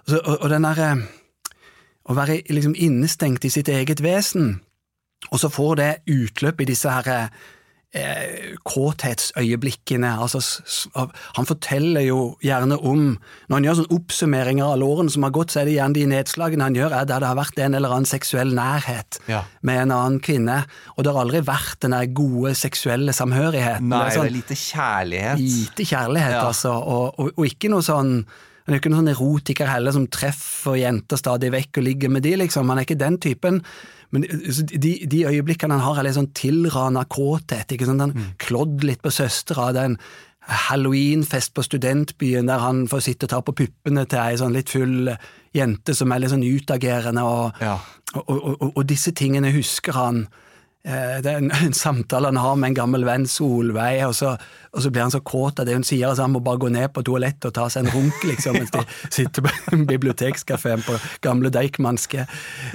Og, 0.09 0.19
og, 0.25 0.37
og 0.43 0.51
den 0.51 0.63
derre 0.63 0.91
Å 2.11 2.15
være 2.17 2.41
liksom 2.51 2.75
innestengt 2.75 3.45
i 3.45 3.51
sitt 3.53 3.69
eget 3.69 4.01
vesen, 4.03 4.61
og 5.31 5.39
så 5.39 5.49
får 5.53 5.75
det 5.77 5.91
utløp 6.11 6.61
i 6.61 6.65
disse 6.65 6.91
her 6.91 7.29
eh, 7.97 8.57
kåthetsøyeblikkene. 8.67 10.11
Altså, 10.23 10.41
han 11.37 11.49
forteller 11.49 12.05
jo 12.07 12.21
gjerne 12.45 12.79
om 12.79 13.07
Når 13.49 13.55
han 13.57 13.67
gjør 13.67 13.79
sånn 13.81 13.95
oppsummeringer 13.97 14.65
av 14.67 14.85
årene 14.85 15.13
som 15.13 15.25
har 15.27 15.35
gått, 15.35 15.53
så 15.53 15.63
er 15.63 15.69
det 15.69 15.77
gjerne 15.79 15.99
de 15.99 16.05
nedslagene 16.13 16.69
han 16.69 16.77
gjør, 16.79 16.95
er 17.01 17.09
der 17.09 17.23
det 17.23 17.31
har 17.31 17.39
vært 17.39 17.63
en 17.65 17.79
eller 17.79 17.95
annen 17.95 18.09
seksuell 18.09 18.55
nærhet 18.57 19.19
ja. 19.31 19.43
med 19.67 19.85
en 19.87 19.95
annen 19.97 20.21
kvinne. 20.25 20.61
Og 20.97 21.05
det 21.05 21.15
har 21.15 21.25
aldri 21.25 21.43
vært 21.47 21.81
den 21.85 21.97
der 21.97 22.13
gode 22.15 22.55
seksuelle 22.59 23.15
samhørigheten. 23.17 23.91
Nei, 23.91 24.05
det 24.05 24.13
er, 24.13 24.19
sånn, 24.19 24.29
det 24.29 24.33
er 24.33 24.39
lite 24.39 24.61
kjærlighet. 24.61 25.43
Lite 25.43 25.89
kjærlighet, 25.91 26.37
ja. 26.39 26.47
altså. 26.47 26.77
Og, 26.79 27.19
og, 27.19 27.35
og, 27.35 27.45
ikke 27.51 27.73
noe 27.73 27.85
sånn 27.87 28.15
han 28.71 28.77
er 28.77 28.83
ikke 28.85 28.91
noen 28.93 29.01
sånn 29.01 29.15
erotiker 29.17 29.67
heller 29.67 29.95
som 29.97 30.05
treffer 30.13 30.77
jenter 30.79 31.19
stadig 31.19 31.49
vekk 31.51 31.81
og 31.81 31.87
ligger 31.89 32.13
med 32.15 32.23
de, 32.23 32.37
liksom. 32.39 32.69
Han 32.71 32.79
er 32.79 32.87
ikke 32.87 33.01
den 33.01 33.17
typen. 33.19 33.57
Men 34.11 34.25
de, 34.27 34.93
de 35.07 35.21
øyeblikkene 35.29 35.77
han 35.77 35.85
har, 35.85 36.01
er 36.01 36.09
litt 36.09 36.19
sånn 36.19 36.33
tilrana 36.37 37.05
kåthet. 37.11 37.71
ikke 37.71 37.87
sant? 37.87 38.03
Han 38.03 38.17
mm. 38.17 38.35
klådd 38.43 38.85
litt 38.87 39.03
på 39.05 39.13
søstera. 39.15 39.71
Det 39.75 39.85
er 39.85 39.93
en 39.93 40.01
halloweenfest 40.51 41.53
på 41.55 41.63
studentbyen 41.63 42.49
der 42.49 42.63
han 42.63 42.87
får 42.91 43.05
sitte 43.07 43.29
og 43.29 43.33
ta 43.35 43.41
på 43.45 43.55
puppene 43.61 44.07
til 44.11 44.23
ei 44.23 44.39
sånn 44.41 44.57
litt 44.57 44.73
full 44.73 45.13
jente 45.55 45.95
som 45.95 46.11
er 46.11 46.23
litt 46.23 46.33
sånn 46.33 46.47
utagerende, 46.47 47.23
og, 47.27 47.61
ja. 47.63 47.77
og, 48.17 48.31
og, 48.31 48.65
og 48.71 48.83
disse 48.89 49.13
tingene 49.17 49.53
husker 49.55 49.95
han. 49.95 50.25
Eh, 50.81 51.19
det 51.21 51.29
er 51.29 51.43
en, 51.43 51.51
en, 51.67 51.77
samtale 51.77 52.31
han 52.31 52.41
har 52.41 52.57
med 52.57 52.73
en 52.73 52.79
gammel 52.79 53.05
venn, 53.05 53.27
Solveig, 53.29 54.01
og 54.07 54.17
så, 54.17 54.35
og 54.73 54.85
så 54.85 54.93
blir 54.93 55.05
han 55.05 55.13
så 55.13 55.21
kåt 55.21 55.61
av 55.61 55.69
det 55.69 55.77
hun 55.77 55.87
sier, 55.87 56.15
så 56.15 56.25
han 56.25 56.35
må 56.35 56.43
bare 56.45 56.63
gå 56.63 56.73
ned 56.73 56.89
på 56.95 57.05
toalettet 57.07 57.51
og 57.51 57.57
ta 57.59 57.69
seg 57.73 57.85
en 57.85 57.95
runk, 57.95 58.25
liksom, 58.31 58.57
mens 58.57 58.73
de 58.75 58.85
sitter 59.13 59.45
på 59.47 59.81
bibliotekskafeen 59.91 60.85
på 60.87 60.99
gamle 61.25 61.53
Deichmanske. 61.53 62.27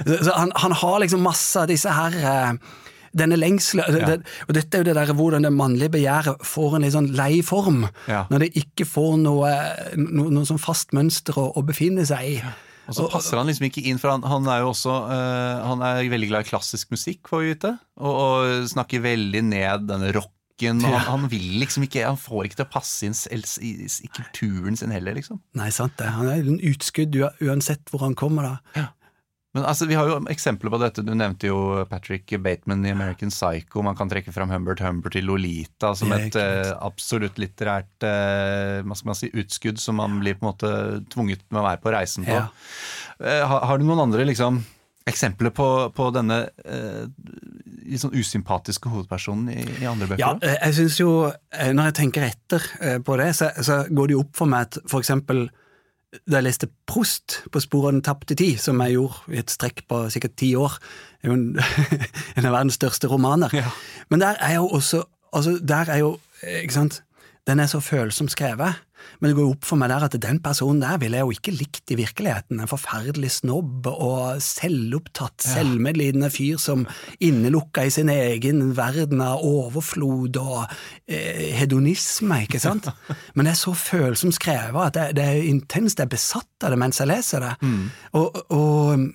Så, 0.04 0.18
så 0.28 0.36
han, 0.36 0.54
han, 0.54 0.76
har 0.76 1.00
liksom 1.02 1.24
masse 1.24 1.62
av 1.62 1.70
disse 1.70 1.92
her 1.92 2.18
eh, 2.22 2.74
denne 3.16 3.38
lengselen 3.38 3.96
ja. 3.96 4.08
det, 4.10 4.32
Og 4.44 4.52
dette 4.52 4.76
er 4.76 4.82
jo 4.82 4.86
det 4.90 4.96
der 4.98 5.12
hvordan 5.16 5.46
det 5.46 5.52
mannlige 5.54 5.94
begjæret 5.94 6.42
får 6.44 6.76
en 6.76 6.84
litt 6.84 6.92
sånn 6.94 7.08
lei 7.16 7.40
form, 7.46 7.86
ja. 8.10 8.26
når 8.30 8.44
det 8.44 8.50
ikke 8.60 8.86
får 8.86 9.16
noe, 9.24 9.50
noe, 9.96 10.30
noe 10.36 10.46
sånn 10.46 10.60
fast 10.60 10.92
mønster 10.96 11.38
å, 11.40 11.48
å 11.56 11.64
befinne 11.66 12.06
seg 12.06 12.30
i. 12.36 12.38
Ja. 12.44 12.54
Og 12.86 12.94
så 12.94 13.08
passer 13.10 13.40
han 13.40 13.48
liksom 13.50 13.66
ikke 13.68 13.82
inn, 13.90 13.98
for 14.02 14.14
han, 14.14 14.24
han 14.26 14.46
er 14.52 14.62
jo 14.62 14.70
også 14.70 14.94
uh, 15.08 15.66
Han 15.66 15.82
er 15.86 16.06
veldig 16.12 16.30
glad 16.30 16.46
i 16.46 16.50
klassisk 16.52 16.94
musikk, 16.94 17.26
får 17.30 17.42
vi 17.42 17.52
vite, 17.54 17.74
og, 17.98 18.16
og 18.22 18.70
snakker 18.70 19.04
veldig 19.04 19.42
ned 19.48 19.86
denne 19.90 20.12
rocken. 20.14 20.32
Ja. 20.56 20.72
Han, 20.88 21.02
han, 21.04 21.24
vil 21.28 21.58
liksom 21.60 21.84
ikke 21.84 22.06
Han 22.06 22.16
får 22.16 22.46
ikke 22.46 22.56
til 22.62 22.64
å 22.64 22.70
passe 22.72 23.04
inn 23.04 23.12
i, 23.12 23.72
i, 23.84 24.08
kulturen 24.08 24.78
sin 24.78 24.94
heller, 24.94 25.18
liksom. 25.18 25.42
Nei, 25.58 25.68
sant 25.74 25.98
det. 26.00 26.08
Han 26.14 26.30
er 26.32 26.40
en 26.40 26.62
utskudd 26.64 27.18
uansett 27.44 27.92
hvor 27.92 28.06
han 28.06 28.16
kommer, 28.16 28.48
da. 28.48 28.78
Ja. 28.78 28.86
Men 29.56 29.64
altså, 29.64 29.86
Vi 29.88 29.96
har 29.96 30.10
jo 30.10 30.18
eksempler 30.28 30.72
på 30.72 30.78
dette. 30.82 31.00
Du 31.00 31.14
nevnte 31.16 31.48
jo 31.48 31.58
Patrick 31.88 32.34
Bateman 32.44 32.84
i 32.84 32.92
American 32.92 33.32
Psycho. 33.32 33.80
Man 33.86 33.96
kan 33.96 34.10
trekke 34.12 34.34
fram 34.34 34.52
Humbert 34.52 34.82
Humbert 34.84 35.16
i 35.16 35.22
Lolita 35.24 35.94
som 35.96 36.12
et 36.12 36.36
uh, 36.36 36.74
absolutt 36.84 37.40
litterært 37.40 38.04
uh, 38.04 38.84
hva 38.84 38.98
skal 38.98 39.12
man 39.14 39.16
si, 39.16 39.32
utskudd 39.32 39.80
som 39.80 39.96
man 40.02 40.20
blir 40.20 40.36
på 40.36 40.44
en 40.44 40.50
måte 40.50 40.72
tvunget 41.08 41.46
med 41.48 41.62
å 41.62 41.66
være 41.70 41.80
på 41.80 41.96
reisen 41.96 42.28
på. 42.28 42.36
Ja. 42.36 42.50
Uh, 43.16 43.46
har, 43.48 43.64
har, 43.70 43.80
du 43.80 43.88
noen 43.88 44.04
andre 44.04 44.28
liksom, 44.28 44.60
eksempler 45.08 45.56
på, 45.56 45.72
på 45.96 46.12
denne 46.12 46.42
litt 47.86 48.02
sånn 48.02 48.16
usympatiske 48.18 48.92
hovedpersonen 48.92 49.54
i, 49.54 49.62
i 49.80 49.88
andre 49.88 50.10
bøker? 50.10 50.20
Ja, 50.20 50.34
jeg 50.66 50.82
synes 50.82 51.00
jo, 51.00 51.12
Når 51.78 51.92
jeg 51.92 52.00
tenker 52.02 52.28
etter 52.28 52.72
på 53.06 53.16
det, 53.16 53.32
så, 53.38 53.54
så 53.56 53.86
går 53.88 54.10
det 54.10 54.18
jo 54.18 54.24
opp 54.26 54.36
for 54.36 54.52
meg 54.52 54.68
at 54.68 54.82
eksempel 55.00 55.46
da 56.24 56.40
jeg 56.40 56.46
leste 56.48 56.68
Prost 56.86 57.40
på 57.52 57.60
sporet 57.62 57.90
av 57.90 57.96
den 57.96 58.06
tapte 58.06 58.36
tid, 58.38 58.60
som 58.62 58.80
jeg 58.84 58.96
gjorde 58.96 59.34
i 59.34 59.40
et 59.42 59.52
strekk 59.52 59.84
på 59.90 60.04
sikkert 60.12 60.36
ti 60.38 60.54
år, 60.58 60.78
er 61.22 61.32
jo 61.32 61.36
en, 61.36 61.46
en 62.36 62.48
av 62.48 62.54
verdens 62.54 62.78
største 62.78 63.10
romaner. 63.10 63.52
Ja. 63.56 63.70
Men 64.12 64.22
der 64.22 64.40
er 64.40 64.58
jo 64.60 64.68
også 64.68 65.04
altså 65.36 65.58
der 65.68 65.90
er 65.92 65.96
jo, 65.96 66.18
ikke 66.62 66.74
sant, 66.74 67.02
Den 67.46 67.60
er 67.60 67.66
så 67.66 67.80
følsomt 67.80 68.30
skrevet. 68.30 68.74
Men 69.20 69.30
det 69.30 69.36
går 69.38 69.46
jo 69.46 69.54
opp 69.54 69.66
for 69.68 69.80
meg 69.80 69.90
der 69.92 70.06
at 70.06 70.16
den 70.22 70.40
personen 70.44 70.82
der 70.84 71.00
ville 71.02 71.18
jeg 71.18 71.26
jo 71.26 71.36
ikke 71.36 71.54
likt 71.56 71.92
i 71.94 71.98
virkeligheten. 72.00 72.60
En 72.60 72.70
forferdelig 72.70 73.32
snobb 73.38 73.88
og 73.90 74.42
selvopptatt, 74.44 75.44
selvmedlidende 75.44 76.30
fyr 76.32 76.60
som 76.62 76.86
innelukka 77.24 77.86
i 77.86 77.92
sin 77.94 78.12
egen 78.12 78.72
verden 78.78 79.22
av 79.24 79.44
overflod 79.46 80.40
og 80.42 80.64
eh, 81.08 81.52
hedonisme, 81.56 82.42
ikke 82.46 82.62
sant? 82.62 82.90
Men 83.34 83.48
det 83.48 83.54
er 83.54 83.60
så 83.60 83.76
følsomt 83.76 84.36
skrevet 84.36 84.82
at 84.90 84.96
det, 84.96 85.06
det, 85.20 85.28
er 85.28 85.50
intenst. 85.50 86.00
Jeg 86.00 86.08
er 86.08 86.16
besatt 86.16 86.66
av 86.66 86.74
det 86.74 86.80
mens 86.80 87.00
jeg 87.00 87.10
leser 87.10 87.46
det. 87.46 87.54
Mm. 87.62 87.86
og, 88.18 88.42
og 88.54 89.06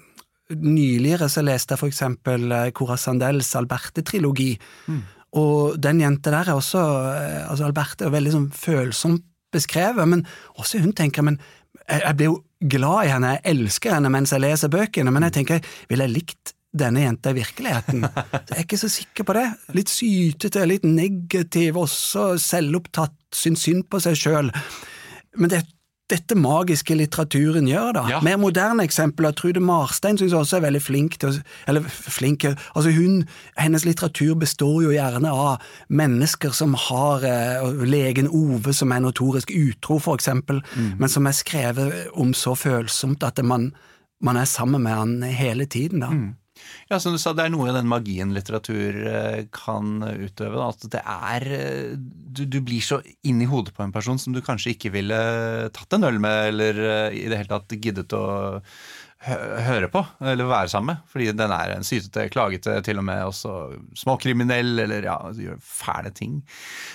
Nyligere 0.51 1.29
så 1.31 1.43
leste 1.45 1.75
jeg 1.75 1.79
for 1.79 1.87
eksempel 1.87 2.51
eh, 2.51 2.69
Cora 2.75 2.97
Sandels 2.99 3.53
Alberte-trilogi. 3.55 4.51
Mm. 4.91 5.01
Og 5.39 5.77
den 5.79 6.01
jenta 6.03 6.33
der 6.33 6.49
er 6.51 6.59
også 6.59 6.81
eh, 7.13 7.43
altså 7.47 7.69
Alberte 7.69 8.07
er 8.07 8.15
veldig 8.15 8.33
sånn 8.33 8.49
følsomt 8.55 9.27
beskrevet, 9.53 10.07
men 10.07 10.25
også 10.57 10.81
hun 10.83 10.95
tenker 10.97 11.25
men 11.27 11.39
jeg 11.91 12.15
blir 12.17 12.29
jo 12.29 12.39
glad 12.71 13.05
i 13.05 13.11
henne, 13.11 13.35
jeg 13.35 13.55
elsker 13.55 13.95
henne 13.95 14.11
mens 14.13 14.33
jeg 14.33 14.43
leser 14.43 14.71
bøkene, 14.71 15.11
men 15.13 15.25
jeg 15.27 15.37
tenker, 15.39 15.71
ville 15.89 16.07
jeg 16.07 16.15
likt 16.15 16.53
denne 16.71 17.03
jenta 17.03 17.33
i 17.33 17.39
virkeligheten? 17.41 18.05
Så 18.05 18.39
jeg 18.53 18.57
er 18.57 18.65
ikke 18.65 18.79
så 18.79 18.91
sikker 18.91 19.27
på 19.27 19.35
det. 19.35 19.45
Litt 19.75 19.91
sytete, 19.91 20.63
litt 20.69 20.87
negativ, 20.87 21.79
også 21.81 22.35
selvopptatt, 22.41 23.17
syns 23.35 23.65
synd 23.67 23.87
på 23.91 23.99
seg 24.03 24.19
sjøl. 24.19 24.51
Men 25.39 25.51
det 25.51 25.63
dette 26.11 26.35
magiske 26.37 26.95
litteraturen 26.97 27.67
gjør, 27.69 27.93
da. 27.97 28.03
Ja. 28.11 28.19
Mer 28.25 28.39
moderne 28.41 28.85
eksempler. 28.87 29.33
Trude 29.37 29.63
Marstein 29.63 30.19
syns 30.19 30.35
også 30.37 30.59
er 30.59 30.65
veldig 30.67 30.81
flink 30.83 31.17
til 31.21 31.31
å 31.31 31.43
Eller 31.71 31.85
flink 31.87 32.45
Altså, 32.45 32.91
hun 32.95 33.23
Hennes 33.59 33.85
litteratur 33.85 34.35
består 34.39 34.81
jo 34.85 34.93
gjerne 34.93 35.31
av 35.31 35.63
mennesker 35.91 36.53
som 36.55 36.75
har 36.87 37.25
eh, 37.27 37.85
Legen 37.87 38.29
Ove, 38.29 38.73
som 38.75 38.91
er 38.91 39.03
notorisk 39.03 39.51
utro, 39.53 39.99
for 40.01 40.17
eksempel, 40.17 40.61
mm. 40.75 40.93
men 40.99 41.11
som 41.11 41.27
er 41.27 41.37
skrevet 41.37 42.11
om 42.19 42.33
så 42.37 42.55
følsomt 42.57 43.23
at 43.27 43.39
man, 43.45 43.71
man 44.23 44.39
er 44.39 44.49
sammen 44.49 44.83
med 44.83 44.97
han 44.97 45.17
hele 45.23 45.67
tiden, 45.69 46.03
da. 46.03 46.11
Mm. 46.11 46.29
Ja, 46.91 46.99
som 46.99 47.15
du 47.15 47.19
sa, 47.21 47.33
Det 47.33 47.45
er 47.45 47.53
noe 47.53 47.69
i 47.69 47.75
den 47.75 47.89
magien 47.89 48.33
litteratur 48.35 48.97
eh, 49.07 49.43
kan 49.55 50.01
utøve. 50.03 50.65
At 50.65 50.83
det 50.91 51.01
er 51.01 51.45
eh, 51.55 51.93
du, 51.95 52.43
du, 52.45 52.59
blir 52.63 52.83
så 52.83 53.01
inn 53.27 53.41
i 53.43 53.49
hodet 53.49 53.75
på 53.75 53.85
en 53.85 53.93
person 53.95 54.19
som 54.19 54.35
du 54.35 54.41
kanskje 54.43 54.75
ikke 54.75 54.93
ville 54.95 55.21
tatt 55.75 55.97
en 55.97 56.07
øl 56.07 56.19
med, 56.23 56.51
eller 56.51 56.81
eh, 56.87 57.19
i 57.21 57.27
det 57.31 57.41
hele 57.41 57.53
tatt 57.53 57.77
giddet 57.77 58.15
å 58.17 58.25
høre 59.21 59.85
på, 59.91 60.01
eller 60.25 60.47
være 60.49 60.69
sammen 60.71 60.95
med. 60.95 61.01
Fordi 61.11 61.27
den 61.37 61.51
er 61.53 61.75
en 61.75 61.85
sytete, 61.85 62.25
klagete, 62.33 62.79
til 62.85 62.97
og 62.97 63.05
med 63.05 63.21
også 63.27 63.51
småkriminell, 64.01 64.73
eller 64.81 65.05
ja, 65.05 65.17
gjør 65.37 65.59
fæle 65.61 66.09
ting. 66.15 66.39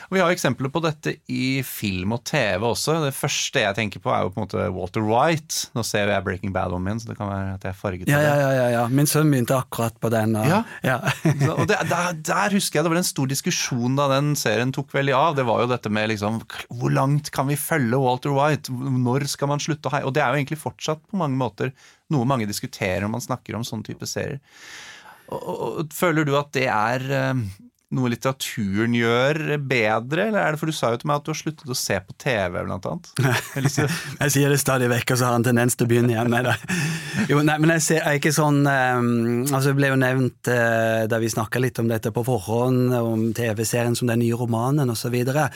Og 0.08 0.16
Vi 0.16 0.22
har 0.22 0.34
eksempler 0.34 0.72
på 0.72 0.82
dette 0.82 1.16
i 1.30 1.62
film 1.66 2.16
og 2.16 2.24
TV 2.26 2.66
også. 2.66 2.98
Det 3.04 3.14
første 3.14 3.62
jeg 3.62 3.78
tenker 3.78 4.02
på, 4.02 4.10
er 4.10 4.24
jo 4.24 4.32
på 4.34 4.40
en 4.40 4.46
måte 4.46 4.66
Walter 4.74 5.06
White. 5.06 5.70
Nå 5.76 5.84
ser 5.86 6.10
jeg 6.10 6.24
Breaking 6.26 6.54
Bad 6.56 6.74
om 6.74 6.88
igjen, 6.88 7.04
så 7.04 7.12
det 7.12 7.18
kan 7.20 7.30
være 7.30 7.54
at 7.54 7.68
jeg 7.68 7.74
er 7.74 7.78
farget 7.78 8.10
ja, 8.10 8.18
av 8.18 8.24
det. 8.26 8.34
Ja, 8.42 8.50
ja, 8.56 8.66
ja. 8.74 8.84
Min 8.90 9.10
sønn 9.10 9.30
begynte 9.30 9.58
akkurat 9.60 9.98
på 10.02 10.10
den. 10.14 10.34
Og, 10.40 10.50
ja. 10.50 10.62
ja. 10.86 10.98
og 11.54 11.66
det, 11.70 11.78
der, 11.92 12.10
der, 12.26 12.56
husker 12.56 12.80
jeg 12.80 12.88
det 12.88 12.94
var 12.94 13.02
en 13.02 13.10
stor 13.12 13.30
diskusjon 13.30 13.98
da 13.98 14.08
den 14.16 14.34
serien 14.38 14.74
tok 14.74 14.90
veldig 14.96 15.14
av. 15.14 15.38
Det 15.38 15.46
var 15.46 15.62
jo 15.62 15.70
dette 15.70 15.92
med 15.92 16.10
liksom 16.10 16.42
Hvor 16.74 16.90
langt 16.90 17.30
kan 17.34 17.46
vi 17.50 17.58
følge 17.60 18.02
Walter 18.02 18.34
White? 18.34 18.74
Når 18.74 19.28
skal 19.30 19.54
man 19.54 19.62
slutte 19.62 19.90
å 19.90 19.94
heie? 19.94 20.06
Og 20.08 20.14
det 20.16 20.24
er 20.24 20.32
jo 20.32 20.42
egentlig 20.42 20.58
fortsatt 20.58 21.06
på 21.06 21.22
mange 21.22 21.38
måter 21.38 21.70
noe 22.14 22.28
mange 22.28 22.48
diskuterer 22.48 23.04
når 23.04 23.14
man 23.16 23.24
snakker 23.24 23.58
om 23.58 23.64
sånne 23.66 23.86
type 23.88 24.08
serier. 24.08 24.42
Og, 25.26 25.46
og, 25.46 25.94
føler 25.94 26.26
du 26.26 26.36
at 26.38 26.52
det 26.54 26.68
er 26.70 27.02
um, 27.32 27.46
noe 27.96 28.10
litteraturen 28.10 28.94
gjør 28.98 29.38
bedre, 29.62 30.28
eller 30.28 30.40
er 30.40 30.54
det 30.54 30.58
for 30.58 30.70
du 30.70 30.74
sa 30.74 30.92
jo 30.92 30.98
til 30.98 31.10
meg 31.10 31.20
at 31.20 31.26
du 31.26 31.30
har 31.30 31.38
sluttet 31.38 31.70
å 31.70 31.76
se 31.78 31.98
på 32.02 32.14
TV, 32.18 32.56
blant 32.66 32.86
annet? 32.90 33.10
jeg 34.22 34.32
sier 34.34 34.50
det 34.50 34.58
stadig 34.58 34.88
vekk, 34.90 35.12
og 35.14 35.20
så 35.20 35.28
har 35.28 35.36
han 35.36 35.46
tendens 35.46 35.78
til 35.78 35.86
å 35.86 35.90
begynne 35.90 36.14
igjen 36.14 36.30
med 36.32 36.48
det. 36.48 36.56
Jo, 37.30 37.40
nei, 37.46 37.58
men 37.62 37.74
jeg, 37.76 37.84
ser, 37.86 38.00
jeg 38.00 38.06
er 38.06 38.20
ikke 38.20 38.34
sånn 38.34 38.60
um, 38.62 39.10
Altså, 39.46 39.70
det 39.70 39.76
ble 39.78 39.90
jo 39.90 39.98
nevnt 39.98 40.50
uh, 40.52 41.06
da 41.10 41.20
vi 41.22 41.30
snakka 41.32 41.62
litt 41.62 41.78
om 41.82 41.90
dette 41.90 42.14
på 42.14 42.26
forhånd, 42.26 42.94
om 42.98 43.28
TV-serien 43.34 43.98
som 43.98 44.10
den 44.10 44.22
nye 44.22 44.38
romanen, 44.38 44.90
osv. 44.94 45.14
Og, 45.26 45.30
så 45.34 45.46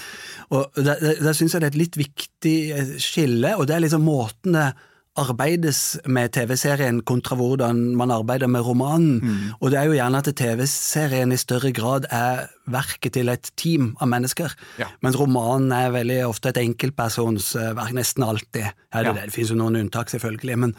og 0.55 0.85
da 0.87 0.99
der 0.99 1.35
syns 1.37 1.55
jeg 1.55 1.63
det 1.63 1.71
er 1.71 1.75
et 1.75 1.83
litt 1.83 1.99
viktig 2.01 2.59
skille, 3.03 3.57
og 3.59 3.67
det 3.71 3.77
er 3.77 3.85
liksom 3.87 4.07
måten 4.07 4.59
det 4.59 4.71
arbeides 5.19 5.99
med 6.07 6.31
TV-serien 6.37 7.01
kontra 7.03 7.35
hvordan 7.37 7.81
man 7.99 8.13
arbeider 8.15 8.47
med 8.49 8.63
romanen. 8.63 9.19
Mm. 9.21 9.39
Og 9.61 9.73
det 9.73 9.79
er 9.81 9.89
jo 9.91 9.97
gjerne 9.99 10.21
at 10.23 10.29
TV-serien 10.39 11.33
i 11.35 11.39
større 11.41 11.73
grad 11.75 12.07
er 12.15 12.47
verket 12.71 13.17
til 13.17 13.29
et 13.33 13.51
team 13.59 13.97
av 14.01 14.07
mennesker, 14.09 14.53
Ja. 14.79 14.87
mens 15.03 15.17
romanen 15.19 15.73
er 15.73 15.91
veldig 15.91 16.21
ofte 16.29 16.51
et 16.51 16.57
enkeltpersonsverk, 16.63 17.93
nesten 17.93 18.23
alltid. 18.23 18.71
Ja, 18.95 19.03
det, 19.03 19.07
Ja. 19.07 19.13
det. 19.13 19.33
finnes 19.33 19.51
jo 19.51 19.57
noen 19.57 19.77
unntak, 19.77 20.09
selvfølgelig. 20.11 20.57
Men, 20.59 20.75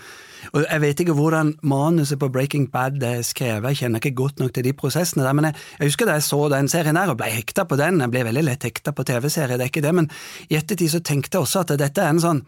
jeg 0.53 0.81
vet 0.81 0.99
ikke 0.99 1.13
hvordan 1.13 1.57
manuset 1.63 2.17
på 2.19 2.31
Breaking 2.31 2.71
Bad 2.71 3.03
er 3.03 3.21
skrevet, 3.23 3.63
jeg 3.67 3.77
kjenner 3.77 3.99
ikke 3.99 4.15
godt 4.15 4.39
nok 4.39 4.53
til 4.53 4.63
de 4.63 4.73
prosessene 4.73 5.23
der, 5.23 5.33
men 5.33 5.45
jeg, 5.45 5.55
jeg 5.79 5.87
husker 5.87 6.05
da 6.05 6.13
jeg 6.13 6.23
så 6.23 6.49
den 6.49 6.67
serien 6.67 6.95
der 6.95 7.09
og 7.09 7.17
ble 7.17 7.27
hekta 7.29 7.65
på 7.65 7.75
den, 7.77 7.99
jeg 7.99 8.09
ble 8.11 8.23
veldig 8.23 8.43
lett 8.43 8.63
hekta 8.63 8.91
på 8.91 9.03
TV-serier, 9.03 9.57
det 9.57 9.61
er 9.67 9.69
ikke 9.69 9.81
det, 9.83 9.93
men 9.95 10.09
i 10.49 10.55
ettertid 10.55 10.89
så 10.89 10.99
tenkte 11.03 11.35
jeg 11.37 11.41
også 11.43 11.59
at 11.61 11.77
dette 11.77 11.97
er 12.01 12.09
en 12.09 12.19
sånn 12.19 12.45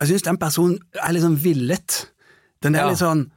jeg 0.00 0.08
syns 0.10 0.22
den 0.26 0.36
personen 0.42 0.78
er 1.02 1.12
litt 1.12 1.22
sånn 1.24 1.36
villet. 1.40 2.06
Den 2.62 2.74
er 2.74 2.80
Ja. 2.84 2.88
litt 2.90 2.98
sånn 2.98 3.30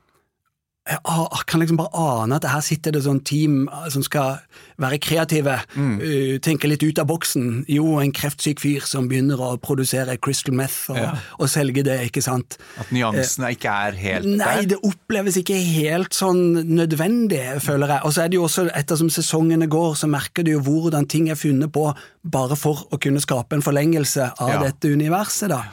jeg 0.88 1.46
kan 1.48 1.60
liksom 1.60 1.76
bare 1.76 1.90
ane 2.00 2.36
at 2.38 2.46
her 2.48 2.62
sitter 2.64 2.94
det 2.96 3.02
sånn 3.04 3.20
team 3.28 3.68
uh, 3.68 3.90
som 3.92 4.02
skal 4.04 4.38
være 4.80 4.98
kreative, 5.04 5.58
Mm. 5.76 5.98
uh, 6.00 6.38
tenke 6.40 6.64
litt 6.70 6.82
ut 6.82 6.98
av 7.00 7.08
boksen. 7.08 7.66
Jo, 7.68 7.98
en 8.00 8.14
kreftsyk 8.14 8.62
fyr 8.64 8.80
som 8.88 9.10
begynner 9.10 9.36
å 9.38 9.58
produsere 9.60 10.16
crystal 10.18 10.56
meth 10.56 10.90
og, 10.90 10.96
Ja. 10.96 11.18
og 11.42 11.50
selge 11.50 11.84
det, 11.84 12.10
ikke 12.10 12.24
sant. 12.24 12.58
At 12.80 12.88
nyansene 12.96 13.52
ikke 13.52 13.68
er 13.70 13.92
helt 14.00 14.26
Nei, 14.26 14.62
der. 14.62 14.66
det 14.66 14.80
oppleves 14.82 15.36
ikke 15.36 15.60
helt 15.62 16.12
sånn 16.16 16.64
nødvendig, 16.64 17.60
føler 17.62 17.88
jeg. 17.88 18.02
Og 18.06 18.14
så 18.14 18.24
er 18.24 18.30
det 18.30 18.36
jo 18.40 18.44
også, 18.48 18.70
ettersom 18.74 19.10
sesongene 19.10 19.68
går, 19.68 19.94
så 19.98 20.08
merker 20.08 20.46
du 20.46 20.52
jo 20.52 20.62
hvordan 20.62 21.06
ting 21.10 21.28
er 21.30 21.36
funnet 21.36 21.70
på 21.70 21.94
bare 22.24 22.56
for 22.56 22.88
å 22.94 22.98
kunne 22.98 23.20
skape 23.20 23.52
en 23.54 23.62
forlengelse 23.62 24.32
av 24.40 24.50
Ja. 24.50 24.64
dette 24.64 24.88
universet, 24.88 25.50
da. 25.50 25.64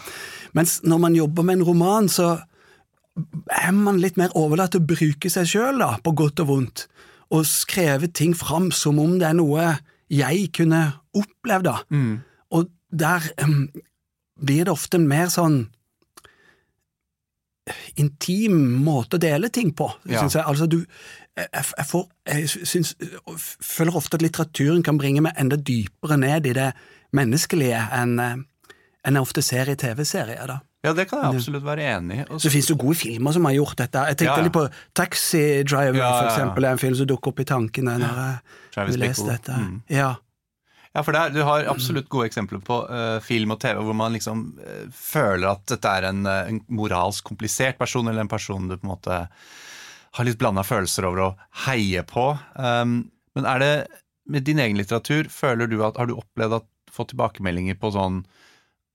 Mens 0.55 0.79
når 0.87 1.01
man 1.03 1.17
jobber 1.19 1.47
med 1.47 1.59
en 1.61 1.67
roman, 1.67 2.09
så 2.09 2.37
er 3.51 3.73
man 3.75 4.01
litt 4.03 4.17
mer 4.19 4.35
overlatt 4.39 4.75
til 4.75 4.83
å 4.83 4.89
bruke 4.95 5.31
seg 5.31 5.49
sjøl, 5.51 5.79
da, 5.83 5.95
på 6.03 6.15
godt 6.19 6.43
og 6.45 6.51
vondt. 6.51 6.87
Og 7.35 7.47
skrevet 7.49 8.15
ting 8.15 8.35
fram 8.39 8.71
som 8.75 8.99
om 9.03 9.19
det 9.19 9.29
er 9.31 9.39
noe 9.39 9.69
jeg 10.13 10.51
kunne 10.55 10.83
opplevd, 11.17 11.67
da. 11.67 11.77
Mm. 11.91 12.21
Og 12.55 12.69
der 12.95 13.27
um, 13.43 13.69
blir 14.39 14.67
det 14.67 14.75
ofte 14.75 15.01
en 15.01 15.09
mer 15.11 15.31
sånn 15.33 15.65
intim 17.97 18.57
måte 18.85 19.17
å 19.17 19.23
dele 19.23 19.49
ting 19.49 19.73
på, 19.73 19.89
Ja. 20.11 20.21
syns 20.21 20.35
jeg. 20.37 20.45
Altså, 20.45 20.67
du, 20.67 20.85
jeg, 21.37 21.49
jeg, 21.55 21.87
får, 21.89 22.09
jeg 22.29 22.49
syns, 22.69 22.95
føler 23.65 23.97
ofte 23.97 24.19
at 24.19 24.23
litteraturen 24.23 24.83
kan 24.85 24.99
bringe 25.01 25.23
meg 25.25 25.39
enda 25.41 25.57
dypere 25.57 26.19
ned 26.21 26.47
i 26.47 26.53
det 26.53 26.73
menneskelige 27.17 27.81
enn 27.95 28.19
eh, 28.21 28.37
enn 29.05 29.19
jeg 29.19 29.27
ofte 29.27 29.45
ser 29.45 29.71
i 29.71 29.77
TV-serier. 29.79 30.47
da. 30.49 30.61
Ja, 30.85 30.93
det 30.93 31.07
kan 31.09 31.23
jeg 31.23 31.39
absolutt 31.39 31.65
være 31.65 31.87
enig 31.95 32.19
i. 32.23 32.25
Så 32.41 32.53
finnes 32.53 32.69
det 32.69 32.77
gode 32.81 32.97
filmer 33.01 33.33
som 33.33 33.47
har 33.49 33.55
gjort 33.57 33.79
dette. 33.81 34.05
Jeg 34.11 34.19
tenkte 34.21 34.35
Ja, 34.35 34.37
ja. 34.37 34.45
litt 34.45 34.57
på 34.57 34.65
Taxi 34.97 35.45
Driver, 35.65 35.97
Ja, 35.97 36.11
for 36.19 36.29
eksempel. 36.29 36.65
Det 36.65 36.69
er 36.69 36.77
en 36.77 36.83
film 36.83 36.99
som 36.99 37.09
dukker 37.09 37.33
opp 37.33 37.41
i 37.41 37.49
tankene 37.49 37.97
når 38.03 38.21
jeg 38.77 39.01
leser 39.01 39.31
dette. 39.33 39.57
Mm. 39.57 39.79
Ja. 39.89 40.11
Ja, 40.95 41.03
for 41.03 41.17
det 41.17 41.21
er, 41.21 41.33
du 41.35 41.41
har 41.43 41.67
absolutt 41.67 42.07
gode 42.13 42.29
eksempler 42.29 42.61
på 42.63 42.77
uh, 42.87 43.19
film 43.25 43.51
og 43.51 43.59
TV 43.65 43.81
hvor 43.83 43.97
man 43.99 44.15
liksom 44.15 44.45
uh, 44.61 44.85
føler 44.95 45.49
at 45.51 45.65
dette 45.73 45.91
er 45.91 46.07
en, 46.13 46.21
uh, 46.23 46.45
en 46.47 46.61
moralsk 46.71 47.25
komplisert 47.33 47.81
person, 47.81 48.07
eller 48.07 48.23
en 48.23 48.31
person 48.31 48.69
du 48.69 48.77
på 48.77 48.87
en 48.87 48.93
måte 48.93 49.25
har 50.15 50.29
litt 50.29 50.39
blanda 50.39 50.63
følelser 50.63 51.09
over 51.09 51.25
å 51.25 51.33
heie 51.65 52.05
på. 52.07 52.29
Um, 52.55 53.11
men 53.35 53.49
er 53.51 53.65
det 53.65 53.73
med 54.31 54.47
din 54.47 54.63
egen 54.63 54.79
litteratur, 54.79 55.27
føler 55.33 55.67
du 55.67 55.81
at, 55.83 55.99
har 55.99 56.07
du 56.07 56.15
opplevd 56.15 56.61
at 56.61 56.71
fått 56.95 57.11
tilbakemeldinger 57.11 57.75
på 57.81 57.91
sånn 57.97 58.23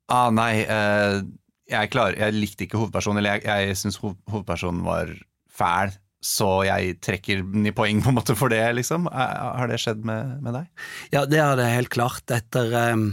Ah, 0.09 0.29
nei, 0.33 0.63
eh, 0.65 1.21
jeg, 1.69 1.89
klar, 1.93 2.15
jeg 2.17 2.33
likte 2.33 2.65
ikke 2.65 2.79
hovedpersonen, 2.81 3.21
eller 3.21 3.37
jeg, 3.37 3.45
jeg 3.69 3.77
syns 3.77 3.99
hoved, 4.01 4.17
hovedpersonen 4.31 4.83
var 4.87 5.11
fæl, 5.53 5.91
så 6.25 6.47
jeg 6.67 6.95
trekker 7.05 7.43
den 7.45 7.67
i 7.69 7.71
poeng 7.75 8.01
på 8.03 8.09
en 8.11 8.17
måte 8.17 8.35
for 8.35 8.49
det, 8.51 8.63
liksom. 8.75 9.05
Er, 9.07 9.35
har 9.61 9.69
det 9.71 9.77
skjedd 9.79 10.01
med, 10.07 10.39
med 10.43 10.57
deg? 10.57 10.87
Ja, 11.13 11.25
det 11.29 11.39
er 11.43 11.55
det 11.59 11.67
helt 11.71 11.91
klart. 11.93 12.25
Etter 12.35 12.73
um, 12.95 13.05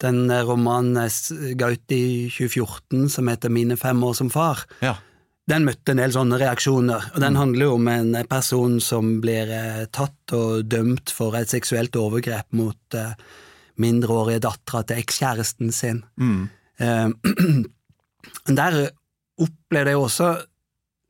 den 0.00 0.22
romanen 0.46 0.96
jeg 1.02 1.12
s- 1.12 1.56
ga 1.60 1.72
ut 1.74 1.92
i 1.96 2.00
2014 2.32 3.10
som 3.12 3.28
heter 3.32 3.52
Mine 3.52 3.76
fem 3.80 4.00
år 4.06 4.14
som 4.16 4.30
far, 4.32 4.62
Ja. 4.84 4.94
den 5.50 5.66
møtte 5.68 5.92
en 5.92 6.00
del 6.00 6.14
sånne 6.14 6.38
reaksjoner. 6.40 7.10
Og 7.14 7.20
Den 7.22 7.36
handler 7.38 7.66
jo 7.68 7.74
om 7.80 7.88
en 7.92 8.14
person 8.30 8.78
som 8.80 9.16
blir 9.22 9.50
eh, 9.52 9.84
tatt 9.94 10.32
og 10.38 10.64
dømt 10.70 11.10
for 11.14 11.36
et 11.38 11.52
seksuelt 11.52 11.94
overgrep 12.00 12.48
mot 12.56 12.94
eh, 12.98 13.12
mindreårige 13.82 14.42
dattera 14.46 14.82
til 14.86 15.02
ekskjæresten 15.02 15.72
sin. 15.72 16.04
Mm. 16.16 16.48
Eh, 16.80 17.08
der 18.60 18.78
opplevde 19.38 19.92
jeg 19.94 20.02
også 20.02 20.30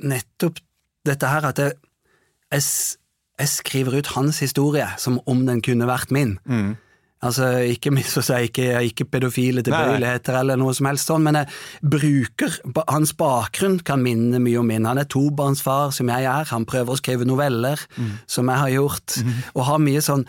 nettopp 0.06 0.58
dette 1.06 1.28
her 1.30 1.46
at 1.50 1.60
jeg, 1.62 1.76
jeg, 2.52 2.64
jeg 3.38 3.48
skriver 3.52 4.00
ut 4.00 4.14
hans 4.16 4.42
historie 4.42 4.88
som 4.98 5.20
om 5.26 5.46
den 5.46 5.62
kunne 5.64 5.88
vært 5.88 6.10
min. 6.14 6.38
Mm. 6.44 6.74
Altså, 7.24 7.46
ikke 7.72 7.90
misforstå, 7.96 8.36
ikke, 8.50 8.64
ikke 8.90 9.06
pedofile 9.08 9.62
tilbøyeligheter 9.64 10.36
eller 10.36 10.58
noe 10.60 10.74
som 10.76 10.86
helst 10.90 11.08
sånn, 11.08 11.24
men 11.24 11.38
jeg 11.40 11.48
bruker 11.94 12.58
Hans 12.90 13.14
bakgrunn 13.16 13.78
kan 13.86 14.02
minne 14.04 14.38
mye 14.42 14.60
om 14.60 14.68
min. 14.68 14.84
Han 14.86 15.00
er 15.00 15.08
tobarnsfar, 15.10 15.94
som 15.96 16.12
jeg 16.12 16.26
er. 16.28 16.44
Han 16.52 16.66
prøver 16.68 16.92
å 16.92 17.00
skrive 17.00 17.26
noveller, 17.26 17.80
Mm. 17.96 18.12
som 18.28 18.48
jeg 18.52 18.58
har 18.58 18.68
gjort, 18.68 19.16
mm. 19.24 19.32
og 19.54 19.64
har 19.64 19.78
mye 19.78 20.02
sånn 20.04 20.26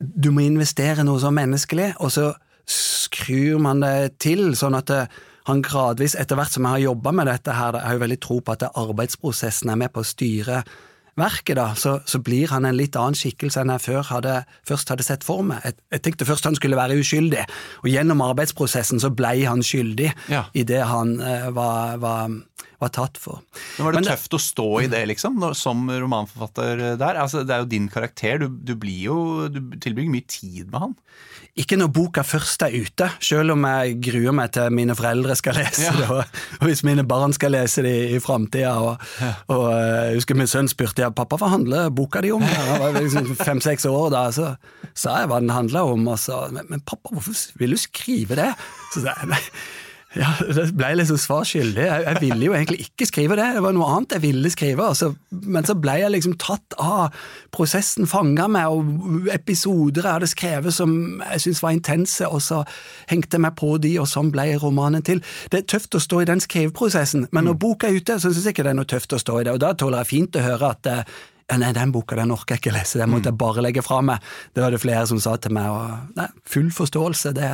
Du 0.00 0.30
må 0.32 0.44
investere 0.46 1.04
noe 1.04 1.20
så 1.20 1.30
menneskelig, 1.34 1.92
og 2.00 2.12
så 2.14 2.30
skrur 2.70 3.58
man 3.62 3.82
det 3.84 4.18
til, 4.22 4.54
sånn 4.56 4.78
at 4.78 4.90
det, 4.90 5.00
han 5.48 5.62
gradvis, 5.64 6.14
etter 6.20 6.38
hvert 6.38 6.52
som 6.54 6.66
jeg 6.66 6.76
har 6.76 6.84
jobba 6.90 7.12
med 7.16 7.28
dette 7.30 7.56
her, 7.56 7.76
jeg 7.76 7.88
har 7.88 7.98
jo 7.98 8.04
veldig 8.04 8.20
tro 8.22 8.38
på 8.44 8.54
at 8.54 8.68
arbeidsprosessen 8.70 9.72
er 9.72 9.80
med 9.80 9.92
på 9.92 10.04
å 10.04 10.06
styre 10.06 10.62
verket, 11.20 11.56
da, 11.58 11.72
så, 11.76 11.96
så 12.08 12.20
blir 12.24 12.52
han 12.52 12.64
en 12.68 12.76
litt 12.78 12.96
annen 12.96 13.18
skikkelse 13.18 13.60
enn 13.64 13.72
jeg 13.74 13.82
før 13.88 14.06
hadde, 14.12 14.36
først 14.68 14.92
hadde 14.92 15.04
sett 15.04 15.26
for 15.26 15.42
meg. 15.44 15.60
Jeg, 15.66 15.76
jeg 15.96 16.04
tenkte 16.06 16.28
først 16.28 16.46
han 16.48 16.56
skulle 16.56 16.78
være 16.78 16.96
uskyldig, 17.00 17.42
og 17.82 17.90
gjennom 17.90 18.22
arbeidsprosessen 18.24 19.02
så 19.02 19.10
blei 19.12 19.42
han 19.44 19.64
skyldig 19.66 20.12
Ja. 20.30 20.46
i 20.54 20.64
det 20.64 20.80
han 20.86 21.18
eh, 21.20 21.50
var, 21.56 21.98
var, 22.00 22.30
var 22.80 22.92
tatt 22.96 23.18
for. 23.20 23.40
Men 23.78 23.86
Var 23.86 23.92
det 23.92 24.00
Men 24.00 24.08
tøft 24.10 24.36
å 24.36 24.40
stå 24.40 24.68
i 24.84 24.90
det, 24.92 25.02
liksom, 25.12 25.36
når, 25.42 25.56
som 25.58 25.84
romanforfatter 25.90 26.96
der? 27.00 27.18
Altså, 27.20 27.44
det 27.44 27.54
er 27.56 27.64
jo 27.64 27.70
din 27.70 27.88
karakter, 27.92 28.40
du, 28.40 28.48
du 28.48 28.74
blir 28.80 29.02
jo 29.10 29.18
Du 29.52 29.60
tilbringer 29.80 30.14
mye 30.16 30.26
tid 30.30 30.70
med 30.72 30.80
han. 30.86 30.94
Ikke 31.58 31.76
når 31.76 31.90
boka 31.92 32.22
først 32.24 32.62
er 32.62 32.72
ute, 32.78 33.08
selv 33.20 33.56
om 33.56 33.64
jeg 33.66 33.96
gruer 34.06 34.34
meg 34.38 34.52
til 34.54 34.70
mine 34.72 34.94
foreldre 34.96 35.34
skal 35.36 35.58
lese 35.58 35.88
Ja. 35.88 35.92
det, 35.98 36.06
og, 36.14 36.38
og 36.60 36.68
hvis 36.68 36.84
mine 36.86 37.02
barn 37.10 37.34
skal 37.36 37.52
lese 37.56 37.82
det 37.84 37.90
i, 37.90 38.04
i 38.16 38.20
framtida. 38.22 38.76
Og, 38.78 39.02
og 39.50 39.64
eh, 39.74 40.12
jeg 40.12 40.20
husker 40.20 40.38
min 40.38 40.48
sønn 40.50 40.70
spurte 40.70 41.02
jeg, 41.02 41.16
pappa 41.18 41.40
hva 41.40 41.50
handler 41.56 41.90
boka 41.92 42.22
di 42.24 42.30
om. 42.32 42.44
Han 42.46 42.80
var 42.84 42.96
liksom 43.00 43.34
fem-seks 43.42 43.88
år 43.90 44.08
da, 44.14 44.24
så 44.32 44.54
sa 44.94 45.20
jeg 45.20 45.30
hva 45.32 45.42
den 45.42 45.52
handla 45.52 45.84
om, 45.90 46.06
og 46.14 46.18
så 46.22 46.44
men, 46.54 46.70
men 46.70 46.86
pappa, 46.86 47.12
hvorfor 47.12 47.36
vil 47.60 47.74
du 47.74 47.80
skrive 47.82 48.38
det? 48.38 48.52
Så 48.94 49.02
sa 49.04 49.18
jeg, 49.18 49.32
nei, 49.34 49.42
ja, 50.18 50.32
det 50.42 50.64
ble 50.74 50.88
liksom 50.98 51.18
svar 51.22 51.44
skyldig. 51.46 51.84
Jeg, 51.86 52.02
jeg 52.02 52.18
ville 52.24 52.46
jo 52.48 52.54
egentlig 52.56 52.80
ikke 52.88 53.06
skrive 53.06 53.36
det, 53.38 53.44
det 53.54 53.62
var 53.62 53.74
noe 53.76 53.90
annet 53.94 54.16
jeg 54.16 54.24
ville 54.24 54.50
skrive. 54.50 54.88
Altså, 54.90 55.12
men 55.30 55.68
så 55.68 55.76
ble 55.78 55.94
jeg 56.00 56.10
liksom 56.10 56.34
tatt 56.42 56.74
av 56.82 57.14
prosessen, 57.54 58.08
fanga 58.10 58.48
meg, 58.50 58.74
og 58.74 59.30
episoder 59.30 60.02
jeg 60.02 60.18
hadde 60.18 60.30
skrevet 60.32 60.74
som 60.74 60.92
jeg 61.22 61.44
syntes 61.46 61.62
var 61.62 61.76
intense, 61.76 62.26
og 62.26 62.42
så 62.42 62.64
hengte 63.12 63.38
jeg 63.38 63.46
meg 63.46 63.54
på 63.60 63.76
de, 63.84 63.94
og 64.02 64.10
sånn 64.10 64.32
ble 64.34 64.48
romanen 64.58 65.06
til. 65.06 65.22
Det 65.52 65.62
er 65.62 65.68
tøft 65.76 65.94
å 65.94 66.02
stå 66.02 66.24
i 66.24 66.30
den 66.32 66.42
skriveprosessen, 66.42 67.28
men 67.30 67.46
når 67.46 67.60
boka 67.62 67.86
er 67.86 68.00
ute, 68.02 68.18
så 68.18 68.32
syns 68.32 68.50
jeg 68.50 68.58
ikke 68.58 68.66
det 68.66 68.74
er 68.74 68.80
noe 68.82 68.90
tøft 68.90 69.14
å 69.14 69.22
stå 69.22 69.38
i 69.38 69.46
det, 69.46 69.54
og 69.54 69.62
da 69.62 69.76
tåler 69.78 70.02
jeg 70.02 70.10
fint 70.10 70.40
å 70.40 70.46
høre 70.48 70.74
at 70.74 70.90
eh, 70.90 71.20
nei, 71.58 71.72
den 71.74 71.92
boka 71.94 72.18
den 72.18 72.30
orker 72.34 72.56
jeg 72.56 72.62
ikke 72.62 72.74
lese, 72.76 73.00
den 73.00 73.10
måtte 73.10 73.32
jeg 73.32 73.38
bare 73.40 73.64
legge 73.64 73.82
fra 73.82 74.00
meg. 74.04 74.26
Det 74.54 74.62
var 74.62 74.74
det 74.74 74.82
flere 74.82 75.06
som 75.10 75.20
sa 75.22 75.36
til 75.42 75.54
meg, 75.56 75.70
og 75.72 76.18
nei, 76.18 76.28
full 76.46 76.68
forståelse, 76.74 77.32
det, 77.36 77.48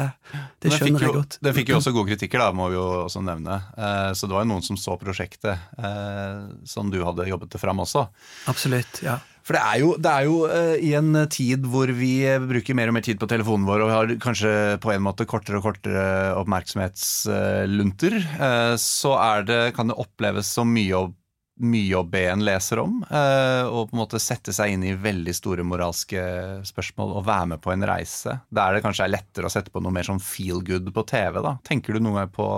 det 0.63 0.75
skjønner 0.75 1.07
jo, 1.07 1.07
jeg 1.07 1.17
godt. 1.21 1.39
Den 1.47 1.57
fikk 1.57 1.73
jo 1.73 1.79
også 1.81 1.95
gode 1.97 2.13
kritikker, 2.13 2.43
da, 2.43 2.51
må 2.57 2.69
vi 2.73 2.79
jo 2.79 2.85
også 3.07 3.25
nevne. 3.25 3.61
Eh, 3.77 4.11
så 4.19 4.29
det 4.29 4.37
var 4.37 4.45
jo 4.45 4.53
noen 4.53 4.67
som 4.67 4.81
så 4.81 4.99
prosjektet 5.01 5.55
eh, 5.79 6.45
som 6.69 6.93
du 6.93 7.01
hadde 7.07 7.31
jobbet 7.31 7.57
det 7.57 7.63
fram 7.63 7.81
også. 7.87 8.09
Absolutt, 8.53 9.01
ja. 9.07 9.21
For 9.47 9.55
det 9.55 9.63
er 9.63 9.79
jo, 9.79 9.91
det 10.03 10.11
er 10.11 10.25
jo 10.27 10.39
eh, 10.51 10.77
i 10.83 10.89
en 10.99 11.21
tid 11.31 11.67
hvor 11.71 11.91
vi 11.95 12.15
bruker 12.51 12.75
mer 12.75 12.91
og 12.91 12.97
mer 12.97 13.05
tid 13.07 13.21
på 13.21 13.29
telefonen 13.31 13.67
vår 13.69 13.85
og 13.85 13.93
har 13.93 14.15
kanskje 14.23 14.51
på 14.83 14.91
en 14.91 15.05
måte 15.07 15.27
kortere 15.31 15.61
og 15.61 15.69
kortere 15.69 16.07
oppmerksomhetslunter, 16.41 18.17
eh, 18.19 18.75
så 18.83 19.15
det, 19.47 19.61
kan 19.77 19.93
det 19.93 19.99
oppleves 20.03 20.51
som 20.51 20.73
mye 20.75 20.99
å, 20.99 21.13
mye 21.57 21.97
å 21.97 22.03
be 22.05 22.25
en 22.29 22.43
leser 22.45 22.79
om. 22.83 22.99
eh, 23.11 23.63
Og 23.65 23.89
på 23.91 23.97
en 23.97 24.01
måte 24.03 24.21
sette 24.21 24.53
seg 24.53 24.75
inn 24.75 24.83
i 24.85 24.95
veldig 24.95 25.33
store 25.35 25.65
moralske 25.65 26.21
spørsmål 26.69 27.15
og 27.17 27.25
være 27.27 27.47
med 27.55 27.63
på 27.65 27.73
en 27.73 27.87
reise. 27.89 28.41
Der 28.53 28.75
det 28.77 28.83
kanskje 28.85 29.05
er 29.07 29.15
lettere 29.17 29.47
å 29.49 29.53
sette 29.53 29.71
på 29.73 29.81
noe 29.81 29.93
mer 29.93 30.05
sånn 30.05 30.21
feel 30.21 30.61
good 30.61 30.93
på 30.93 31.07
TV. 31.09 31.41
da. 31.43 31.57
Tenker 31.65 31.95
du 31.97 32.01
noen 32.01 32.19
gang 32.21 32.29
på, 32.35 32.49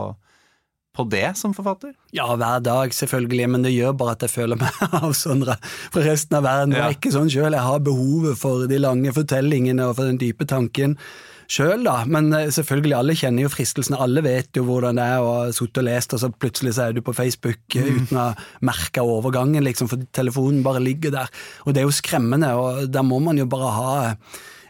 på 0.98 1.08
det 1.10 1.36
som 1.38 1.54
forfatter? 1.54 1.92
Ja, 2.12 2.26
hver 2.34 2.58
dag 2.64 2.90
selvfølgelig, 2.90 3.48
men 3.54 3.62
det 3.62 3.70
gjør 3.76 3.94
bare 3.96 4.16
at 4.16 4.26
jeg 4.26 4.34
føler 4.34 4.58
meg 4.58 4.82
avsondra 5.04 5.54
fra 5.62 6.02
resten 6.02 6.36
av 6.40 6.42
verden. 6.48 6.74
Ja. 6.74 6.88
Det 6.88 6.88
er 6.88 6.98
ikke 6.98 7.14
sånn 7.14 7.30
sjøl, 7.30 7.54
jeg 7.54 7.66
har 7.70 7.78
behovet 7.86 8.38
for 8.40 8.66
de 8.66 8.78
lange 8.82 9.14
fortellingene 9.14 9.86
og 9.86 9.94
for 10.00 10.10
den 10.10 10.18
dype 10.18 10.44
tanken. 10.50 10.98
Sjøl, 11.48 11.82
da. 11.86 12.02
Men 12.06 12.28
eh, 12.36 12.50
selvfølgelig, 12.52 12.94
alle 12.98 13.14
kjenner 13.16 13.46
jo 13.46 13.52
fristelsene. 13.52 13.96
Alle 14.04 14.20
vet 14.26 14.52
jo 14.58 14.66
hvordan 14.68 14.98
det 15.00 15.06
er 15.14 15.24
å 15.24 15.30
ha 15.38 15.46
sittet 15.56 15.80
og 15.82 15.88
lest, 15.88 16.12
og 16.14 16.20
så 16.20 16.28
plutselig 16.34 16.74
så 16.76 16.88
er 16.88 16.92
du 16.98 17.00
på 17.06 17.14
Facebook 17.16 17.76
eh, 17.78 17.88
Mm. 17.88 18.02
uten 18.04 18.20
å 18.20 18.28
merke 18.68 19.00
overgangen, 19.04 19.64
liksom, 19.64 19.88
for 19.88 20.04
telefonen 20.12 20.62
bare 20.66 20.82
ligger 20.84 21.10
der. 21.14 21.28
Og 21.66 21.72
det 21.74 21.82
er 21.82 21.88
jo 21.88 21.96
skremmende, 21.96 22.52
og 22.60 22.86
der 22.92 23.02
må 23.06 23.18
man 23.24 23.40
jo 23.40 23.46
bare 23.48 23.70
ha 23.78 23.92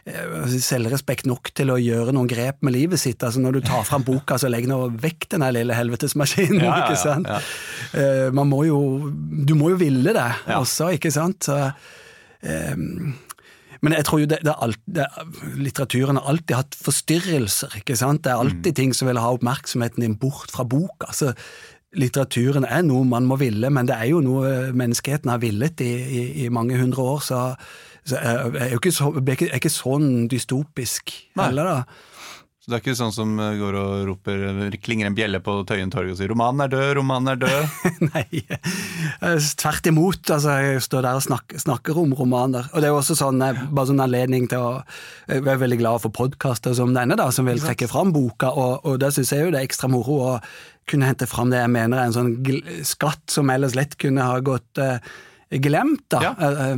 eh, 0.09 0.55
selvrespekt 0.63 1.27
nok 1.29 1.51
til 1.53 1.69
å 1.69 1.77
gjøre 1.77 2.13
noen 2.15 2.29
grep 2.31 2.63
med 2.65 2.73
livet 2.73 2.97
sitt. 3.01 3.21
Altså 3.27 3.43
Når 3.43 3.59
du 3.59 3.61
tar 3.67 3.83
fram 3.85 4.05
boka, 4.07 4.39
så 4.41 4.49
legg 4.49 4.65
nå 4.71 4.79
vekk 5.03 5.27
den 5.35 5.43
lille 5.53 5.75
helvetesmaskinen. 5.77 6.63
Ja, 6.63 6.71
ja, 6.79 6.85
ikke 6.87 7.01
sant? 7.03 7.27
ja. 7.29 7.41
Eh, 7.93 8.29
Man 8.33 8.49
må 8.49 8.63
jo 8.65 8.79
Du 9.45 9.53
må 9.59 9.69
jo 9.73 9.77
ville 9.83 10.13
det 10.15 10.29
Ja. 10.47 10.57
også, 10.63 10.93
ikke 10.95 11.11
sant? 11.13 11.43
Så, 11.51 11.59
eh, 12.41 12.73
men 13.85 13.95
jeg 13.95 14.05
tror 14.07 14.21
jo 14.23 14.27
det, 14.27 14.41
det 14.43 14.51
er 14.51 14.63
alt, 14.65 14.79
det, 14.85 15.07
litteraturen 15.59 16.19
har 16.19 16.31
alltid 16.33 16.55
hatt 16.57 16.77
forstyrrelser. 16.83 17.79
ikke 17.79 17.95
sant? 17.99 18.23
Det 18.25 18.33
er 18.33 18.41
alltid 18.43 18.75
ting 18.75 18.95
som 18.95 19.07
vil 19.07 19.19
ha 19.21 19.31
oppmerksomheten 19.35 20.03
din 20.03 20.17
bort 20.19 20.51
fra 20.51 20.65
boka. 20.67 21.13
Så 21.15 21.31
litteraturen 21.97 22.67
er 22.67 22.83
noe 22.85 23.07
man 23.07 23.27
må 23.29 23.39
ville, 23.41 23.71
men 23.73 23.87
det 23.89 23.95
er 23.95 24.11
jo 24.11 24.19
noe 24.25 24.73
menneskeheten 24.77 25.31
har 25.31 25.41
villet 25.41 25.81
i, 25.85 25.93
i, 25.95 26.23
i 26.45 26.49
mange 26.53 26.77
hundre 26.81 27.07
år. 27.15 27.23
Så, 27.25 27.39
så 28.03 28.19
jeg 28.19 28.67
er 28.67 28.75
ikke, 28.77 28.93
så, 28.93 29.13
jeg 29.15 29.23
er 29.25 29.37
ikke, 29.37 29.49
jeg 29.49 29.55
er 29.55 29.63
ikke 29.63 29.73
sånn 29.73 30.11
dystopisk 30.31 31.15
heller, 31.39 31.71
da. 31.71 32.08
Så 32.69 32.75
det 32.75 32.77
er 32.77 32.83
ikke 32.83 32.99
sånn 32.99 33.13
som 33.15 33.31
eh, 33.41 33.55
går 33.57 33.75
og 33.79 33.91
roper, 34.05 34.41
klinger 34.85 35.07
en 35.09 35.15
bjelle 35.17 35.39
på 35.41 35.55
Tøyen 35.65 35.89
torg 35.89 36.11
og 36.11 36.19
sier 36.19 36.29
'romanen 36.29 36.67
er 36.67 36.69
død, 36.69 36.89
romanen 36.99 37.31
er 37.31 37.39
død'. 37.41 37.87
Nei, 38.11 38.43
eh, 38.45 39.47
tvert 39.57 39.89
imot. 39.89 40.29
Altså, 40.35 40.53
jeg 40.61 40.83
står 40.85 41.07
der 41.07 41.17
og 41.17 41.23
snakker, 41.25 41.57
snakker 41.63 41.97
om 41.97 42.13
romaner. 42.13 42.67
Og 42.69 42.77
det 42.77 42.91
er 42.91 42.93
jo 42.93 42.99
også 42.99 43.17
sånn, 43.17 43.41
eh, 43.41 43.63
bare 43.73 43.89
sånn 43.89 44.03
anledning 44.05 44.45
til 44.51 44.61
å 44.61 44.69
Jeg 45.25 45.41
er 45.49 45.57
veldig 45.63 45.79
glad 45.81 46.03
for 46.03 46.13
podkaster 46.13 46.75
som 46.77 46.93
denne, 46.93 47.17
da, 47.17 47.31
som 47.33 47.49
vil 47.49 47.57
trekke 47.57 47.89
fram 47.89 48.13
boka, 48.13 48.51
og, 48.53 48.85
og 48.85 49.01
da 49.01 49.09
syns 49.09 49.33
jeg 49.33 49.47
jo 49.47 49.49
det 49.49 49.63
er 49.63 49.65
ekstra 49.65 49.89
moro 49.89 50.19
å 50.27 50.35
kunne 50.89 51.09
hente 51.09 51.25
fram 51.29 51.49
det 51.49 51.63
jeg 51.63 51.73
mener 51.73 51.97
er 51.97 52.09
en 52.11 52.15
sånn 52.15 52.31
gl 52.45 52.61
skatt 52.85 53.33
som 53.33 53.49
ellers 53.49 53.77
lett 53.77 53.97
kunne 53.97 54.29
ha 54.29 54.37
gått 54.45 54.77
eh, 54.77 55.01
glemt, 55.49 56.05
da. 56.13 56.21
Ja. 56.23 56.33
Eh, 56.37 56.71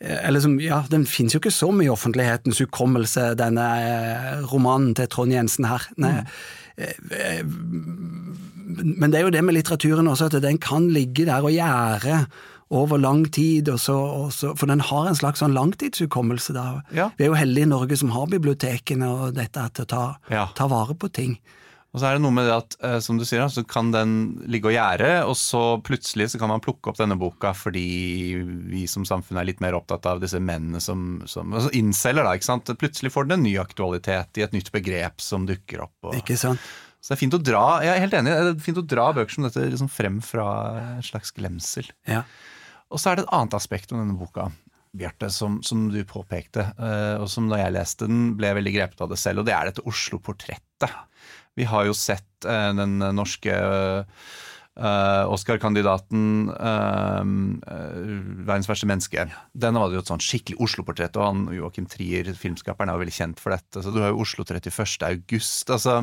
eh, 0.00 0.26
eller 0.26 0.40
som, 0.40 0.58
ja, 0.60 0.82
Den 0.90 1.06
finnes 1.06 1.34
jo 1.34 1.40
ikke 1.40 1.54
så 1.54 1.70
mye 1.72 1.86
i 1.86 1.92
offentlighetens 1.92 2.58
hukommelse, 2.64 3.34
denne 3.38 3.66
eh, 3.78 4.44
romanen 4.50 4.94
til 4.98 5.08
Trond 5.12 5.32
Jensen 5.32 5.68
her. 5.70 5.86
Nei, 5.96 6.16
eh, 6.76 7.42
men 8.68 9.10
det 9.10 9.20
er 9.20 9.26
jo 9.26 9.34
det 9.34 9.42
med 9.44 9.56
litteraturen 9.56 10.10
også, 10.10 10.28
at 10.28 10.42
den 10.42 10.58
kan 10.58 10.90
ligge 10.92 11.24
der 11.26 11.42
og 11.42 11.54
gjære 11.54 12.26
over 12.70 12.98
lang 13.00 13.24
tid, 13.32 13.68
og 13.72 13.80
så, 13.80 13.94
og 13.96 14.32
så, 14.32 14.52
for 14.58 14.68
den 14.68 14.82
har 14.84 15.08
en 15.08 15.16
slags 15.16 15.40
sånn 15.40 15.56
langtidshukommelse. 15.56 16.52
da. 16.52 16.82
Ja. 16.92 17.08
Vi 17.16 17.24
er 17.24 17.32
jo 17.32 17.38
heldige 17.38 17.64
i 17.64 17.70
Norge 17.70 17.96
som 17.96 18.12
har 18.12 18.28
bibliotekene 18.28 19.08
og 19.08 19.38
dette 19.38 19.64
til 19.72 19.86
å 19.86 19.88
ta, 19.88 20.02
ta 20.58 20.68
vare 20.68 20.94
på 20.98 21.08
ting. 21.08 21.38
Og 21.88 22.00
så 22.02 22.04
er 22.04 22.18
det 22.18 22.20
noe 22.20 22.34
med 22.36 22.44
det 22.44 22.52
at, 22.52 22.74
eh, 22.84 22.98
som 23.00 23.16
du 23.16 23.24
sier, 23.24 23.46
så 23.48 23.62
kan 23.64 23.88
den 23.94 24.10
ligge 24.50 24.68
og 24.68 24.74
gjære, 24.74 25.12
og 25.24 25.32
så 25.40 25.62
plutselig 25.80 26.26
så 26.32 26.40
kan 26.40 26.50
man 26.52 26.60
plukke 26.64 26.90
opp 26.90 26.98
denne 27.00 27.16
boka 27.18 27.54
fordi 27.56 27.84
vi 28.68 28.82
som 28.90 29.06
samfunn 29.08 29.40
er 29.40 29.48
litt 29.48 29.62
mer 29.64 29.78
opptatt 29.78 30.04
av 30.10 30.20
disse 30.20 30.36
mennene 30.36 30.82
som, 30.84 31.22
som 31.24 31.56
altså 31.56 31.72
innselger, 31.78 32.28
da, 32.28 32.34
ikke 32.36 32.50
sant. 32.50 32.74
Plutselig 32.82 33.14
får 33.14 33.30
den 33.30 33.38
en 33.38 33.46
ny 33.48 33.54
aktualitet 33.62 34.36
i 34.36 34.44
et 34.44 34.52
nytt 34.56 34.68
begrep 34.74 35.24
som 35.24 35.48
dukker 35.48 35.86
opp. 35.86 35.96
Og, 36.04 36.18
Ikke 36.20 36.36
sant? 36.40 36.60
så 37.00 37.14
det 37.14 37.16
er 37.16 37.22
fint 37.22 37.38
å 37.38 37.42
dra, 37.42 37.64
jeg 37.86 37.94
er 37.94 38.04
helt 38.04 38.16
enig, 38.18 38.36
det 38.36 38.52
er 38.52 38.62
fint 38.68 38.80
å 38.82 38.88
dra 38.92 39.08
bøker 39.16 39.38
som 39.38 39.44
dette 39.46 39.64
liksom 39.70 39.88
frem 39.92 40.20
fra 40.24 40.46
en 40.98 41.04
slags 41.06 41.32
glemsel. 41.36 41.88
Ja. 42.10 42.24
Og 42.92 43.00
så 43.00 43.10
er 43.12 43.18
det 43.18 43.24
et 43.24 43.36
annet 43.36 43.56
aspekt 43.56 43.94
om 43.94 44.02
denne 44.02 44.18
boka, 44.18 44.50
Bjarte, 44.98 45.28
som, 45.32 45.60
som 45.62 45.86
du 45.92 45.98
påpekte, 46.08 46.64
eh, 46.74 47.16
og 47.20 47.28
som 47.30 47.48
da 47.48 47.60
jeg 47.60 47.74
leste 47.76 48.08
den, 48.08 48.32
ble 48.36 48.50
veldig 48.56 48.72
grepet 48.74 49.02
av 49.04 49.12
det 49.12 49.18
selv, 49.20 49.42
og 49.42 49.48
det 49.48 49.54
er 49.54 49.68
dette 49.70 49.84
Oslo-portrettet. 49.88 50.96
Vi 51.58 51.66
har 51.66 51.88
jo 51.88 51.96
sett 51.96 52.46
eh, 52.46 52.70
den 52.78 53.00
norske 53.18 53.56
eh, 54.78 55.24
Oscar-kandidaten 55.32 56.50
eh, 56.54 57.20
eh, 57.72 58.02
'Verdens 58.46 58.68
verste 58.68 58.86
menneske'. 58.86 59.26
Den 59.52 59.78
var 59.78 59.88
det 59.88 59.98
jo 59.98 60.02
et 60.04 60.12
sånn 60.12 60.22
skikkelig 60.22 60.58
Oslo-portrett, 60.64 61.16
og 61.18 61.26
han, 61.26 61.46
Joakim 61.54 61.88
Trier, 61.90 62.30
filmskaperen, 62.38 62.90
er 62.90 62.98
jo 62.98 63.04
veldig 63.04 63.16
kjent 63.16 63.42
for 63.42 63.54
dette. 63.54 63.82
Så 63.82 63.92
du 63.94 64.00
har 64.02 64.12
jo 64.12 64.22
Oslo 64.22 64.46
31. 64.46 65.08
august. 65.08 65.72
Altså, 65.74 66.00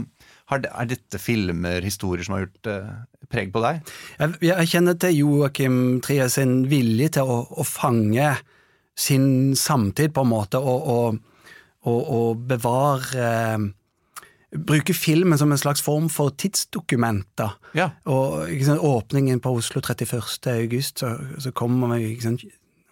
det, 0.52 0.72
er 0.72 0.92
dette 0.92 1.22
filmer, 1.22 1.86
historier, 1.86 2.26
som 2.28 2.38
har 2.38 2.46
gjort 2.46 2.72
eh, 2.72 2.92
preg 3.32 3.54
på 3.56 3.64
deg? 3.64 3.96
Jeg, 4.20 4.42
jeg 4.50 4.74
kjenner 4.74 5.00
til 5.00 5.22
Joakim 5.22 5.80
Trier 6.06 6.32
sin 6.32 6.66
vilje 6.72 7.16
til 7.20 7.32
å, 7.32 7.40
å 7.48 7.68
fange 7.68 8.36
sin 8.96 9.56
samtid, 9.60 10.14
på 10.16 10.24
en 10.24 10.32
måte, 10.32 10.60
og, 10.60 10.92
og, 10.92 11.50
og, 11.88 12.14
og 12.20 12.46
bevare 12.48 13.32
eh, 13.32 13.66
Bruke 14.56 14.94
filmen 14.96 15.40
som 15.40 15.52
en 15.52 15.60
slags 15.60 15.84
form 15.84 16.10
for 16.10 16.34
tidsdokumenter. 16.38 17.56
Ja. 17.78 17.90
Og 18.10 18.46
sant, 18.66 18.84
Åpningen 18.84 19.42
på 19.44 19.56
Oslo 19.60 19.82
31. 19.82 20.52
august, 20.54 21.02
så, 21.04 21.16
så 21.40 21.52
kommer 21.56 21.96
vi 21.96 22.14
ikke 22.14 22.30
sant, 22.30 22.46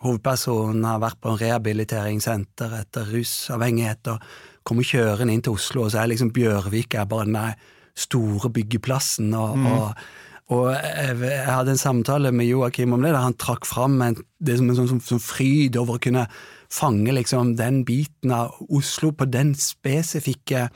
Hovedpersonen 0.03 0.83
har 0.83 0.99
vært 0.99 1.21
på 1.23 1.31
en 1.31 1.39
rehabiliteringssenter 1.39 2.73
etter 2.81 3.07
rusavhengighet 3.13 4.09
og 4.11 4.25
kommer 4.67 4.83
kjørende 4.83 5.31
inn 5.31 5.43
til 5.45 5.55
Oslo, 5.55 5.85
og 5.85 5.93
så 5.93 6.01
er 6.01 6.11
liksom 6.11 6.33
Bjørvik 6.35 6.97
er 6.99 7.07
bare 7.07 7.27
den 7.29 7.37
der 7.37 7.55
store 7.95 8.51
byggeplassen. 8.51 9.31
og, 9.37 9.63
og 9.63 10.03
og 10.51 10.73
jeg, 10.73 11.15
jeg 11.23 11.47
hadde 11.47 11.71
en 11.71 11.79
samtale 11.79 12.31
med 12.35 12.49
Joakim 12.49 12.93
om 12.93 13.03
det, 13.03 13.13
der 13.15 13.23
han 13.23 13.37
trakk 13.39 13.65
fram 13.65 13.95
en, 14.03 14.17
det 14.43 14.57
som 14.59 14.69
en 14.69 14.77
sånn, 14.77 14.89
sånn, 14.91 15.05
sånn 15.05 15.23
fryd 15.23 15.77
over 15.79 15.97
å 15.97 16.03
kunne 16.03 16.25
fange 16.73 17.15
liksom 17.15 17.53
den 17.59 17.83
biten 17.87 18.33
av 18.35 18.57
Oslo 18.73 19.13
på 19.15 19.27
den 19.31 19.53
spesifikke 19.57 20.67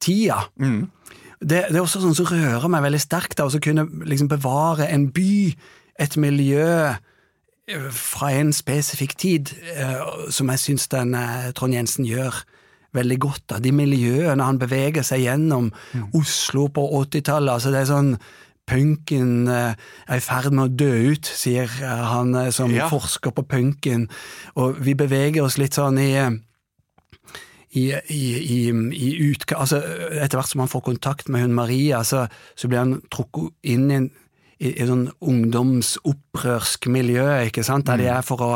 tida. 0.00 0.44
Det, 1.40 1.68
det 1.70 1.76
er 1.76 1.82
også 1.84 2.00
sånn 2.02 2.16
som 2.18 2.26
rører 2.26 2.68
meg 2.70 2.82
veldig 2.82 3.00
sterkt, 3.00 3.38
å 3.40 3.60
kunne 3.62 3.84
liksom 4.10 4.28
bevare 4.30 4.88
en 4.90 5.08
by, 5.14 5.54
et 5.98 6.16
miljø 6.18 6.90
eh, 7.68 7.88
fra 7.94 8.32
en 8.34 8.50
spesifikk 8.52 9.14
tid, 9.18 9.52
eh, 9.76 10.02
som 10.34 10.50
jeg 10.50 10.58
syns 10.64 10.88
den 10.90 11.14
eh, 11.14 11.50
Trond 11.54 11.74
Jensen 11.74 12.06
gjør 12.08 12.42
veldig 12.96 13.18
godt. 13.20 13.44
da. 13.52 13.58
De 13.62 13.70
miljøene 13.72 14.42
han 14.42 14.58
beveger 14.58 15.04
seg 15.06 15.20
gjennom 15.26 15.70
Oslo 16.16 16.68
på 16.72 16.86
80-tallet. 17.04 17.52
altså 17.58 17.70
det 17.74 17.82
er 17.84 17.90
sånn 17.92 18.14
Punken 18.68 19.48
er 19.48 19.76
i 20.12 20.20
ferd 20.20 20.50
med 20.52 20.66
å 20.66 20.72
dø 20.76 21.14
ut, 21.14 21.24
sier 21.24 21.70
han 21.80 22.34
som 22.52 22.68
Ja. 22.74 22.84
forsker 22.92 23.32
på 23.32 23.46
punken. 23.48 24.10
Og 24.60 24.76
vi 24.84 24.92
beveger 24.92 25.40
oss 25.42 25.56
litt 25.56 25.72
sånn 25.72 25.96
i 25.96 26.10
i, 27.76 27.90
i, 27.92 28.22
i, 28.38 28.60
i 28.96 29.08
utka, 29.28 29.58
altså 29.60 29.82
Etter 29.82 30.38
hvert 30.38 30.52
som 30.52 30.62
han 30.64 30.70
får 30.72 30.86
kontakt 30.86 31.28
med 31.28 31.44
hun 31.44 31.56
Maria, 31.56 32.00
så, 32.06 32.26
så 32.56 32.70
blir 32.70 32.80
han 32.84 32.96
trukket 33.12 33.52
inn 33.74 33.90
i 33.90 34.00
en 34.00 34.08
i, 34.58 34.72
i 34.72 34.86
sånn 34.88 35.08
ungdomsopprørsk 35.22 36.88
miljø, 36.90 37.26
ikke 37.46 37.62
sant, 37.66 37.86
der 37.86 38.00
de 38.00 38.08
er 38.10 38.24
for 38.26 38.42
å 38.42 38.52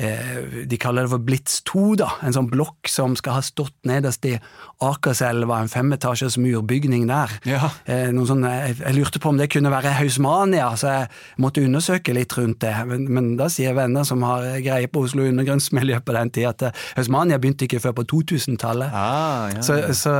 De 0.00 0.78
kaller 0.80 1.04
det 1.04 1.12
for 1.12 1.22
Blitz 1.24 1.60
2, 1.68 1.84
da. 2.00 2.08
En 2.24 2.34
sånn 2.34 2.48
blokk 2.50 2.88
som 2.88 3.16
skal 3.18 3.38
ha 3.38 3.44
stått 3.44 3.76
nederst 3.88 4.24
i 4.28 4.36
Akerselva, 4.80 5.58
en 5.60 5.68
femetasjes 5.68 6.38
murbygning 6.40 7.04
der. 7.08 7.32
Ja. 7.44 7.68
Eh, 7.84 8.08
noen 8.14 8.28
sånn, 8.28 8.46
jeg, 8.48 8.78
lurte 8.96 9.20
på 9.20 9.28
om 9.28 9.40
det 9.40 9.50
kunne 9.52 9.72
være 9.72 9.92
Hausmania, 9.98 10.70
så 10.80 10.92
jeg 10.94 11.42
måtte 11.44 11.64
undersøke 11.66 12.14
litt 12.16 12.32
rundt 12.38 12.62
det. 12.64 12.72
Men, 12.88 13.04
men 13.12 13.28
da 13.36 13.50
sier 13.52 13.76
venner 13.76 14.06
som 14.08 14.24
har 14.24 14.46
greie 14.64 14.88
på 14.88 15.04
Oslo 15.04 15.26
undergrunnsmiljø 15.28 16.00
på 16.06 16.16
den 16.16 16.32
tida, 16.32 16.54
at 16.54 16.64
eh, 16.70 16.86
Hausmania 16.96 17.36
begynte 17.42 17.68
ikke 17.68 17.82
før 17.84 17.98
på 18.00 18.06
2000-tallet. 18.14 18.88
Ah, 18.96 19.50
ja, 19.52 19.66
Så, 19.66 19.76
ja. 19.82 19.92
så, 19.92 20.14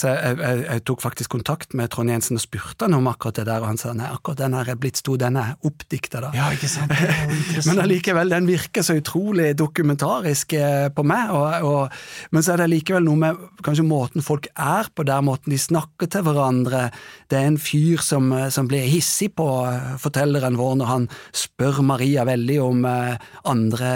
så 0.00 0.14
jeg, 0.14 0.40
jeg, 0.40 0.64
jeg 0.64 0.84
tok 0.88 1.04
faktisk 1.04 1.36
kontakt 1.36 1.76
med 1.76 1.92
Trond 1.92 2.14
Jensen 2.14 2.40
og 2.40 2.44
spurte 2.46 2.88
han 2.88 2.96
om 2.96 3.12
akkurat 3.12 3.42
det 3.42 3.46
der, 3.50 3.60
og 3.60 3.68
han 3.74 3.80
sa 3.80 3.92
nei, 3.96 4.08
akkurat 4.08 4.40
den 4.46 4.56
her 4.56 4.72
Blitz 4.80 5.04
2, 5.04 5.18
den 5.20 5.36
er 5.42 5.52
oppdikta, 5.66 6.24
da. 6.24 6.32
ja, 6.36 6.48
ikke 6.56 6.72
sant? 6.72 6.96
Men 7.68 7.84
allikevel, 7.84 8.32
den 8.32 8.48
virker 8.48 8.86
så 8.86 8.96
utrolig 8.96 9.25
dokumentarisk 9.56 10.52
eh, 10.58 10.88
på 10.94 11.02
meg, 11.06 11.30
og, 11.34 11.64
og, 11.66 11.96
men 12.30 12.42
så 12.44 12.52
er 12.54 12.62
det 12.62 12.68
likevel 12.70 13.04
noe 13.06 13.16
med 13.20 13.40
kanskje 13.66 13.84
måten 13.86 14.24
folk 14.24 14.46
er 14.52 14.90
på 14.94 15.04
der, 15.06 15.24
måten 15.26 15.50
de 15.50 15.58
snakker 15.58 16.10
til 16.12 16.22
hverandre. 16.26 16.90
Det 17.30 17.38
er 17.38 17.48
en 17.50 17.58
fyr 17.58 18.02
som, 18.04 18.28
eh, 18.32 18.48
som 18.54 18.68
blir 18.70 18.86
hissig 18.86 19.32
på 19.36 19.46
eh, 19.70 19.96
fortelleren 20.02 20.58
vår 20.60 20.76
når 20.82 20.90
han 20.92 21.08
spør 21.34 21.82
Maria 21.86 22.24
veldig 22.28 22.58
om 22.62 22.84
andre 22.86 23.90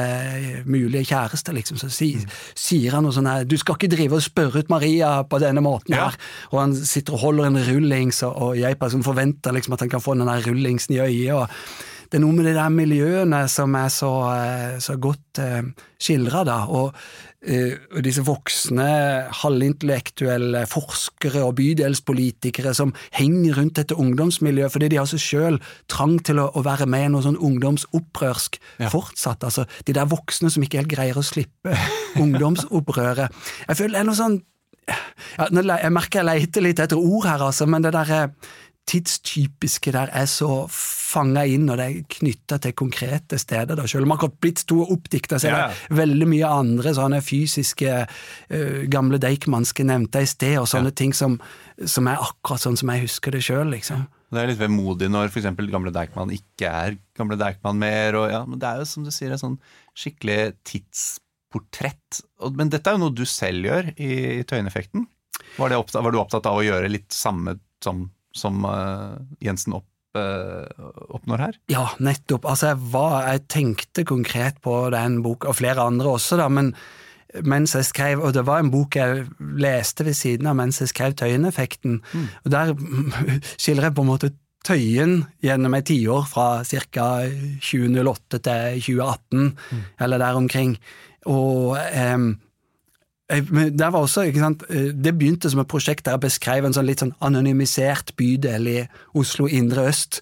mulige 0.66 1.04
kjærester, 1.12 1.54
liksom. 1.54 1.78
Så 1.80 1.90
si, 1.92 2.10
sier 2.58 2.96
han 2.96 3.04
noe 3.06 3.14
sånn 3.14 3.28
her 3.28 3.44
Du 3.48 3.56
skal 3.60 3.76
ikke 3.76 3.90
drive 3.92 4.18
og 4.18 4.24
spørre 4.24 4.62
ut 4.64 4.72
Maria 4.72 5.12
på 5.28 5.38
denne 5.42 5.62
måten 5.64 5.94
Ja. 5.94 6.08
her. 6.08 6.18
Og 6.50 6.60
han 6.60 6.74
sitter 6.74 7.14
og 7.14 7.24
holder 7.24 7.50
en 7.50 7.60
rullings, 7.68 8.22
og, 8.26 8.36
og 8.36 8.58
jeg 8.58 8.76
som 8.90 9.04
forventer 9.06 9.54
liksom 9.54 9.74
at 9.76 9.84
han 9.84 9.92
kan 9.92 10.02
få 10.02 10.16
den 10.18 10.26
der 10.30 10.44
rullingsen 10.46 10.96
i 10.96 11.00
øyet. 11.04 11.34
og 11.34 11.48
det 12.10 12.18
er 12.18 12.24
noe 12.24 12.34
med 12.34 12.48
de 12.48 12.56
der 12.56 12.70
miljøene 12.74 13.44
som 13.50 13.74
er 13.78 13.90
så, 13.94 14.10
eh, 14.34 14.78
så 14.82 14.96
godt 14.98 15.38
eh, 15.38 15.62
skildra, 15.94 16.42
da. 16.48 16.56
Og, 16.66 16.96
eh, 17.46 17.76
og 17.94 18.02
disse 18.02 18.24
voksne, 18.26 18.88
halvintellektuelle 19.42 20.64
forskere 20.70 21.44
og 21.46 21.54
bydelspolitikere 21.60 22.74
som 22.74 22.92
henger 23.14 23.60
rundt 23.60 23.78
dette 23.78 23.94
ungdomsmiljøet 23.94 24.74
fordi 24.74 24.90
de 24.90 24.98
altså 24.98 25.20
sjøl 25.22 25.60
trang 25.86 26.18
til 26.26 26.42
å, 26.42 26.50
å 26.50 26.66
være 26.66 26.90
med 26.90 27.06
i 27.06 27.14
noe 27.14 27.26
sånn 27.28 27.38
ungdomsopprørsk 27.38 28.58
fortsatt. 28.90 29.46
Altså, 29.46 29.68
de 29.86 29.94
der 29.94 30.10
voksne 30.10 30.50
som 30.50 30.66
ikke 30.66 30.82
helt 30.82 30.94
greier 30.96 31.20
å 31.20 31.26
slippe 31.26 31.78
ungdomsopprøret. 32.24 33.30
Jeg 33.68 33.78
føler 33.78 34.00
det 34.00 34.02
er 34.02 34.10
noe 34.10 34.18
sånn 34.18 34.40
ja, 34.90 35.46
Jeg 35.52 35.92
merker 35.94 36.20
jeg 36.20 36.26
leter 36.26 36.64
litt 36.64 36.80
etter 36.82 36.98
ord 36.98 37.28
her, 37.28 37.44
altså, 37.50 37.66
men 37.70 37.84
det 37.84 37.92
der 37.94 38.10
eh, 38.16 38.50
tidstypiske 38.88 39.92
der 39.94 40.10
er 40.16 40.26
så 40.30 40.64
fanga 40.72 41.44
inn, 41.46 41.68
og 41.70 41.78
det 41.78 41.86
er 41.86 42.06
knytta 42.16 42.58
til 42.62 42.74
konkrete 42.78 43.38
steder. 43.38 43.76
da, 43.78 43.86
Selv 43.86 44.06
om 44.06 44.12
man 44.14 44.18
har 44.18 44.32
blitt 44.40 44.64
to 44.66 44.80
oppdikta, 44.82 45.38
så 45.38 45.48
er 45.48 45.50
Ja, 45.50 45.66
det 45.68 45.96
veldig 45.96 46.28
mye 46.28 46.46
andre 46.46 46.94
sånne 46.94 47.20
fysiske 47.22 48.06
uh, 48.06 48.80
gamle 48.90 49.20
Deichmanske 49.22 49.84
nevnte 49.86 50.24
i 50.24 50.26
sted, 50.26 50.58
og 50.58 50.68
sånne 50.70 50.90
ting 50.90 51.14
som, 51.14 51.38
som 51.84 52.08
er 52.10 52.18
akkurat 52.18 52.64
sånn 52.64 52.76
som 52.80 52.90
jeg 52.90 53.06
husker 53.06 53.36
det 53.36 53.44
sjøl, 53.46 53.70
liksom. 53.70 54.08
Det 54.30 54.38
er 54.38 54.50
litt 54.52 54.60
vemodig 54.60 55.08
når 55.10 55.30
f.eks. 55.30 55.48
gamle 55.70 55.90
Deichman 55.94 56.30
ikke 56.34 56.70
er 56.70 56.98
gamle 57.18 57.38
Deichman 57.38 57.78
mer. 57.78 58.14
Og, 58.14 58.28
ja, 58.30 58.44
men 58.46 58.60
det 58.62 58.68
er 58.68 58.82
jo 58.82 58.86
som 58.86 59.06
du 59.06 59.10
sier, 59.14 59.34
et 59.34 59.42
sånn 59.42 59.58
skikkelig 59.98 60.54
tidsportrett. 60.70 62.20
Men 62.54 62.70
dette 62.70 62.90
er 62.90 62.94
jo 62.94 63.02
noe 63.06 63.16
du 63.16 63.26
selv 63.26 63.66
gjør 63.66 63.90
i, 63.96 64.12
i 64.38 64.44
Tøyeneffekten. 64.46 65.08
Var, 65.58 65.74
var 65.74 66.14
du 66.14 66.20
opptatt 66.20 66.46
av 66.46 66.60
å 66.60 66.62
gjøre 66.62 66.92
litt 66.92 67.10
samme 67.14 67.56
som, 67.82 68.04
som 68.36 68.64
eh, 68.68 69.18
Jensen 69.46 69.76
opp, 69.78 69.88
eh, 70.18 70.88
oppnår 71.10 71.46
her? 71.46 71.60
Ja, 71.72 71.86
nettopp. 72.02 72.48
Altså, 72.48 72.72
jeg, 72.72 72.82
var, 72.94 73.20
jeg 73.28 73.46
tenkte 73.52 74.06
konkret 74.08 74.60
på 74.64 74.82
den 74.94 75.20
boka, 75.26 75.50
og 75.50 75.60
flere 75.60 75.86
andre 75.86 76.16
også, 76.16 76.40
da, 76.40 76.50
men 76.52 76.74
mens 77.46 77.76
jeg 77.76 77.86
skrev, 77.86 78.22
og 78.26 78.34
det 78.34 78.42
var 78.48 78.62
en 78.62 78.72
bok 78.72 78.96
jeg 78.98 79.26
leste 79.62 80.02
ved 80.06 80.16
siden 80.18 80.48
av 80.50 80.56
mens 80.58 80.80
jeg 80.82 80.90
skrev 80.90 81.14
Tøyeneffekten, 81.14 82.00
og 82.42 82.48
der 82.50 82.72
skildrer 83.60 83.90
jeg 83.90 83.98
på 83.98 84.06
en 84.06 84.10
måte 84.10 84.32
Tøyen 84.66 85.22
gjennom 85.40 85.72
et 85.78 85.86
tiår 85.88 86.26
fra 86.28 86.48
ca. 86.68 87.06
2008 87.64 88.40
til 88.44 88.82
2018, 88.84 89.46
eller 90.04 90.20
der 90.20 90.36
omkring. 90.36 90.74
Og 91.32 91.78
em, 91.96 92.34
men 93.50 93.76
der 93.78 93.92
var 93.94 94.02
også, 94.02 94.26
ikke 94.26 94.42
sant, 94.42 94.62
eh, 94.68 94.90
Det 94.92 95.12
begynte 95.18 95.50
som 95.50 95.60
et 95.62 95.68
prosjekt 95.70 96.04
der 96.04 96.16
jeg 96.16 96.26
beskrev 96.26 96.64
en 96.66 96.74
sånn 96.74 96.88
litt 96.88 97.02
sånn 97.02 97.14
anonymisert 97.20 98.16
bydel 98.18 98.68
i 98.68 98.78
Oslo 99.14 99.46
indre 99.46 99.88
øst. 99.90 100.20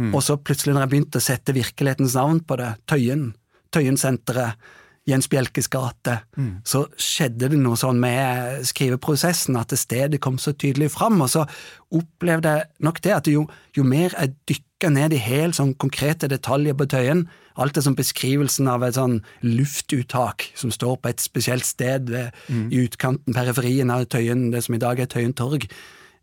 Og 0.00 0.22
så 0.24 0.38
plutselig, 0.40 0.72
når 0.72 0.86
jeg 0.86 0.90
begynte 0.94 1.20
å 1.20 1.24
sette 1.24 1.52
virkelighetens 1.52 2.14
navn 2.16 2.40
på 2.40 2.56
det, 2.56 2.70
Tøyen, 2.88 3.34
Tøyensenteret, 3.74 4.56
Jens 5.08 5.28
Bjelkes 5.32 5.68
gate, 5.72 6.20
så 6.64 6.84
skjedde 7.00 7.48
det 7.50 7.58
noe 7.58 7.78
sånn 7.78 7.98
med 8.02 8.66
skriveprosessen 8.68 9.56
at 9.56 9.72
det 9.72 9.78
stedet 9.80 10.20
kom 10.20 10.36
så 10.38 10.52
tydelig 10.52 10.90
fram. 10.92 11.20
Og 11.24 11.30
så 11.32 11.46
opplevde 11.90 12.52
jeg 12.52 12.66
nok 12.84 13.00
det 13.02 13.14
at 13.16 13.30
jo, 13.30 13.46
jo 13.76 13.82
mer 13.82 14.12
jeg 14.12 14.34
dykka 14.50 14.90
ned 14.92 15.14
i 15.16 15.22
helt 15.24 15.56
sånn 15.56 15.72
konkrete 15.74 16.28
detaljer 16.28 16.76
på 16.76 16.86
Tøyen, 16.92 17.24
alt 17.60 17.74
det 17.74 17.84
som 17.84 17.96
beskrivelsen 17.96 18.68
av 18.70 18.84
et 18.86 18.96
sånn 18.96 19.22
luftuttak 19.42 20.50
som 20.54 20.70
står 20.72 21.00
på 21.00 21.10
et 21.10 21.20
spesielt 21.20 21.66
sted 21.66 22.12
ved, 22.12 22.36
i 22.48 22.84
utkanten, 22.84 23.34
periferien 23.34 23.90
av 23.90 24.04
Tøyen, 24.04 24.50
det 24.52 24.62
som 24.64 24.76
i 24.76 24.82
dag 24.82 25.00
er 25.00 25.10
Tøyen 25.10 25.34
torg, 25.36 25.66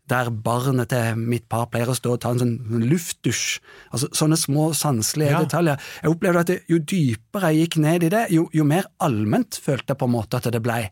der 0.08 0.30
barnet 0.30 0.88
til 0.92 1.16
mitt 1.20 1.48
par 1.48 1.66
pleier 1.72 1.92
å 1.92 1.96
stå 1.98 2.14
og 2.16 2.20
ta 2.24 2.30
en 2.34 2.40
sånn 2.42 2.56
luftdusj. 2.88 3.60
Altså 3.92 4.08
Sånne 4.16 4.36
små 4.40 4.70
sanselige 4.74 5.30
Ja. 5.36 5.44
detaljer. 5.44 5.78
Jeg 6.02 6.10
opplevde 6.16 6.40
at 6.40 6.46
det, 6.54 6.62
jo 6.68 6.78
dypere 6.78 7.52
jeg 7.54 7.68
gikk 7.68 7.76
ned 7.84 8.02
i 8.04 8.08
det, 8.16 8.26
jo, 8.30 8.48
jo 8.52 8.64
mer 8.64 8.84
allment 9.00 9.60
følte 9.62 9.94
jeg 9.94 9.98
på 9.98 10.08
en 10.08 10.16
måte 10.16 10.36
at 10.40 10.50
det 10.52 10.62
blei. 10.62 10.90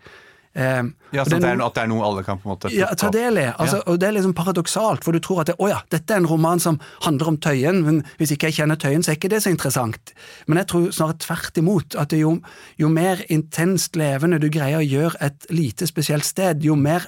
Eh, 0.57 0.83
Ja, 1.13 1.23
så 1.25 1.31
det 1.37 1.43
det 1.43 1.51
er 1.51 1.57
no- 1.57 1.67
at 1.67 1.75
det 1.75 1.83
er 1.83 1.87
noe 1.89 2.03
alle 2.03 2.23
kan 2.25 2.39
på 2.39 2.49
en 2.49 2.57
måte 2.57 2.71
ja, 2.73 2.87
ta 2.97 3.11
del 3.11 3.37
i. 3.39 3.45
Altså, 3.61 3.83
Og 3.87 3.99
det 4.01 4.09
er 4.09 4.13
liksom 4.17 4.33
paradoksalt, 4.35 5.05
for 5.05 5.13
du 5.13 5.19
tror 5.21 5.41
at 5.41 5.47
det, 5.49 5.57
å 5.61 5.69
ja, 5.69 5.83
dette 5.91 6.11
er 6.15 6.17
en 6.17 6.27
roman 6.27 6.59
som 6.59 6.79
handler 7.03 7.29
om 7.29 7.37
Tøyen, 7.37 7.83
men 7.85 8.03
hvis 8.19 8.33
ikke 8.33 8.49
jeg 8.49 8.55
kjenner 8.63 8.77
Tøyen, 8.81 9.03
så 9.05 9.11
er 9.13 9.17
ikke 9.17 9.29
det 9.29 9.43
så 9.43 9.51
interessant. 9.53 10.15
Men 10.49 10.57
jeg 10.59 10.67
tror 10.69 10.89
snarere 10.93 11.19
tvert 11.19 11.59
imot, 11.61 11.95
at 12.01 12.11
jo, 12.17 12.41
jo 12.79 12.89
mer 12.89 13.17
intenst 13.29 13.97
levende 13.97 14.41
du 14.41 14.49
greier 14.49 14.79
å 14.81 14.89
gjøre 14.89 15.17
et 15.21 15.47
lite 15.51 15.87
spesielt 15.87 16.25
sted, 16.25 16.63
jo 16.65 16.75
mer 16.75 17.07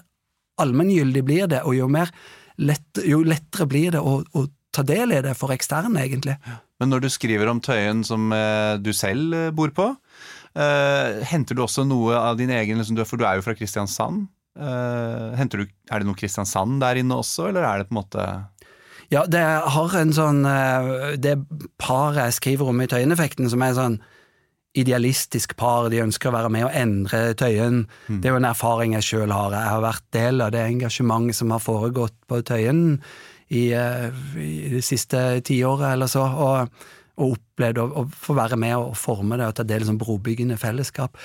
allmenngyldig 0.63 1.25
blir 1.27 1.51
det, 1.51 1.63
og 1.67 1.77
jo, 1.77 1.89
mer 1.93 2.13
lett, 2.59 3.03
jo 3.07 3.23
lettere 3.27 3.69
blir 3.71 3.95
det 3.97 4.03
å, 4.03 4.19
å 4.23 4.47
ta 4.75 4.85
del 4.87 5.15
i 5.17 5.23
det 5.25 5.35
for 5.39 5.55
eksterne, 5.55 6.03
egentlig. 6.05 6.37
Men 6.79 6.93
når 6.93 7.07
du 7.07 7.11
skriver 7.11 7.51
om 7.51 7.61
Tøyen 7.65 8.05
som 8.07 8.31
eh, 8.35 8.77
du 8.83 8.93
selv 8.95 9.35
eh, 9.35 9.53
bor 9.55 9.73
på, 9.75 9.89
eh, 10.55 11.23
henter 11.27 11.59
du 11.59 11.65
også 11.65 11.87
noe 11.89 12.19
av 12.19 12.39
din 12.39 12.53
egen 12.55 12.79
liksom, 12.79 13.01
For 13.09 13.19
du 13.19 13.27
er 13.27 13.39
jo 13.39 13.47
fra 13.47 13.57
Kristiansand. 13.59 14.29
Eh, 14.59 15.43
du, 15.55 15.65
er 15.67 16.03
det 16.03 16.07
noe 16.07 16.19
Kristiansand 16.19 16.81
der 16.83 17.01
inne 17.01 17.19
også, 17.19 17.51
eller 17.51 17.67
er 17.67 17.83
det 17.83 17.89
på 17.91 17.95
en 17.97 18.01
måte 18.01 18.29
Ja, 19.15 19.25
det 19.31 19.43
har 19.43 19.95
en 19.95 20.11
sånn 20.15 20.41
eh, 20.49 21.19
Det 21.23 21.37
paret 21.79 22.25
jeg 22.25 22.39
skriver 22.41 22.73
om 22.73 22.83
i 22.83 22.89
Tøyeneffekten, 22.91 23.47
som 23.53 23.63
er 23.63 23.77
sånn 23.79 24.01
idealistisk 24.77 25.57
par, 25.59 25.89
de 25.91 26.03
ønsker 26.03 26.31
å 26.31 26.37
være 26.37 26.51
med 26.53 26.67
og 26.67 26.77
endre 26.77 27.23
Tøyen. 27.39 27.83
Det 28.09 28.29
er 28.29 28.35
jo 28.35 28.41
en 28.43 28.51
erfaring 28.51 28.95
jeg 28.99 29.07
sjøl 29.07 29.33
har. 29.33 29.57
Jeg 29.57 29.73
har 29.73 29.83
vært 29.85 30.05
del 30.15 30.45
av 30.45 30.53
det 30.55 30.63
engasjementet 30.67 31.39
som 31.41 31.55
har 31.55 31.65
foregått 31.65 32.15
på 32.29 32.41
Tøyen 32.47 33.01
i, 33.49 33.71
eh, 33.73 34.09
i 34.37 34.71
det 34.77 34.85
siste 34.85 35.41
tiåret 35.49 35.95
eller 35.95 36.11
så, 36.11 36.27
og, 36.29 36.85
og 37.19 37.39
opplevd 37.39 37.81
å, 37.83 38.05
få 38.13 38.37
være 38.39 38.61
med 38.61 38.77
og 38.77 38.97
forme 38.99 39.41
det 39.41 39.49
og 39.49 39.57
ta 39.59 39.67
del 39.67 39.87
i 39.87 39.89
sånn 39.89 40.01
brobyggende 40.01 40.61
fellesskap. 40.61 41.17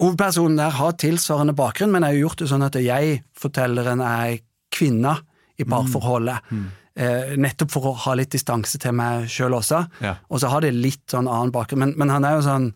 Hovedpersonen 0.00 0.58
der 0.60 0.74
har 0.76 0.96
tilsvarende 1.00 1.56
bakgrunn, 1.56 1.92
men 1.92 2.04
jeg 2.04 2.18
har 2.18 2.24
gjort 2.26 2.42
det 2.42 2.50
sånn 2.52 2.66
at 2.66 2.80
jeg, 2.80 3.20
fortelleren, 3.36 4.02
er 4.04 4.38
kvinna 4.72 5.16
i 5.56 5.64
parforholdet. 5.64 6.52
Eh, 6.52 6.85
nettopp 6.96 7.70
for 7.76 7.90
å 7.90 7.96
ha 8.06 8.14
litt 8.16 8.32
distanse 8.32 8.78
til 8.80 8.92
meg 8.96 9.26
sjøl 9.28 9.52
også. 9.58 9.84
Ja. 10.00 10.14
Og 10.32 10.40
så 10.40 10.48
har 10.52 10.64
de 10.64 10.70
litt 10.72 11.04
sånn 11.12 11.28
annen 11.28 11.52
bakgrunn, 11.52 11.82
men, 11.84 11.94
men 12.00 12.08
han 12.14 12.24
er 12.24 12.38
jo 12.38 12.46
sånn 12.48 12.70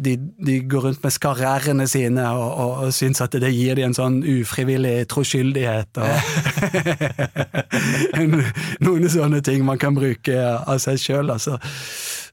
de, 0.00 0.14
de 0.40 0.54
går 0.70 0.84
rundt 0.86 1.02
med 1.04 1.12
skarrærene 1.12 1.84
sine 1.90 2.22
og, 2.32 2.46
og, 2.62 2.70
og 2.86 2.92
syns 2.94 3.20
at 3.20 3.34
det 3.42 3.50
gir 3.52 3.74
de 3.76 3.82
en 3.84 3.92
sånn 3.96 4.20
ufrivillig 4.24 5.02
troskyldighet. 5.12 5.98
Og 6.00 6.08
noen 8.86 9.08
sånne 9.12 9.42
ting 9.44 9.64
man 9.66 9.80
kan 9.82 9.96
bruke 9.98 10.36
av 10.40 10.78
seg 10.82 11.00
sjøl. 11.02 11.32
Altså. 11.34 11.58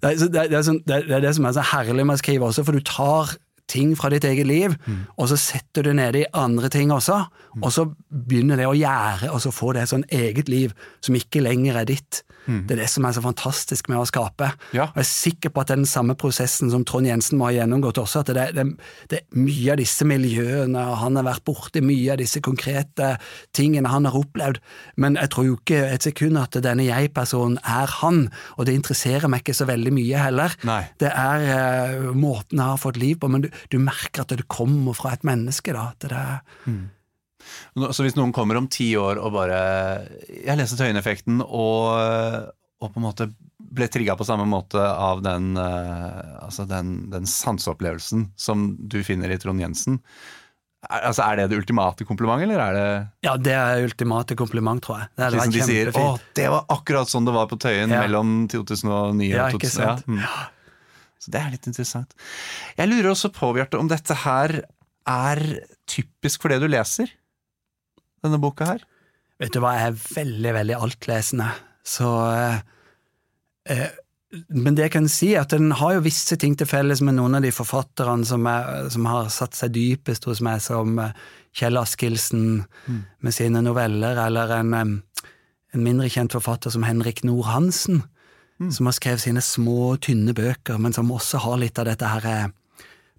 Det, 0.02 0.14
er- 0.14 0.30
det, 0.30 0.44
er- 0.46 0.56
er 0.62 0.64
sånn, 0.70 0.80
det, 0.86 0.96
er- 1.02 1.08
det 1.10 1.16
er 1.20 1.26
det 1.28 1.34
som 1.38 1.50
er 1.50 1.58
så 1.58 1.66
herlig 1.74 2.06
med 2.08 2.16
å 2.20 2.22
skrive 2.22 2.48
også, 2.52 2.64
for 2.68 2.78
du 2.78 2.84
tar 2.88 3.36
ting 3.68 3.96
fra 4.00 4.10
ditt 4.14 4.26
eget 4.28 4.48
liv, 4.48 4.76
og 5.18 5.30
så 5.32 5.38
setter 5.40 5.84
du 5.84 5.94
ned 5.94 6.16
i 6.16 6.26
andre 6.34 6.70
ting 6.74 6.92
også, 6.94 7.20
og 7.62 7.72
så 7.74 7.88
begynner 8.10 8.60
det 8.60 8.68
å 8.70 8.76
gjære, 8.78 9.32
og 9.32 9.42
så 9.44 9.52
får 9.52 9.74
det 9.74 9.82
et 9.84 9.94
sånn 9.94 10.08
eget 10.10 10.50
liv 10.50 10.74
som 11.02 11.16
ikke 11.16 11.44
lenger 11.44 11.82
er 11.82 11.90
ditt. 11.90 12.24
Det 12.48 12.76
er 12.78 12.80
det 12.84 12.90
som 12.90 13.04
er 13.06 13.12
så 13.18 13.22
fantastisk 13.22 13.90
med 13.92 14.00
å 14.00 14.06
skape. 14.08 14.48
Ja. 14.72 14.86
Og 14.94 15.00
jeg 15.02 15.04
er 15.04 15.10
sikker 15.10 15.52
på 15.52 15.62
at 15.62 15.68
det 15.68 15.76
er 15.76 15.82
den 15.82 15.90
samme 15.90 16.16
prosessen 16.16 16.72
som 16.72 16.86
Trond 16.88 17.06
Jensen 17.10 17.38
må 17.40 17.50
ha 17.50 17.52
gjennomgått 17.58 18.00
også, 18.00 18.22
at 18.24 18.32
det, 18.38 18.46
det, 18.56 18.66
det 19.12 19.20
er 19.20 19.40
mye 19.44 19.74
av 19.74 19.82
disse 19.82 20.08
miljøene, 20.08 20.80
og 20.92 20.98
han 21.04 21.20
har 21.20 21.28
vært 21.28 21.44
borti 21.48 21.82
mye 21.84 22.14
av 22.16 22.22
disse 22.22 22.40
konkrete 22.46 23.14
tingene 23.58 23.92
han 23.92 24.08
har 24.08 24.16
opplevd, 24.16 24.62
men 24.98 25.20
jeg 25.20 25.32
tror 25.36 25.50
jo 25.50 25.58
ikke 25.60 25.82
et 25.92 26.08
sekund 26.08 26.40
at 26.40 26.56
denne 26.64 26.88
jeg-personen 26.88 27.60
er 27.68 27.92
han, 28.00 28.28
og 28.58 28.66
det 28.70 28.78
interesserer 28.80 29.28
meg 29.32 29.44
ikke 29.44 29.58
så 29.60 29.68
veldig 29.70 29.94
mye 30.00 30.24
heller. 30.28 30.56
Nei. 30.68 30.82
Det 31.04 31.12
er 31.12 31.48
eh, 31.52 32.12
måten 32.16 32.62
jeg 32.62 32.68
har 32.74 32.80
fått 32.82 32.98
liv 33.02 33.20
på, 33.22 33.30
men 33.32 33.44
du, 33.46 33.50
du 33.74 33.78
merker 33.84 34.24
at 34.24 34.32
det 34.38 34.48
kommer 34.48 34.96
fra 34.98 35.14
et 35.18 35.26
menneske, 35.28 35.76
da. 35.76 35.90
At 35.92 36.08
det 36.08 36.16
er, 36.16 36.40
Nå- 36.68 36.94
Så 37.94 38.06
hvis 38.06 38.16
noen 38.18 38.34
kommer 38.36 38.58
om 38.60 38.68
ti 38.72 38.92
år 39.00 39.20
og 39.22 39.34
bare 39.36 39.58
Jeg 40.30 40.58
leste 40.58 40.78
Tøyeneffekten 40.80 41.42
og, 41.46 42.52
og 42.82 42.90
på 42.94 42.98
en 43.02 43.06
måte 43.06 43.30
ble 43.58 43.88
trigga 43.92 44.16
på 44.18 44.26
samme 44.26 44.46
måte 44.48 44.80
av 44.80 45.20
den, 45.26 45.52
eh, 45.60 46.44
altså 46.46 46.64
den, 46.70 47.10
den 47.12 47.26
sanseopplevelsen 47.28 48.30
som 48.40 48.76
du 48.80 49.02
finner 49.04 49.34
i 49.34 49.38
Trond 49.42 49.60
Jensen. 49.62 49.98
Er, 50.88 51.08
altså, 51.10 51.26
er 51.26 51.40
det 51.42 51.48
det 51.52 51.58
ultimate 51.60 52.06
komplimentet, 52.08 52.48
eller 52.48 52.62
er 52.64 52.76
det 52.78 53.28
ja, 53.28 53.34
det 53.42 53.56
er 53.58 53.84
ultimate 53.84 54.38
kompliment, 54.40 54.82
tror 54.86 55.02
jeg. 55.02 55.10
Det 55.18 55.26
hadde 55.26 55.40
liksom 55.40 55.52
vært 55.52 55.58
de 55.58 55.72
sier 55.74 55.90
'Å, 55.92 56.20
det 56.38 56.46
var 56.54 56.66
akkurat 56.78 57.12
sånn 57.12 57.26
det 57.28 57.34
var 57.36 57.50
på 57.50 57.58
Tøyen 57.60 57.90
Ja. 57.92 58.04
mellom 58.06 58.48
2009 58.48 59.28
Ja, 59.34 59.48
og 59.50 59.58
ikke 59.58 59.68
2000'. 59.68 59.74
sant? 59.74 60.06
Ja, 60.08 60.14
mm. 60.14 60.54
Så 61.18 61.32
det 61.34 61.42
er 61.42 61.52
litt 61.52 61.68
interessant. 61.68 62.14
Jeg 62.78 62.88
lurer 62.94 63.10
også 63.12 63.34
på, 63.34 63.50
Bjarte, 63.58 63.80
om 63.82 63.90
dette 63.90 64.16
her 64.24 64.62
er 65.08 65.42
typisk 65.90 66.42
for 66.46 66.54
det 66.54 66.62
du 66.62 66.68
leser? 66.70 67.10
Denne 68.26 68.40
boka 68.42 68.72
her? 68.74 68.84
Vet 69.42 69.54
du 69.54 69.62
hva, 69.62 69.76
jeg 69.78 69.92
er 69.92 70.02
veldig, 70.18 70.52
veldig 70.58 70.76
altlesende, 70.88 71.52
så 71.86 72.10
eh, 72.34 72.60
eh, 73.70 73.90
Men 74.52 74.76
det 74.76 74.88
jeg 74.88 74.94
kan 74.96 75.10
si, 75.12 75.30
er 75.36 75.46
at 75.46 75.54
den 75.54 75.72
har 75.78 75.94
jo 75.96 76.06
visse 76.08 76.36
ting 76.42 76.58
til 76.58 76.68
felles 76.68 77.04
med 77.06 77.16
noen 77.20 77.38
av 77.38 77.46
de 77.46 77.54
forfatterne 77.54 78.26
som, 78.28 78.44
er, 78.50 78.90
som 78.92 79.06
har 79.08 79.30
satt 79.32 79.56
seg 79.56 79.76
dypest 79.78 80.26
hos 80.28 80.42
meg, 80.44 80.60
som 80.66 80.98
eh, 81.04 81.14
Kjell 81.58 81.80
Askildsen 81.80 82.66
med 83.24 83.34
sine 83.34 83.64
noveller, 83.66 84.20
eller 84.28 84.52
en, 84.60 84.74
en 84.78 85.82
mindre 85.82 86.10
kjent 86.14 86.36
forfatter 86.36 86.74
som 86.74 86.86
Henrik 86.86 87.24
Nord-Hansen, 87.26 88.04
som 88.74 88.90
har 88.90 88.96
skrevet 88.98 89.22
sine 89.22 89.42
små, 89.42 89.96
tynne 90.02 90.34
bøker, 90.38 90.80
men 90.82 90.94
som 90.94 91.12
også 91.14 91.42
har 91.44 91.60
litt 91.62 91.78
av 91.78 91.88
dette 91.90 92.10
her 92.10 92.26
eh, 92.32 92.48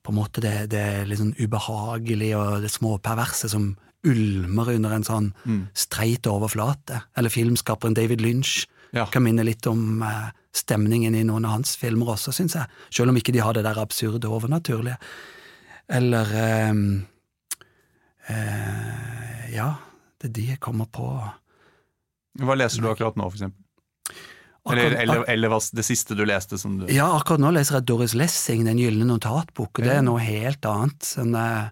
på 0.03 0.13
en 0.13 0.19
måte 0.19 0.43
det, 0.43 0.55
det 0.73 0.85
litt 1.07 1.21
sånn 1.21 1.37
ubehagelige 1.39 2.39
og 2.39 2.65
det 2.65 2.73
småperverse 2.73 3.51
som 3.53 3.71
ulmer 4.07 4.71
under 4.77 4.93
en 4.95 5.05
sånn 5.05 5.33
streit 5.75 6.27
overflate. 6.31 7.03
Eller 7.17 7.31
filmskaperen 7.35 7.95
David 7.95 8.21
Lynch 8.21 8.67
Ja. 8.93 9.07
kan 9.07 9.23
minne 9.23 9.45
litt 9.45 9.67
om 9.67 10.03
eh, 10.03 10.31
stemningen 10.55 11.15
i 11.15 11.25
noen 11.25 11.45
av 11.45 11.51
hans 11.59 11.77
filmer 11.77 12.15
også, 12.15 12.33
syns 12.33 12.55
jeg. 12.55 12.67
Selv 12.91 13.11
om 13.11 13.17
ikke 13.17 13.33
de 13.33 13.39
har 13.45 13.53
det 13.55 13.65
der 13.65 13.79
absurde 13.79 14.25
overnaturlige. 14.29 14.97
Eller 15.89 16.27
eh, 16.35 16.73
Eh, 18.29 19.55
ja, 19.57 19.71
det 20.21 20.29
er 20.29 20.33
de 20.37 20.43
jeg 20.51 20.61
kommer 20.61 20.85
på. 20.93 21.07
Hva 22.39 22.57
leser 22.59 22.83
du 22.85 22.91
akkurat 22.91 23.17
nå, 23.17 23.25
for 23.31 23.39
eksempel? 23.39 23.65
Eller, 24.69 24.99
eller, 25.01 25.23
eller 25.33 25.49
hva, 25.49 25.63
det 25.73 25.85
siste 25.87 26.13
du 26.13 26.27
leste 26.29 26.59
som 26.61 26.75
du 26.77 26.83
Ja, 26.93 27.07
akkurat 27.17 27.41
nå 27.41 27.55
leser 27.57 27.79
jeg 27.79 27.87
Doris 27.89 28.13
Lessing, 28.19 28.67
Den 28.69 28.77
gylne 28.77 29.07
notatbok, 29.09 29.81
det 29.81 29.95
er 29.95 30.03
noe 30.05 30.21
helt 30.21 30.67
annet. 30.69 30.99
sånn 31.09 31.33
jeg 31.33 31.71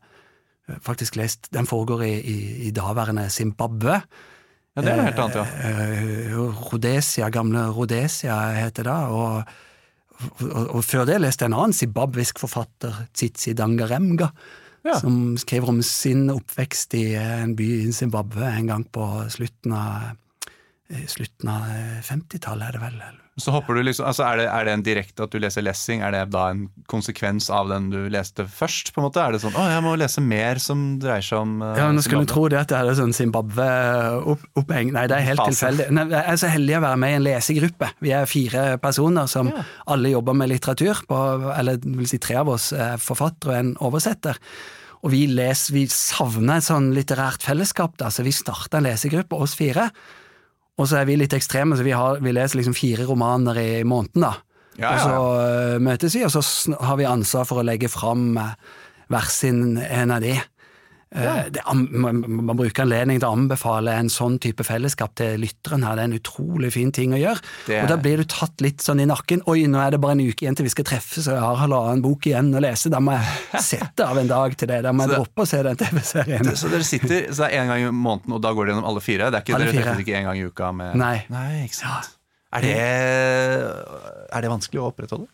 faktisk 0.83 1.17
lest, 1.17 1.49
Den 1.55 1.67
foregår 1.67 2.03
i, 2.07 2.15
i, 2.21 2.39
i 2.69 2.71
daværende 2.75 3.29
Zimbabwe. 3.31 4.01
Ja, 4.77 4.83
det 4.83 4.91
er 4.93 4.99
noe 4.99 5.07
helt 5.09 5.21
annet, 5.23 5.39
ja. 5.39 5.71
Eh, 5.71 6.35
Rhodesia, 6.37 7.31
gamle 7.33 7.63
Rhodesia 7.73 8.37
heter 8.59 8.85
det. 8.91 8.97
Og, 9.17 9.43
og, 10.45 10.63
og 10.77 10.85
før 10.85 11.07
det 11.09 11.17
leste 11.23 11.47
jeg 11.47 11.53
en 11.53 11.59
annen 11.63 11.77
zimbabwisk 11.77 12.43
forfatter, 12.43 13.07
Tsitsi 13.15 13.55
Dangaremga, 13.57 14.31
Ja. 14.87 15.01
som 15.03 15.35
skrev 15.35 15.65
om 15.67 15.81
sin 15.83 16.29
oppvekst 16.31 16.95
i 16.95 17.17
en 17.19 17.57
by 17.59 17.65
i 17.89 17.93
Zimbabwe 17.93 18.47
en 18.53 18.69
gang 18.71 18.85
på 18.87 19.03
slutten 19.35 19.73
av 19.75 20.13
eh, 20.93 21.03
Slutten 21.11 21.51
av 21.51 21.65
50-tallet, 22.07 22.69
er 22.69 22.77
det 22.77 22.83
vel? 22.85 23.01
Så 23.39 23.53
hopper 23.53 23.75
du 23.77 23.83
liksom, 23.85 24.07
altså 24.09 24.25
er 24.25 24.39
det, 24.41 24.45
er 24.49 24.65
det 24.65 24.73
en 24.73 24.83
direkte 24.83 25.25
at 25.27 25.31
du 25.31 25.37
leser 25.39 25.61
Lessing, 25.61 26.01
er 26.01 26.11
det 26.15 26.23
da 26.33 26.47
en 26.55 26.63
konsekvens 26.89 27.51
av 27.53 27.69
den 27.69 27.91
du 27.93 27.99
leste 28.09 28.47
først? 28.49 28.95
på 28.95 29.03
en 29.03 29.05
måte? 29.11 29.21
Er 29.21 29.33
det 29.37 29.43
sånn 29.43 29.53
'Å, 29.53 29.65
jeg 29.75 29.83
må 29.85 29.93
lese 30.01 30.23
mer 30.25 30.57
som 30.57 30.99
dreier 30.99 31.21
seg 31.21 31.43
om 31.43 31.61
uh, 31.61 31.75
Ja, 31.77 31.91
nå 31.93 32.01
skulle 32.01 32.25
du 32.25 32.33
tro 32.33 32.47
det 32.49 32.63
at 32.63 32.73
jeg 32.73 32.79
hadde 32.81 32.97
sånn 32.97 33.13
Zimbabwe-oppheng. 33.13 34.93
Nei, 34.97 35.05
det 35.11 35.19
er 35.19 35.27
helt 35.29 35.43
Fase. 35.43 35.53
tilfeldig. 35.53 35.89
Nei, 35.93 36.07
Jeg 36.17 36.25
er 36.33 36.41
så 36.41 36.49
heldig 36.53 36.77
å 36.79 36.83
være 36.87 37.01
med 37.03 37.11
i 37.13 37.19
en 37.19 37.27
lesegruppe. 37.27 37.91
Vi 38.01 38.13
er 38.17 38.27
fire 38.31 38.65
personer 38.83 39.27
som 39.29 39.49
Ja. 39.53 39.65
alle 39.87 40.09
jobber 40.11 40.35
med 40.35 40.49
litteratur. 40.51 41.05
På, 41.07 41.53
eller 41.59 41.77
vil 41.85 42.07
si 42.09 42.19
tre 42.19 42.37
av 42.37 42.49
oss 42.49 42.73
er 42.73 42.97
forfatter 42.97 43.49
og 43.51 43.55
en 43.55 43.77
oversetter. 43.81 44.37
Og 45.05 45.11
vi, 45.13 45.27
les, 45.27 45.69
vi 45.71 45.87
savner 45.87 46.57
et 46.57 46.65
sånn 46.65 46.95
litterært 46.95 47.43
fellesskap, 47.43 47.97
da, 47.99 48.09
så 48.09 48.25
vi 48.25 48.33
starta 48.33 48.79
en 48.79 48.85
lesegruppe, 48.85 49.37
oss 49.37 49.55
fire. 49.55 49.91
Og 50.77 50.89
så 50.89 51.01
er 51.01 51.09
vi 51.09 51.17
litt 51.17 51.33
ekstreme, 51.37 51.77
så 51.77 51.85
vi, 51.87 51.95
har, 51.97 52.21
vi 52.25 52.35
leser 52.37 52.61
liksom 52.61 52.77
fire 52.77 53.07
romaner 53.09 53.59
i 53.63 53.71
måneden, 53.89 54.27
da. 54.27 54.35
Ja, 54.77 54.91
Og 54.91 54.97
ja, 54.97 54.99
så 55.01 55.13
ja. 55.15 55.77
øh, 55.77 55.79
møtes 55.87 56.17
vi, 56.19 56.25
og 56.27 56.35
så 56.35 56.43
har 56.85 56.99
vi 57.01 57.09
ansvar 57.09 57.47
for 57.49 57.63
å 57.63 57.65
legge 57.65 57.89
fram 57.89 58.35
eh, 58.37 58.51
hver 59.09 59.31
sin 59.33 59.79
en 59.81 60.13
av 60.13 60.21
de. 60.25 60.35
Eh, 61.15 61.45
Det, 61.55 61.63
man, 61.95 62.19
man 62.27 62.57
bruker 62.59 62.83
anledning 62.83 63.21
til 63.23 63.29
å 63.29 63.37
anbefale 63.37 63.93
en 63.95 64.09
sånn 64.11 64.41
type 64.43 64.65
fellesskap 64.67 65.15
til 65.17 65.39
lytteren 65.41 65.85
her. 65.87 65.95
Det 65.97 66.03
er 66.03 66.09
en 66.11 66.17
utrolig 66.19 66.73
fin 66.75 66.91
ting 66.93 67.13
å 67.15 67.21
gjøre. 67.21 67.41
Det- 67.69 67.83
Og 67.83 67.89
da 67.89 67.97
blir 67.97 68.17
du 68.19 68.25
tatt 68.25 68.61
litt 68.61 68.83
sånn 68.83 69.01
i 69.01 69.07
nakken. 69.07 69.41
Oi, 69.47 69.63
nå 69.71 69.79
er 69.87 69.91
det 69.95 70.01
bare 70.03 70.13
en 70.19 70.25
uke 70.27 70.43
igjen 70.45 70.57
til 70.59 70.65
vi 70.67 70.71
skal 70.75 70.85
treffes, 70.85 71.29
og 71.29 71.35
jeg 71.39 71.41
har 71.47 71.57
halvannen 71.63 72.03
bok 72.03 72.27
igjen 72.27 72.51
å 72.53 72.61
lese. 72.61 72.91
Da 72.91 72.99
må 73.01 73.15
jeg 73.15 73.63
sette 73.63 74.01
av 74.05 74.19
en 74.19 74.27
dag 74.27 74.57
til 74.57 74.69
det. 74.69 74.83
Da 74.83 74.93
må 74.93 75.07
jeg 75.07 75.15
droppe 75.17 75.43
å 75.43 75.47
se 75.47 75.63
den 75.63 75.77
TV-serien. 75.77 76.53
Så 76.57 76.69
dere 76.69 76.83
sitter 76.85 77.31
så 77.33 77.47
det 77.47 77.55
er 77.55 77.63
en 77.63 77.69
gang 77.69 77.87
i 77.87 77.91
måneden, 77.95 78.33
og 78.35 78.43
da 78.43 78.53
går 78.53 78.67
dere 78.67 78.75
gjennom 78.75 78.91
alle 78.91 79.01
fire? 79.01 79.31
Det 79.31 79.39
er 79.41 79.47
ikke, 79.47 79.55
Alle 79.61 79.71
dere 79.73 79.83
treffes 79.87 80.05
ikke 80.05 80.17
en 80.19 80.25
gang 80.25 80.37
i 80.43 80.45
uka 80.51 80.73
med 80.75 80.97
Nei. 80.97 81.17
Nei, 81.31 81.65
ikke 81.69 81.75
sant. 81.85 82.13
Er, 82.57 82.61
det, 82.63 82.77
er 84.33 84.41
det 84.41 84.51
vanskelig 84.51 84.81
å 84.83 84.91
opprettholde? 84.93 85.27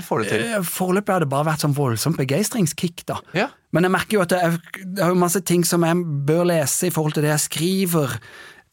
Får 0.00 0.22
det 0.22 0.28
til? 0.30 0.44
Eh, 0.46 0.66
Foreløpig 0.66 1.14
har 1.14 1.24
det 1.24 1.30
bare 1.32 1.48
vært 1.50 1.64
sånn 1.64 1.76
voldsomt 1.76 2.18
begeistringskick, 2.20 3.04
da. 3.08 3.18
Ja. 3.36 3.48
Men 3.76 3.84
jeg 3.84 3.94
merker 3.94 4.18
jo 4.18 4.22
at 4.24 4.32
det 4.32 4.38
er, 4.44 4.60
det 4.84 5.02
er 5.04 5.18
masse 5.18 5.42
ting 5.44 5.64
som 5.68 5.84
jeg 5.84 5.98
bør 6.28 6.46
lese 6.48 6.88
i 6.88 6.94
forhold 6.94 7.18
til 7.18 7.26
det 7.26 7.34
jeg 7.34 7.44
skriver. 7.48 8.16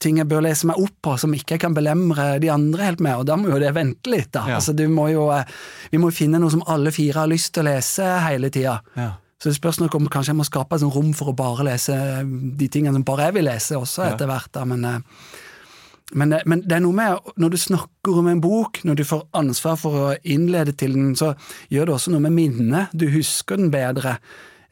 Ting 0.03 0.19
jeg 0.19 0.27
bør 0.27 0.43
lese 0.43 0.67
meg 0.67 0.79
opp 0.79 0.95
på 1.07 1.17
som 1.19 1.33
ikke 1.35 1.55
jeg 1.55 1.63
kan 1.63 1.75
belemre 1.75 2.35
de 2.43 2.49
andre 2.51 2.89
helt 2.89 3.03
med, 3.03 3.15
og 3.19 3.27
da 3.27 3.37
må 3.39 3.51
jo 3.51 3.59
det 3.63 3.73
vente 3.75 4.11
litt, 4.11 4.31
da. 4.35 4.45
Ja. 4.47 4.59
Altså, 4.59 4.75
du 4.75 4.85
må 4.91 5.09
jo, 5.11 5.29
eh, 5.35 5.47
vi 5.91 5.99
må 6.01 6.11
jo 6.11 6.19
finne 6.19 6.39
noe 6.41 6.51
som 6.53 6.63
alle 6.71 6.91
fire 6.95 7.23
har 7.23 7.31
lyst 7.31 7.53
til 7.55 7.65
å 7.65 7.69
lese 7.73 8.07
hele 8.27 8.51
tida. 8.53 8.79
Ja. 8.95 9.13
Så 9.41 9.51
det 9.51 9.57
spørs 9.59 9.81
nok 9.81 9.95
om 9.97 10.07
kanskje 10.11 10.31
jeg 10.31 10.39
må 10.39 10.45
skape 10.47 10.77
et 10.77 10.81
sånt 10.81 10.95
rom 10.95 11.11
for 11.13 11.29
å 11.31 11.35
bare 11.37 11.67
lese 11.67 11.95
de 12.25 12.67
tingene 12.71 12.95
som 12.95 13.03
bare 13.07 13.27
jeg 13.27 13.35
vil 13.35 13.45
lese 13.49 13.75
også 13.77 14.07
etter 14.07 14.29
hvert, 14.31 14.51
da, 14.55 14.63
men 14.67 14.87
eh, 14.87 15.01
men, 16.13 16.29
det, 16.29 16.43
men 16.45 16.61
det 16.61 16.75
er 16.77 16.83
noe 16.85 16.93
med, 16.93 17.29
når 17.41 17.53
du 17.55 17.57
snakker 17.57 18.19
om 18.21 18.27
en 18.29 18.41
bok, 18.43 18.83
når 18.85 18.99
du 18.99 19.05
får 19.09 19.23
ansvar 19.37 19.79
for 19.81 19.97
å 19.97 20.09
innlede 20.21 20.75
til 20.77 20.93
den, 20.93 21.15
så 21.17 21.31
gjør 21.73 21.89
det 21.89 21.95
også 21.95 22.13
noe 22.13 22.25
med 22.27 22.35
minnet. 22.35 22.93
Du 22.93 23.07
husker 23.09 23.57
den 23.57 23.71
bedre. 23.73 24.19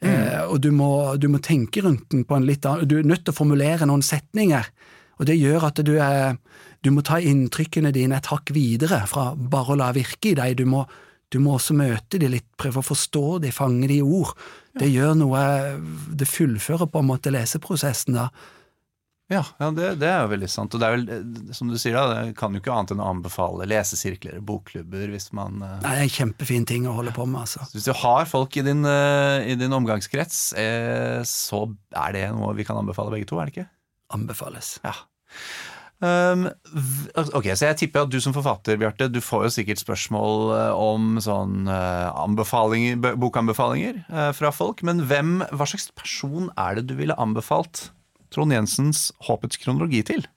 Eh, 0.04 0.42
og 0.46 0.60
du 0.62 0.70
må, 0.74 1.16
du 1.18 1.26
må 1.32 1.40
tenke 1.42 1.82
rundt 1.82 2.06
den 2.12 2.26
på 2.28 2.36
en 2.36 2.46
litt 2.46 2.66
annen 2.68 2.88
Du 2.88 2.98
er 2.98 3.08
nødt 3.08 3.24
til 3.24 3.34
å 3.34 3.38
formulere 3.38 3.88
noen 3.88 4.04
setninger. 4.04 4.68
Og 5.18 5.26
det 5.28 5.38
gjør 5.38 5.68
at 5.70 5.80
du, 5.86 5.94
er, 6.02 6.36
du 6.84 6.90
må 6.94 7.02
ta 7.06 7.18
inntrykkene 7.22 7.94
dine 7.94 8.18
et 8.18 8.30
hakk 8.30 8.52
videre 8.54 9.02
fra 9.10 9.32
bare 9.34 9.74
å 9.74 9.80
la 9.80 9.90
virke 9.96 10.32
i 10.32 10.38
deg. 10.38 10.58
Du 10.60 10.68
må, 10.70 10.84
du 11.34 11.40
må 11.42 11.56
også 11.56 11.76
møte 11.78 12.20
de 12.20 12.30
litt, 12.30 12.50
prøve 12.60 12.82
å 12.82 12.88
forstå 12.92 13.40
de, 13.42 13.54
fange 13.54 13.88
de 13.90 13.98
i 14.00 14.06
ord. 14.06 14.34
Det 14.74 14.90
gjør 14.90 15.14
noe 15.18 15.40
Det 16.14 16.26
fullfører 16.30 16.90
på 16.90 17.02
en 17.02 17.10
måte 17.10 17.34
leseprosessen 17.34 18.18
da. 18.18 18.28
Ja, 19.32 19.40
ja 19.56 19.70
det, 19.72 19.86
det 20.02 20.08
er 20.10 20.24
jo 20.26 20.32
veldig 20.34 20.48
sant. 20.52 20.74
Og 20.76 20.82
det 20.82 20.88
er 20.88 20.96
vel, 20.98 21.04
eh, 21.14 21.52
som 21.56 21.70
du 21.72 21.78
sier, 21.80 21.96
da, 21.96 22.24
det 22.28 22.36
kan 22.38 22.52
jo 22.52 22.60
ikke 22.60 22.72
annet 22.74 22.92
enn 22.92 23.02
å 23.02 23.10
anbefale 23.14 23.68
lesesirkler, 23.70 24.40
bokklubber, 24.44 25.06
hvis 25.14 25.30
man 25.36 25.62
eh, 25.64 25.76
Nei, 25.80 25.92
Det 25.94 26.02
er 26.02 26.08
en 26.08 26.16
kjempefin 26.18 26.66
ting 26.68 26.88
å 26.90 26.96
holde 26.98 27.14
på 27.16 27.24
med, 27.28 27.46
altså. 27.46 27.64
Hvis 27.72 27.88
du 27.88 27.94
har 28.04 28.28
folk 28.30 28.58
i 28.60 28.66
din, 28.66 28.84
eh, 28.88 29.52
i 29.54 29.56
din 29.60 29.76
omgangskrets, 29.76 30.42
eh, 30.60 31.20
så 31.28 31.66
er 31.96 32.18
det 32.18 32.26
noe 32.36 32.52
vi 32.58 32.68
kan 32.68 32.80
anbefale 32.80 33.14
begge 33.14 33.30
to, 33.30 33.40
er 33.40 33.48
det 33.48 33.56
ikke? 33.56 33.70
Anbefales. 34.14 34.76
Ja. 34.84 34.92
Um, 36.04 36.50
ok, 37.16 37.46
så 37.56 37.70
jeg 37.70 37.78
tipper 37.80 38.04
at 38.04 38.10
du 38.12 38.18
som 38.20 38.34
forfatter, 38.36 38.76
Bjarte, 38.76 39.06
du 39.08 39.22
får 39.24 39.46
jo 39.46 39.52
sikkert 39.54 39.80
spørsmål 39.80 40.50
om 40.76 41.14
sånn 41.22 41.70
anbefalinger, 41.70 43.14
bokanbefalinger 43.22 44.02
fra 44.36 44.50
folk, 44.52 44.82
men 44.84 45.00
hvem, 45.08 45.38
hva 45.54 45.68
slags 45.70 45.88
person 45.96 46.50
er 46.60 46.76
det 46.76 46.90
du 46.90 46.98
ville 46.98 47.16
anbefalt 47.16 47.86
Trond 48.34 48.52
Jensens 48.52 49.08
Håpets 49.28 49.60
kronologi 49.62 50.02
til? 50.06 50.26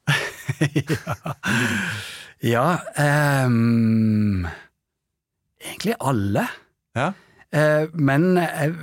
Ja 2.45 2.77
ehm, 3.01 4.45
Egentlig 5.57 5.95
alle. 5.99 6.43
Ja. 6.95 7.11
Eh, 7.51 7.87
men 7.93 8.37
eh, 8.37 8.75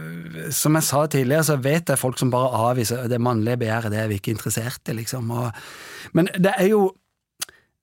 som 0.51 0.75
jeg 0.75 0.87
sa 0.87 1.05
tidligere, 1.07 1.45
så 1.47 1.57
vet 1.63 1.89
jeg 1.89 2.01
folk 2.01 2.19
som 2.19 2.33
bare 2.33 2.51
avviser 2.71 3.07
det 3.09 3.21
mannlige 3.23 3.61
begjæret, 3.63 3.93
det 3.93 4.01
er 4.01 4.09
vi 4.11 4.19
ikke 4.19 4.35
interessert 4.35 4.91
i, 4.91 4.97
liksom. 4.99 5.31
Og, 5.31 5.53
men 6.13 6.29
det 6.35 6.55
er 6.59 6.71
jo 6.73 6.93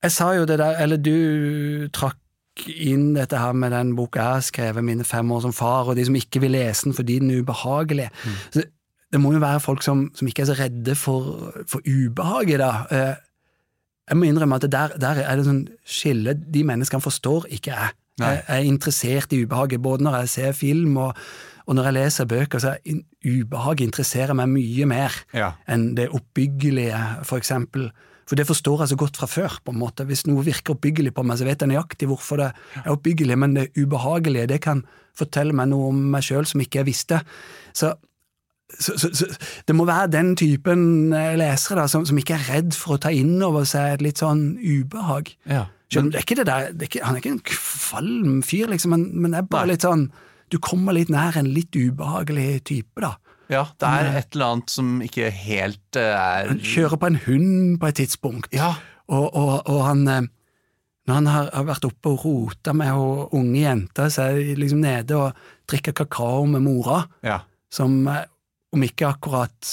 Jeg 0.01 0.11
sa 0.11 0.31
jo 0.33 0.45
det 0.49 0.57
der, 0.57 0.79
eller 0.81 0.97
du 0.97 1.87
trakk 1.93 2.17
inn 2.65 3.13
dette 3.13 3.37
her 3.37 3.53
med 3.53 3.69
den 3.71 3.91
boka 3.95 4.17
jeg 4.17 4.33
har 4.33 4.41
skrevet, 4.41 4.83
Mine 4.83 5.03
fem 5.05 5.31
år 5.31 5.41
som 5.41 5.53
far, 5.53 5.87
og 5.87 5.95
de 5.95 6.05
som 6.05 6.15
ikke 6.17 6.41
vil 6.41 6.55
lese 6.57 6.87
den 6.87 6.97
fordi 6.97 7.19
den 7.19 7.29
er 7.29 7.43
ubehagelig. 7.43 8.09
Så 8.49 8.63
det 9.11 9.19
må 9.19 9.33
jo 9.33 9.39
være 9.43 9.59
folk 9.59 9.83
som, 9.83 10.05
som 10.15 10.27
ikke 10.27 10.41
er 10.45 10.49
så 10.51 10.55
redde 10.59 10.95
for, 10.95 11.51
for 11.67 11.81
ubehaget, 11.85 12.59
da. 12.59 12.71
Eh, 12.91 13.15
jeg 14.09 14.17
må 14.17 14.23
innrømme 14.27 14.55
at 14.55 14.65
der, 14.71 14.93
der 14.99 15.19
er 15.23 15.35
det 15.39 15.45
sånn 15.47 15.65
skille 15.87 16.33
de 16.35 16.63
menneskene 16.67 17.03
forstår 17.03 17.45
ikke 17.51 17.71
jeg. 17.75 17.91
Jeg 18.21 18.41
er 18.47 18.65
interessert 18.67 19.31
i 19.33 19.39
ubehaget, 19.45 19.81
både 19.81 20.03
når 20.03 20.17
jeg 20.21 20.29
ser 20.29 20.51
film 20.53 20.97
og, 21.01 21.15
og 21.65 21.75
når 21.77 21.87
jeg 21.89 21.93
leser 21.95 22.25
bøker. 22.29 22.59
så 22.59 22.75
in- 22.85 23.05
Ubehaget 23.25 23.85
interesserer 23.87 24.33
meg 24.37 24.49
mye 24.49 24.85
mer 24.89 25.11
Ja. 25.33 25.51
enn 25.69 25.95
det 25.95 26.09
oppbyggelige, 26.09 26.97
for 27.23 27.37
eksempel. 27.37 27.89
For 28.27 28.35
det 28.35 28.47
forstår 28.47 28.79
jeg 28.83 28.89
så 28.89 28.95
godt 28.97 29.17
fra 29.17 29.27
før. 29.27 29.57
på 29.65 29.71
en 29.71 29.79
måte. 29.79 30.05
Hvis 30.05 30.25
noe 30.27 30.43
virker 30.43 30.73
oppbyggelig 30.75 31.13
på 31.13 31.23
meg, 31.25 31.37
så 31.37 31.45
vet 31.45 31.59
jeg 31.61 31.69
nøyaktig 31.69 32.07
hvorfor 32.07 32.37
det 32.37 32.51
er 32.85 32.91
oppbyggelig, 32.91 33.37
men 33.37 33.53
det 33.55 33.71
ubehagelige 33.77 34.47
det 34.47 34.61
kan 34.61 34.83
fortelle 35.17 35.53
meg 35.53 35.67
noe 35.69 35.89
om 35.89 35.95
meg 36.11 36.21
sjøl 36.23 36.45
som 36.45 36.61
ikke 36.61 36.79
jeg 36.81 36.85
visste. 36.85 37.21
Så, 37.73 37.93
så, 38.79 38.95
så, 38.99 39.09
så 39.15 39.25
det 39.67 39.75
må 39.75 39.85
være 39.89 40.11
den 40.13 40.35
typen 40.39 41.13
eh, 41.13 41.35
lesere 41.39 41.81
da, 41.81 41.87
som, 41.91 42.05
som 42.07 42.17
ikke 42.17 42.37
er 42.37 42.47
redd 42.49 42.73
for 42.77 42.95
å 42.95 43.01
ta 43.01 43.11
inn 43.13 43.37
over 43.43 43.65
seg 43.69 43.97
et 43.97 44.01
litt 44.05 44.21
sånn 44.23 44.57
ubehag. 44.61 45.33
ja. 45.49 45.67
Men, 45.91 46.07
det 46.13 46.21
er 46.23 46.45
der, 46.47 46.69
det 46.71 46.85
er 46.85 46.87
ikke, 46.87 46.99
Han 47.03 47.15
er 47.17 47.19
ikke 47.19 47.31
en 47.33 47.41
kvalm 47.43 48.35
fyr, 48.47 48.69
liksom, 48.71 48.93
men, 48.95 49.01
men 49.11 49.33
det 49.33 49.41
er 49.41 49.47
bare 49.51 49.67
Nei. 49.67 49.73
litt 49.73 49.83
sånn 49.83 50.05
Du 50.47 50.55
kommer 50.63 50.95
litt 50.95 51.09
nær 51.11 51.35
en 51.35 51.49
litt 51.51 51.75
ubehagelig 51.75 52.61
type, 52.69 53.01
da. 53.03 53.09
ja, 53.51 53.65
det 53.75 53.89
er 53.89 54.07
et 54.21 54.29
eller 54.37 54.53
annet 54.53 54.71
som 54.71 54.93
ikke 55.03 55.27
helt 55.35 55.99
eh, 55.99 56.13
er 56.15 56.47
Han 56.53 56.63
kjører 56.63 56.95
på 57.01 57.09
en 57.11 57.19
hund 57.25 57.75
på 57.81 57.89
et 57.91 57.99
tidspunkt, 57.99 58.55
Ja. 58.55 58.69
og, 59.11 59.27
og, 59.35 59.51
og 59.67 59.81
han 59.89 60.07
eh, 60.07 60.29
Når 61.11 61.17
han 61.19 61.27
har, 61.27 61.51
vært 61.73 61.89
oppe 61.91 62.15
og 62.15 62.23
rota 62.23 62.71
med 62.77 62.95
og 62.95 63.35
unge 63.35 63.59
jenter, 63.65 64.07
så 64.15 64.29
er 64.29 64.39
de 64.39 64.55
liksom 64.63 64.79
nede 64.87 65.17
og 65.19 65.43
drikker 65.67 65.91
kakao 66.05 66.45
med 66.47 66.63
mora, 66.63 67.01
ja. 67.27 67.41
som 67.67 68.05
eh, 68.07 68.23
om 68.71 68.83
ikke 68.85 69.09
akkurat 69.09 69.71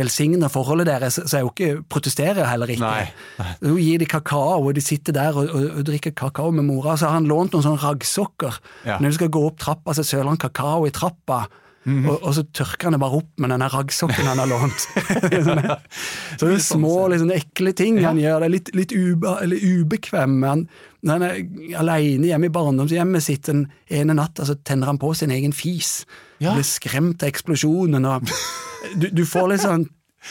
velsigner 0.00 0.50
forholdet 0.52 0.88
deres, 0.88 1.18
så 1.18 1.36
er 1.36 1.44
jo 1.44 1.50
ikke 1.52 1.82
protesterer 1.90 2.46
heller 2.48 2.70
ikke. 2.72 2.86
Nei. 2.86 3.08
Nei. 3.40 3.50
Hun 3.62 3.80
gir 3.82 4.00
de 4.00 4.08
kakao, 4.08 4.60
og 4.62 4.74
de 4.76 4.84
sitter 4.84 5.16
der 5.16 5.36
og, 5.36 5.50
og, 5.50 5.66
og 5.80 5.88
drikker 5.88 6.14
kakao 6.16 6.52
med 6.54 6.66
mora. 6.68 6.96
Så 6.96 7.10
har 7.10 7.18
han 7.18 7.28
lånt 7.30 7.54
noen 7.54 7.66
sånne 7.66 7.82
raggsokker. 7.82 8.60
Ja. 8.88 9.00
Når 9.00 9.12
du 9.12 9.18
skal 9.18 9.32
gå 9.34 9.42
opp 9.50 9.58
trappa, 9.60 9.96
så 9.96 10.06
søler 10.06 10.32
han 10.32 10.40
kakao 10.40 10.86
i 10.88 10.94
trappa. 10.94 11.42
Og, 11.88 12.16
og, 12.18 12.32
så 12.36 12.42
tørker 12.52 12.88
han 12.88 12.94
det 12.96 13.00
bare 13.00 13.18
opp 13.22 13.40
med 13.40 13.54
den 13.54 13.64
raggsokken 13.72 14.26
han 14.28 14.40
har 14.42 14.48
lånt. 14.50 14.82
så 16.38 16.44
det 16.44 16.52
er 16.52 16.64
små, 16.64 16.96
liksom, 17.08 17.32
ekle 17.32 17.72
ting 17.76 18.02
han 18.04 18.20
gjør. 18.20 18.42
Det 18.42 18.48
er 18.48 18.54
litt, 18.54 18.72
litt 18.76 18.92
ube, 18.92 19.32
ubekvem. 19.48 20.34
Han, 20.44 20.66
når 21.00 21.14
han 21.16 21.24
er 21.30 21.78
alene 21.80 22.28
hjemme 22.28 22.50
i 22.50 22.52
barndomshjemmet 22.52 23.24
sitt 23.24 23.48
den 23.48 23.64
ene 23.88 24.18
natta, 24.18 24.44
så 24.44 24.58
tenner 24.60 24.92
han 24.92 25.00
på 25.00 25.14
sin 25.16 25.32
egen 25.32 25.56
fis. 25.56 26.02
Ja. 26.40 26.52
Blir 26.52 26.68
skremt 26.68 27.24
av 27.24 27.32
eksplosjonen. 27.32 28.04
Og, 28.12 28.34
du, 29.00 29.08
du 29.16 29.24
får 29.28 29.50
litt 29.54 29.64
sånn 29.64 29.88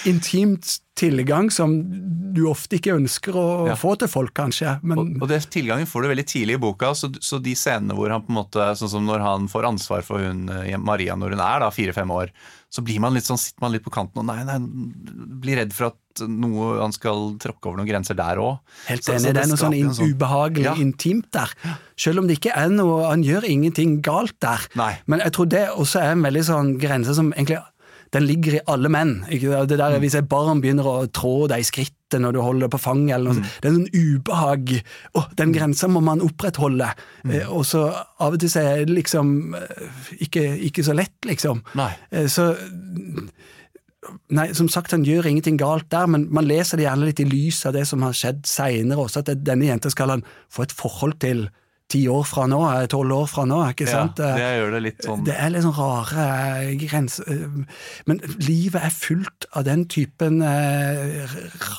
intimt 0.10 0.78
tilgang 1.00 1.48
som 1.52 1.74
du 2.36 2.44
ofte 2.50 2.78
ikke 2.78 2.94
ønsker 2.98 3.36
å 3.40 3.46
ja. 3.70 3.76
få 3.80 3.96
til 4.00 4.12
folk, 4.12 4.34
kanskje. 4.38 4.76
Men... 4.84 5.00
Og, 5.00 5.24
og 5.24 5.32
det 5.32 5.42
tilgangen 5.54 5.88
får 5.90 6.04
du 6.04 6.12
veldig 6.12 6.28
tidlig 6.28 6.58
i 6.58 6.62
boka, 6.62 6.92
så, 6.98 7.12
så, 7.24 7.40
de 7.44 7.56
scenene 7.58 7.96
hvor 7.98 8.12
han 8.14 8.26
på 8.26 8.34
en 8.34 8.40
måte, 8.42 8.68
sånn 8.80 8.92
som 8.92 9.08
når 9.08 9.24
han 9.24 9.48
får 9.52 9.70
ansvar 9.72 10.06
for 10.06 10.24
hun, 10.24 10.46
eh, 10.52 10.76
Maria 10.78 11.16
når 11.20 11.38
hun 11.38 11.46
er 11.46 11.64
da 11.64 11.72
fire-fem 11.74 12.12
år, 12.14 12.34
så 12.70 12.84
blir 12.86 13.00
man 13.02 13.16
litt 13.18 13.26
sånn, 13.26 13.40
sitter 13.42 13.64
man 13.64 13.74
litt 13.74 13.86
på 13.86 13.94
kanten 13.94 14.22
og 14.22 14.28
nei, 14.30 14.44
nei, 14.46 14.60
blir 15.42 15.58
redd 15.62 15.74
for 15.74 15.90
at 15.90 16.26
noe, 16.28 16.76
han 16.82 16.94
skal 16.94 17.34
tråkke 17.42 17.72
over 17.72 17.80
noen 17.80 17.90
grenser 17.90 18.18
der 18.20 18.42
òg. 18.44 18.60
Helt 18.90 19.08
enig, 19.10 19.34
det 19.34 19.46
er 19.46 19.50
noe 19.50 19.62
sånn, 19.62 19.78
in, 19.78 19.90
sånn 19.96 20.14
ubehagelig 20.14 20.68
ja. 20.68 20.76
intimt 20.84 21.32
der. 21.34 21.54
Selv 22.00 22.22
om 22.22 22.30
det 22.30 22.38
ikke 22.40 22.54
er 22.56 22.70
noe 22.72 23.10
Han 23.10 23.24
gjør 23.26 23.48
ingenting 23.48 23.98
galt 24.06 24.36
der. 24.44 24.68
Nei. 24.80 24.94
Men 25.10 25.24
jeg 25.24 25.34
tror 25.36 25.50
det 25.52 25.66
også 25.72 26.04
er 26.04 26.14
en 26.14 26.26
veldig 26.28 26.44
sånn 26.46 26.74
grense 26.82 27.16
som 27.18 27.32
egentlig 27.34 27.60
den 28.16 28.26
ligger 28.26 28.57
i 28.57 28.66
alle 28.70 28.89
menn. 28.91 29.20
Det 29.30 29.70
der, 29.70 29.95
mm. 29.95 30.01
Hvis 30.01 30.18
et 30.18 30.30
barn 30.30 30.62
begynner 30.64 30.88
å 30.88 30.95
trå 31.14 31.47
deg 31.51 31.62
i 31.62 31.68
skrittet 31.68 32.22
når 32.24 32.34
du 32.34 32.39
holder 32.41 32.66
det 32.66 32.72
på 32.74 32.82
fanget, 32.82 33.14
eller 33.20 33.36
noe, 33.36 33.43
mm. 33.43 33.51
det 33.62 33.68
er 33.68 33.72
en 33.72 33.78
sånn 33.78 34.07
ubehag. 34.16 34.74
Oh, 35.20 35.28
den 35.38 35.53
grensa 35.53 35.89
må 35.91 36.01
man 36.05 36.24
opprettholde. 36.26 36.89
Mm. 37.24 37.36
Eh, 37.38 37.53
og 37.53 37.68
så 37.70 37.86
av 37.93 38.34
og 38.34 38.41
til 38.41 38.51
så 38.51 38.66
er 38.66 38.84
det 38.89 38.97
liksom 38.97 39.53
eh, 39.60 39.93
ikke, 40.26 40.47
ikke 40.72 40.86
så 40.88 40.97
lett, 40.97 41.18
liksom. 41.30 41.64
Eh, 41.78 42.28
så 42.32 42.51
Nei, 44.34 44.45
som 44.55 44.70
sagt, 44.72 44.93
han 44.95 45.03
gjør 45.05 45.28
ingenting 45.28 45.57
galt 45.60 45.89
der, 45.91 46.07
men 46.10 46.24
man 46.34 46.47
leser 46.47 46.80
det 46.80 46.86
gjerne 46.86 47.10
litt 47.10 47.20
i 47.22 47.28
lys 47.28 47.60
av 47.68 47.76
det 47.76 47.84
som 47.86 48.01
har 48.01 48.16
skjedd 48.16 48.39
seinere 48.47 49.03
også, 49.03 49.22
at 49.22 49.43
denne 49.45 49.68
jenta 49.68 49.91
skal 49.91 50.16
han 50.16 50.24
få 50.49 50.64
et 50.66 50.74
forhold 50.74 51.18
til 51.22 51.43
ti 51.90 52.04
år 52.12 52.26
fra 52.28 52.46
nå, 52.50 52.60
eh, 52.70 52.88
tolv 52.92 53.16
år 53.16 53.30
fra 53.30 53.46
nå. 53.50 53.60
ikke 53.74 53.88
sant? 53.90 54.20
Ja, 54.22 54.36
det 54.38 54.50
gjør 54.60 54.76
det 54.76 54.82
litt 54.86 55.06
sånn 55.06 55.24
Det 55.28 55.36
er 55.36 55.54
litt 55.54 55.66
sånn 55.66 55.78
rare 55.78 56.26
eh, 56.62 56.74
grenser 56.84 57.30
eh, 57.34 57.46
Men 58.10 58.22
livet 58.46 58.86
er 58.86 58.94
fullt 58.94 59.48
av 59.58 59.66
den 59.68 59.86
typen 59.90 60.44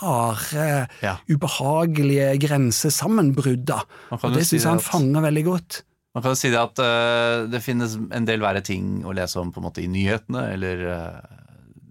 rare, 0.00 0.64
ja. 1.04 1.14
ubehagelige 1.30 2.32
grensesammenbrudd. 2.42 3.70
Og 4.16 4.26
det 4.34 4.42
syns 4.48 4.64
jeg 4.64 4.68
han 4.68 4.82
fanger 4.82 5.24
veldig 5.28 5.44
godt. 5.46 5.82
Man 6.16 6.24
kan 6.24 6.34
jo 6.34 6.40
si 6.40 6.50
det 6.50 6.58
at 6.58 6.80
uh, 6.82 7.46
det 7.50 7.60
finnes 7.62 7.94
en 7.94 8.26
del 8.26 8.42
verre 8.42 8.62
ting 8.66 9.04
å 9.06 9.14
lese 9.14 9.38
om 9.38 9.52
på 9.54 9.62
en 9.62 9.68
måte 9.68 9.84
i 9.84 9.90
nyhetene, 9.90 10.48
eller 10.56 10.82
uh, 10.90 11.39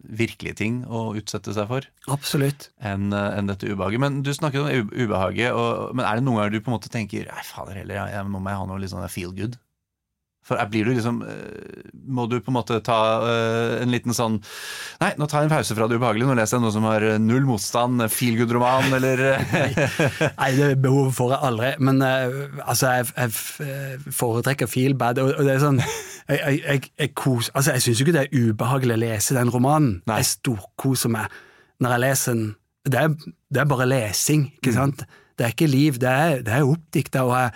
virkelige 0.09 0.57
ting 0.61 0.81
å 0.85 1.09
utsette 1.19 1.53
seg 1.55 1.69
for. 1.69 1.87
Absolutt. 2.11 2.69
Enn 2.81 3.13
eh, 3.15 3.37
en 3.37 3.49
dette 3.51 3.69
ubehaget. 3.69 4.01
Men 4.01 4.21
du 4.25 4.31
snakket 4.35 4.65
om 4.65 4.91
ubehaget, 4.93 5.53
og, 5.53 5.95
men 5.95 6.05
er 6.05 6.19
det 6.19 6.25
noen 6.25 6.41
ganger 6.41 6.55
du 6.55 6.61
på 6.63 6.71
en 6.71 6.77
måte 6.77 6.91
tenker 6.93 7.29
nei, 7.29 7.45
fader 7.47 7.81
heller, 7.81 8.01
jeg, 8.09 8.27
nå 8.29 8.41
må 8.41 8.53
jeg 8.53 8.61
ha 8.61 8.69
noe 8.69 8.81
litt 8.81 8.93
sånn 8.93 9.09
feel 9.11 9.35
good? 9.37 9.59
For 10.49 10.61
blir 10.71 10.87
du 10.87 10.95
liksom 10.95 11.21
eh, 11.21 11.89
Må 12.09 12.25
du 12.29 12.39
på 12.41 12.49
en 12.49 12.57
måte 12.57 12.79
ta 12.85 12.97
uh, 13.21 13.75
en 13.83 13.93
liten 13.93 14.15
sånn 14.17 14.39
Nei, 14.99 15.11
nå 15.19 15.27
tar 15.29 15.43
jeg 15.43 15.49
en 15.49 15.53
pause 15.53 15.75
fra 15.77 15.87
det 15.87 15.99
ubehagelige. 15.99 16.27
Nå 16.27 16.35
leser 16.35 16.57
jeg 16.57 16.63
noe 16.65 16.73
som 16.75 16.87
har 16.89 17.05
null 17.23 17.45
motstand. 17.47 18.03
Feel 18.11 18.35
good-roman, 18.39 18.89
eller 18.97 19.21
Nei, 19.39 20.49
det 20.57 20.73
behovet 20.83 21.15
får 21.15 21.35
jeg 21.35 21.49
aldri. 21.49 21.69
Men 21.87 22.01
altså, 22.03 22.97
jeg, 22.97 23.07
jeg 23.15 24.15
foretrekker 24.17 24.67
feel 24.67 24.97
bad. 24.99 25.21
Og, 25.23 25.31
det 25.45 25.55
er 25.55 25.63
sånn 25.63 25.79
jeg, 25.79 26.39
jeg, 26.39 26.59
jeg, 26.65 26.89
jeg, 26.99 27.13
kos, 27.17 27.49
altså 27.55 27.77
jeg 27.77 27.85
syns 27.85 28.03
ikke 28.03 28.15
det 28.17 28.25
er 28.25 28.49
ubehagelig 28.49 28.97
å 28.97 29.01
lese 29.05 29.37
den 29.37 29.53
romanen. 29.53 29.95
Nei. 30.09 30.19
Jeg 30.21 30.33
storkoser 30.33 31.13
meg 31.13 31.39
når 31.79 31.95
jeg 31.95 32.03
leser 32.05 32.35
den. 32.37 32.51
Det 32.89 32.99
er, 32.99 33.15
det 33.49 33.63
er 33.63 33.69
bare 33.69 33.87
lesing, 33.89 34.49
ikke 34.59 34.75
mm. 34.75 34.93
Det 35.39 35.45
er 35.45 35.53
ikke 35.53 35.71
liv, 35.71 35.97
det 36.01 36.09
er, 36.09 36.41
det 36.43 36.51
er 36.51 36.67
oppdikta, 36.67 37.23
og 37.23 37.35
jeg, 37.37 37.51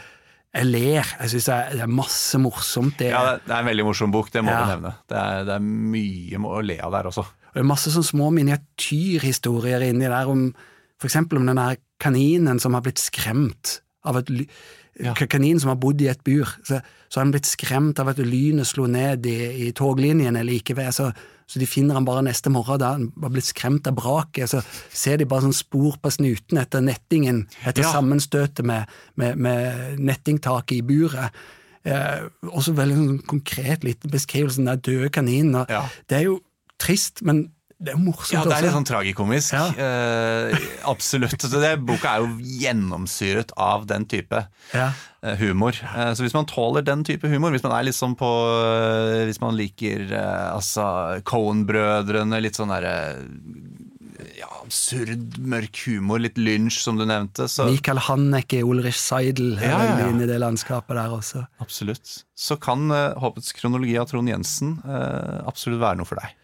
jeg 0.54 0.70
ler. 0.70 1.14
Jeg 1.24 1.32
syns 1.34 1.48
det, 1.50 1.60
det, 1.74 1.86
er 1.86 1.94
masse 2.02 2.40
morsomt. 2.42 2.98
Det, 3.00 3.10
ja, 3.10 3.38
det 3.42 3.50
er 3.50 3.64
en 3.64 3.70
veldig 3.72 3.88
morsom 3.88 4.14
bok, 4.14 4.30
det 4.34 4.44
må 4.46 4.54
ja. 4.54 4.60
du 4.62 4.74
nevne. 4.76 4.92
Det 5.10 5.18
er, 5.18 5.48
det 5.48 5.56
er, 5.56 5.72
mye 5.96 6.44
å 6.46 6.62
le 6.66 6.78
av 6.86 6.94
der 6.94 7.10
også. 7.10 7.26
Og 7.26 7.58
det 7.58 7.64
er 7.64 7.70
masse 7.70 7.94
sånne 7.94 8.10
små 8.10 8.30
miniatyrhistorier 8.36 9.88
inni 9.90 10.06
der, 10.06 10.30
om 10.30 10.52
eksempel 11.04 11.42
om 11.42 11.50
den 11.50 11.60
der 11.60 11.82
kaninen 12.00 12.62
som 12.64 12.78
har 12.78 12.84
blitt 12.86 13.02
skremt 13.02 13.82
av 14.08 14.22
et 14.22 14.30
ja. 15.02 15.12
kanin 15.16 15.60
som 15.60 15.74
har 15.74 15.80
bodd 15.82 16.02
i 16.04 16.08
et 16.12 16.22
bur. 16.24 16.48
Så, 16.64 16.80
så 17.14 17.20
har 17.20 17.28
han 17.28 17.32
blitt 17.36 17.46
skremt 17.46 18.00
av 18.02 18.08
at 18.10 18.18
lynet 18.26 18.66
slo 18.66 18.88
ned 18.90 19.28
i, 19.30 19.68
i 19.68 19.72
toglinjene 19.78 20.42
like 20.48 20.74
ved. 20.74 20.90
Så, 20.96 21.12
så, 21.46 21.60
de 21.62 21.68
finner 21.70 22.00
han 22.00 22.08
bare 22.08 22.24
neste 22.26 22.50
morgen 22.50 22.82
da 22.82 22.96
han 22.96 23.12
var 23.22 23.30
blitt 23.36 23.52
skremt 23.52 23.86
av 23.86 24.00
braket. 24.00 24.50
Så 24.50 24.64
ser 24.90 25.22
de 25.22 25.28
bare 25.30 25.46
sånn 25.46 25.54
spor 25.54 26.00
på 26.02 26.10
snuten 26.16 26.58
etter 26.58 26.82
nettingen, 26.82 27.44
etter 27.62 27.86
ja. 27.86 27.92
sammenstøtet 27.94 28.66
med, 28.66 28.90
med, 29.14 29.38
med 29.38 30.02
nettingtaket 30.02 30.80
i 30.80 30.88
buret. 30.90 31.38
Eh, 31.86 32.26
også 32.50 32.74
veldig 32.82 32.98
sånn 32.98 33.22
konkret 33.30 33.86
liten 33.86 34.10
beskrivelse 34.10 34.66
av 34.66 34.72
den 34.72 34.84
døde 34.90 35.14
kaninen. 35.14 35.68
Ja. 35.70 35.86
Det 36.10 36.18
er 36.18 36.28
jo 36.32 36.40
trist, 36.82 37.22
men 37.22 37.52
det 37.84 37.94
er 37.94 38.00
morsomt. 38.00 38.34
Ja, 38.36 38.44
det 38.48 38.56
er 38.56 38.66
litt 38.66 38.76
sånn 38.76 38.88
tragikomisk. 38.88 39.56
Ja. 39.56 39.66
Eh, 39.76 40.68
absolutt. 40.90 41.36
Så 41.42 41.60
det, 41.60 41.74
boka 41.84 42.16
er 42.16 42.24
jo 42.24 42.54
gjennomsyret 42.64 43.52
av 43.60 43.88
den 43.90 44.08
type 44.10 44.46
ja. 44.72 44.90
eh, 45.24 45.36
humor. 45.42 45.78
Eh, 45.92 46.14
så 46.16 46.26
hvis 46.26 46.36
man 46.38 46.48
tåler 46.50 46.86
den 46.88 47.04
type 47.08 47.28
humor, 47.32 47.52
hvis 47.56 47.66
man 47.66 47.76
er 47.76 47.90
litt 47.90 47.98
sånn 47.98 48.16
på 48.20 48.30
eh, 48.64 49.26
Hvis 49.28 49.42
man 49.44 49.58
liker 49.60 50.08
eh, 50.10 50.50
altså 50.54 50.86
Cohen-brødrene, 51.28 52.40
litt 52.44 52.60
sånn 52.60 52.72
derre 52.72 52.96
ja, 54.38 54.50
absurd, 54.62 55.38
mørk 55.40 55.84
humor, 55.88 56.22
litt 56.24 56.38
lynsj, 56.40 56.80
som 56.86 57.00
du 57.00 57.06
nevnte. 57.10 57.48
Så. 57.52 57.68
Michael 57.70 58.02
Hanneke, 58.08 58.62
Ulrich 58.66 59.00
Seidel 59.02 59.58
ja, 59.58 59.74
ja, 59.74 59.98
ja. 60.04 60.08
inn 60.10 60.24
i 60.24 60.30
det 60.30 60.40
landskapet 60.42 60.98
der 60.98 61.16
også. 61.16 61.44
Absolutt. 61.64 62.22
Så 62.36 62.58
kan 62.62 62.88
uh, 62.94 63.12
Håpets 63.22 63.54
kronologi 63.58 63.98
av 64.00 64.10
Trond 64.12 64.32
Jensen 64.32 64.78
uh, 64.86 65.44
absolutt 65.50 65.84
være 65.84 66.02
noe 66.02 66.10
for 66.10 66.22
deg. 66.22 66.38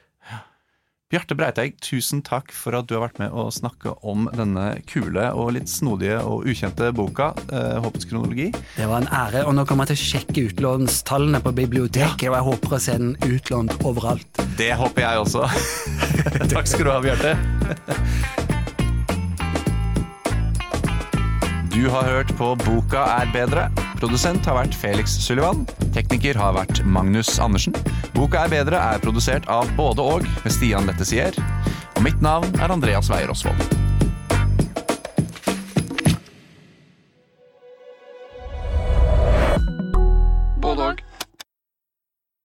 Bjarte 1.10 1.34
Breiteig, 1.34 1.80
tusen 1.82 2.20
takk 2.22 2.52
for 2.54 2.78
at 2.78 2.86
du 2.86 2.92
har 2.94 3.08
vært 3.08 3.18
med 3.18 3.34
å 3.34 3.48
snakke 3.50 3.96
om 4.06 4.28
denne 4.30 4.76
kule 4.86 5.24
og 5.34 5.56
litt 5.56 5.66
snodige 5.72 6.20
og 6.22 6.46
ukjente 6.46 6.92
boka, 6.94 7.32
eh, 7.50 7.82
'Håpets 7.82 8.06
kronologi'. 8.06 8.54
Det 8.76 8.86
var 8.86 9.02
en 9.02 9.10
ære, 9.10 9.42
og 9.48 9.56
nå 9.56 9.66
kommer 9.66 9.90
jeg 9.90 9.98
til 9.98 9.98
å 9.98 10.10
sjekke 10.12 10.46
utlånstallene 10.52 11.42
på 11.42 11.56
biblioteket, 11.58 12.22
ja. 12.22 12.30
og 12.30 12.38
jeg 12.38 12.46
håper 12.52 12.70
å 12.78 12.80
se 12.86 12.98
den 13.02 13.18
utlånt 13.26 13.74
overalt. 13.82 14.30
Det 14.56 14.70
håper 14.78 15.02
jeg 15.02 15.18
også. 15.26 15.50
takk 16.54 16.68
skal 16.68 16.86
du 16.86 16.92
ha, 16.92 17.02
Bjarte. 17.02 17.34
du 21.74 21.90
har 21.90 22.04
hørt 22.04 22.38
på 22.38 22.54
Boka 22.54 23.02
er 23.18 23.34
bedre. 23.34 23.89
Produsent 24.00 24.46
har 24.48 24.56
vært 24.56 24.76
Felix 24.80 25.18
Sullivan. 25.26 25.66
Tekniker 25.96 26.40
har 26.40 26.56
vært 26.56 26.80
Magnus 26.88 27.34
Andersen. 27.44 27.76
Boka 28.16 28.46
er 28.46 28.54
bedre 28.54 28.80
er 28.80 29.04
produsert 29.04 29.50
av 29.52 29.68
både 29.76 30.06
og 30.16 30.32
med 30.46 30.56
Stian 30.56 30.88
Lettesier. 30.88 31.36
Og 31.98 32.06
mitt 32.08 32.24
navn 32.24 32.56
er 32.64 32.72
Andreas 32.72 33.12
Weier 33.12 33.36
Osvold. 33.36 33.89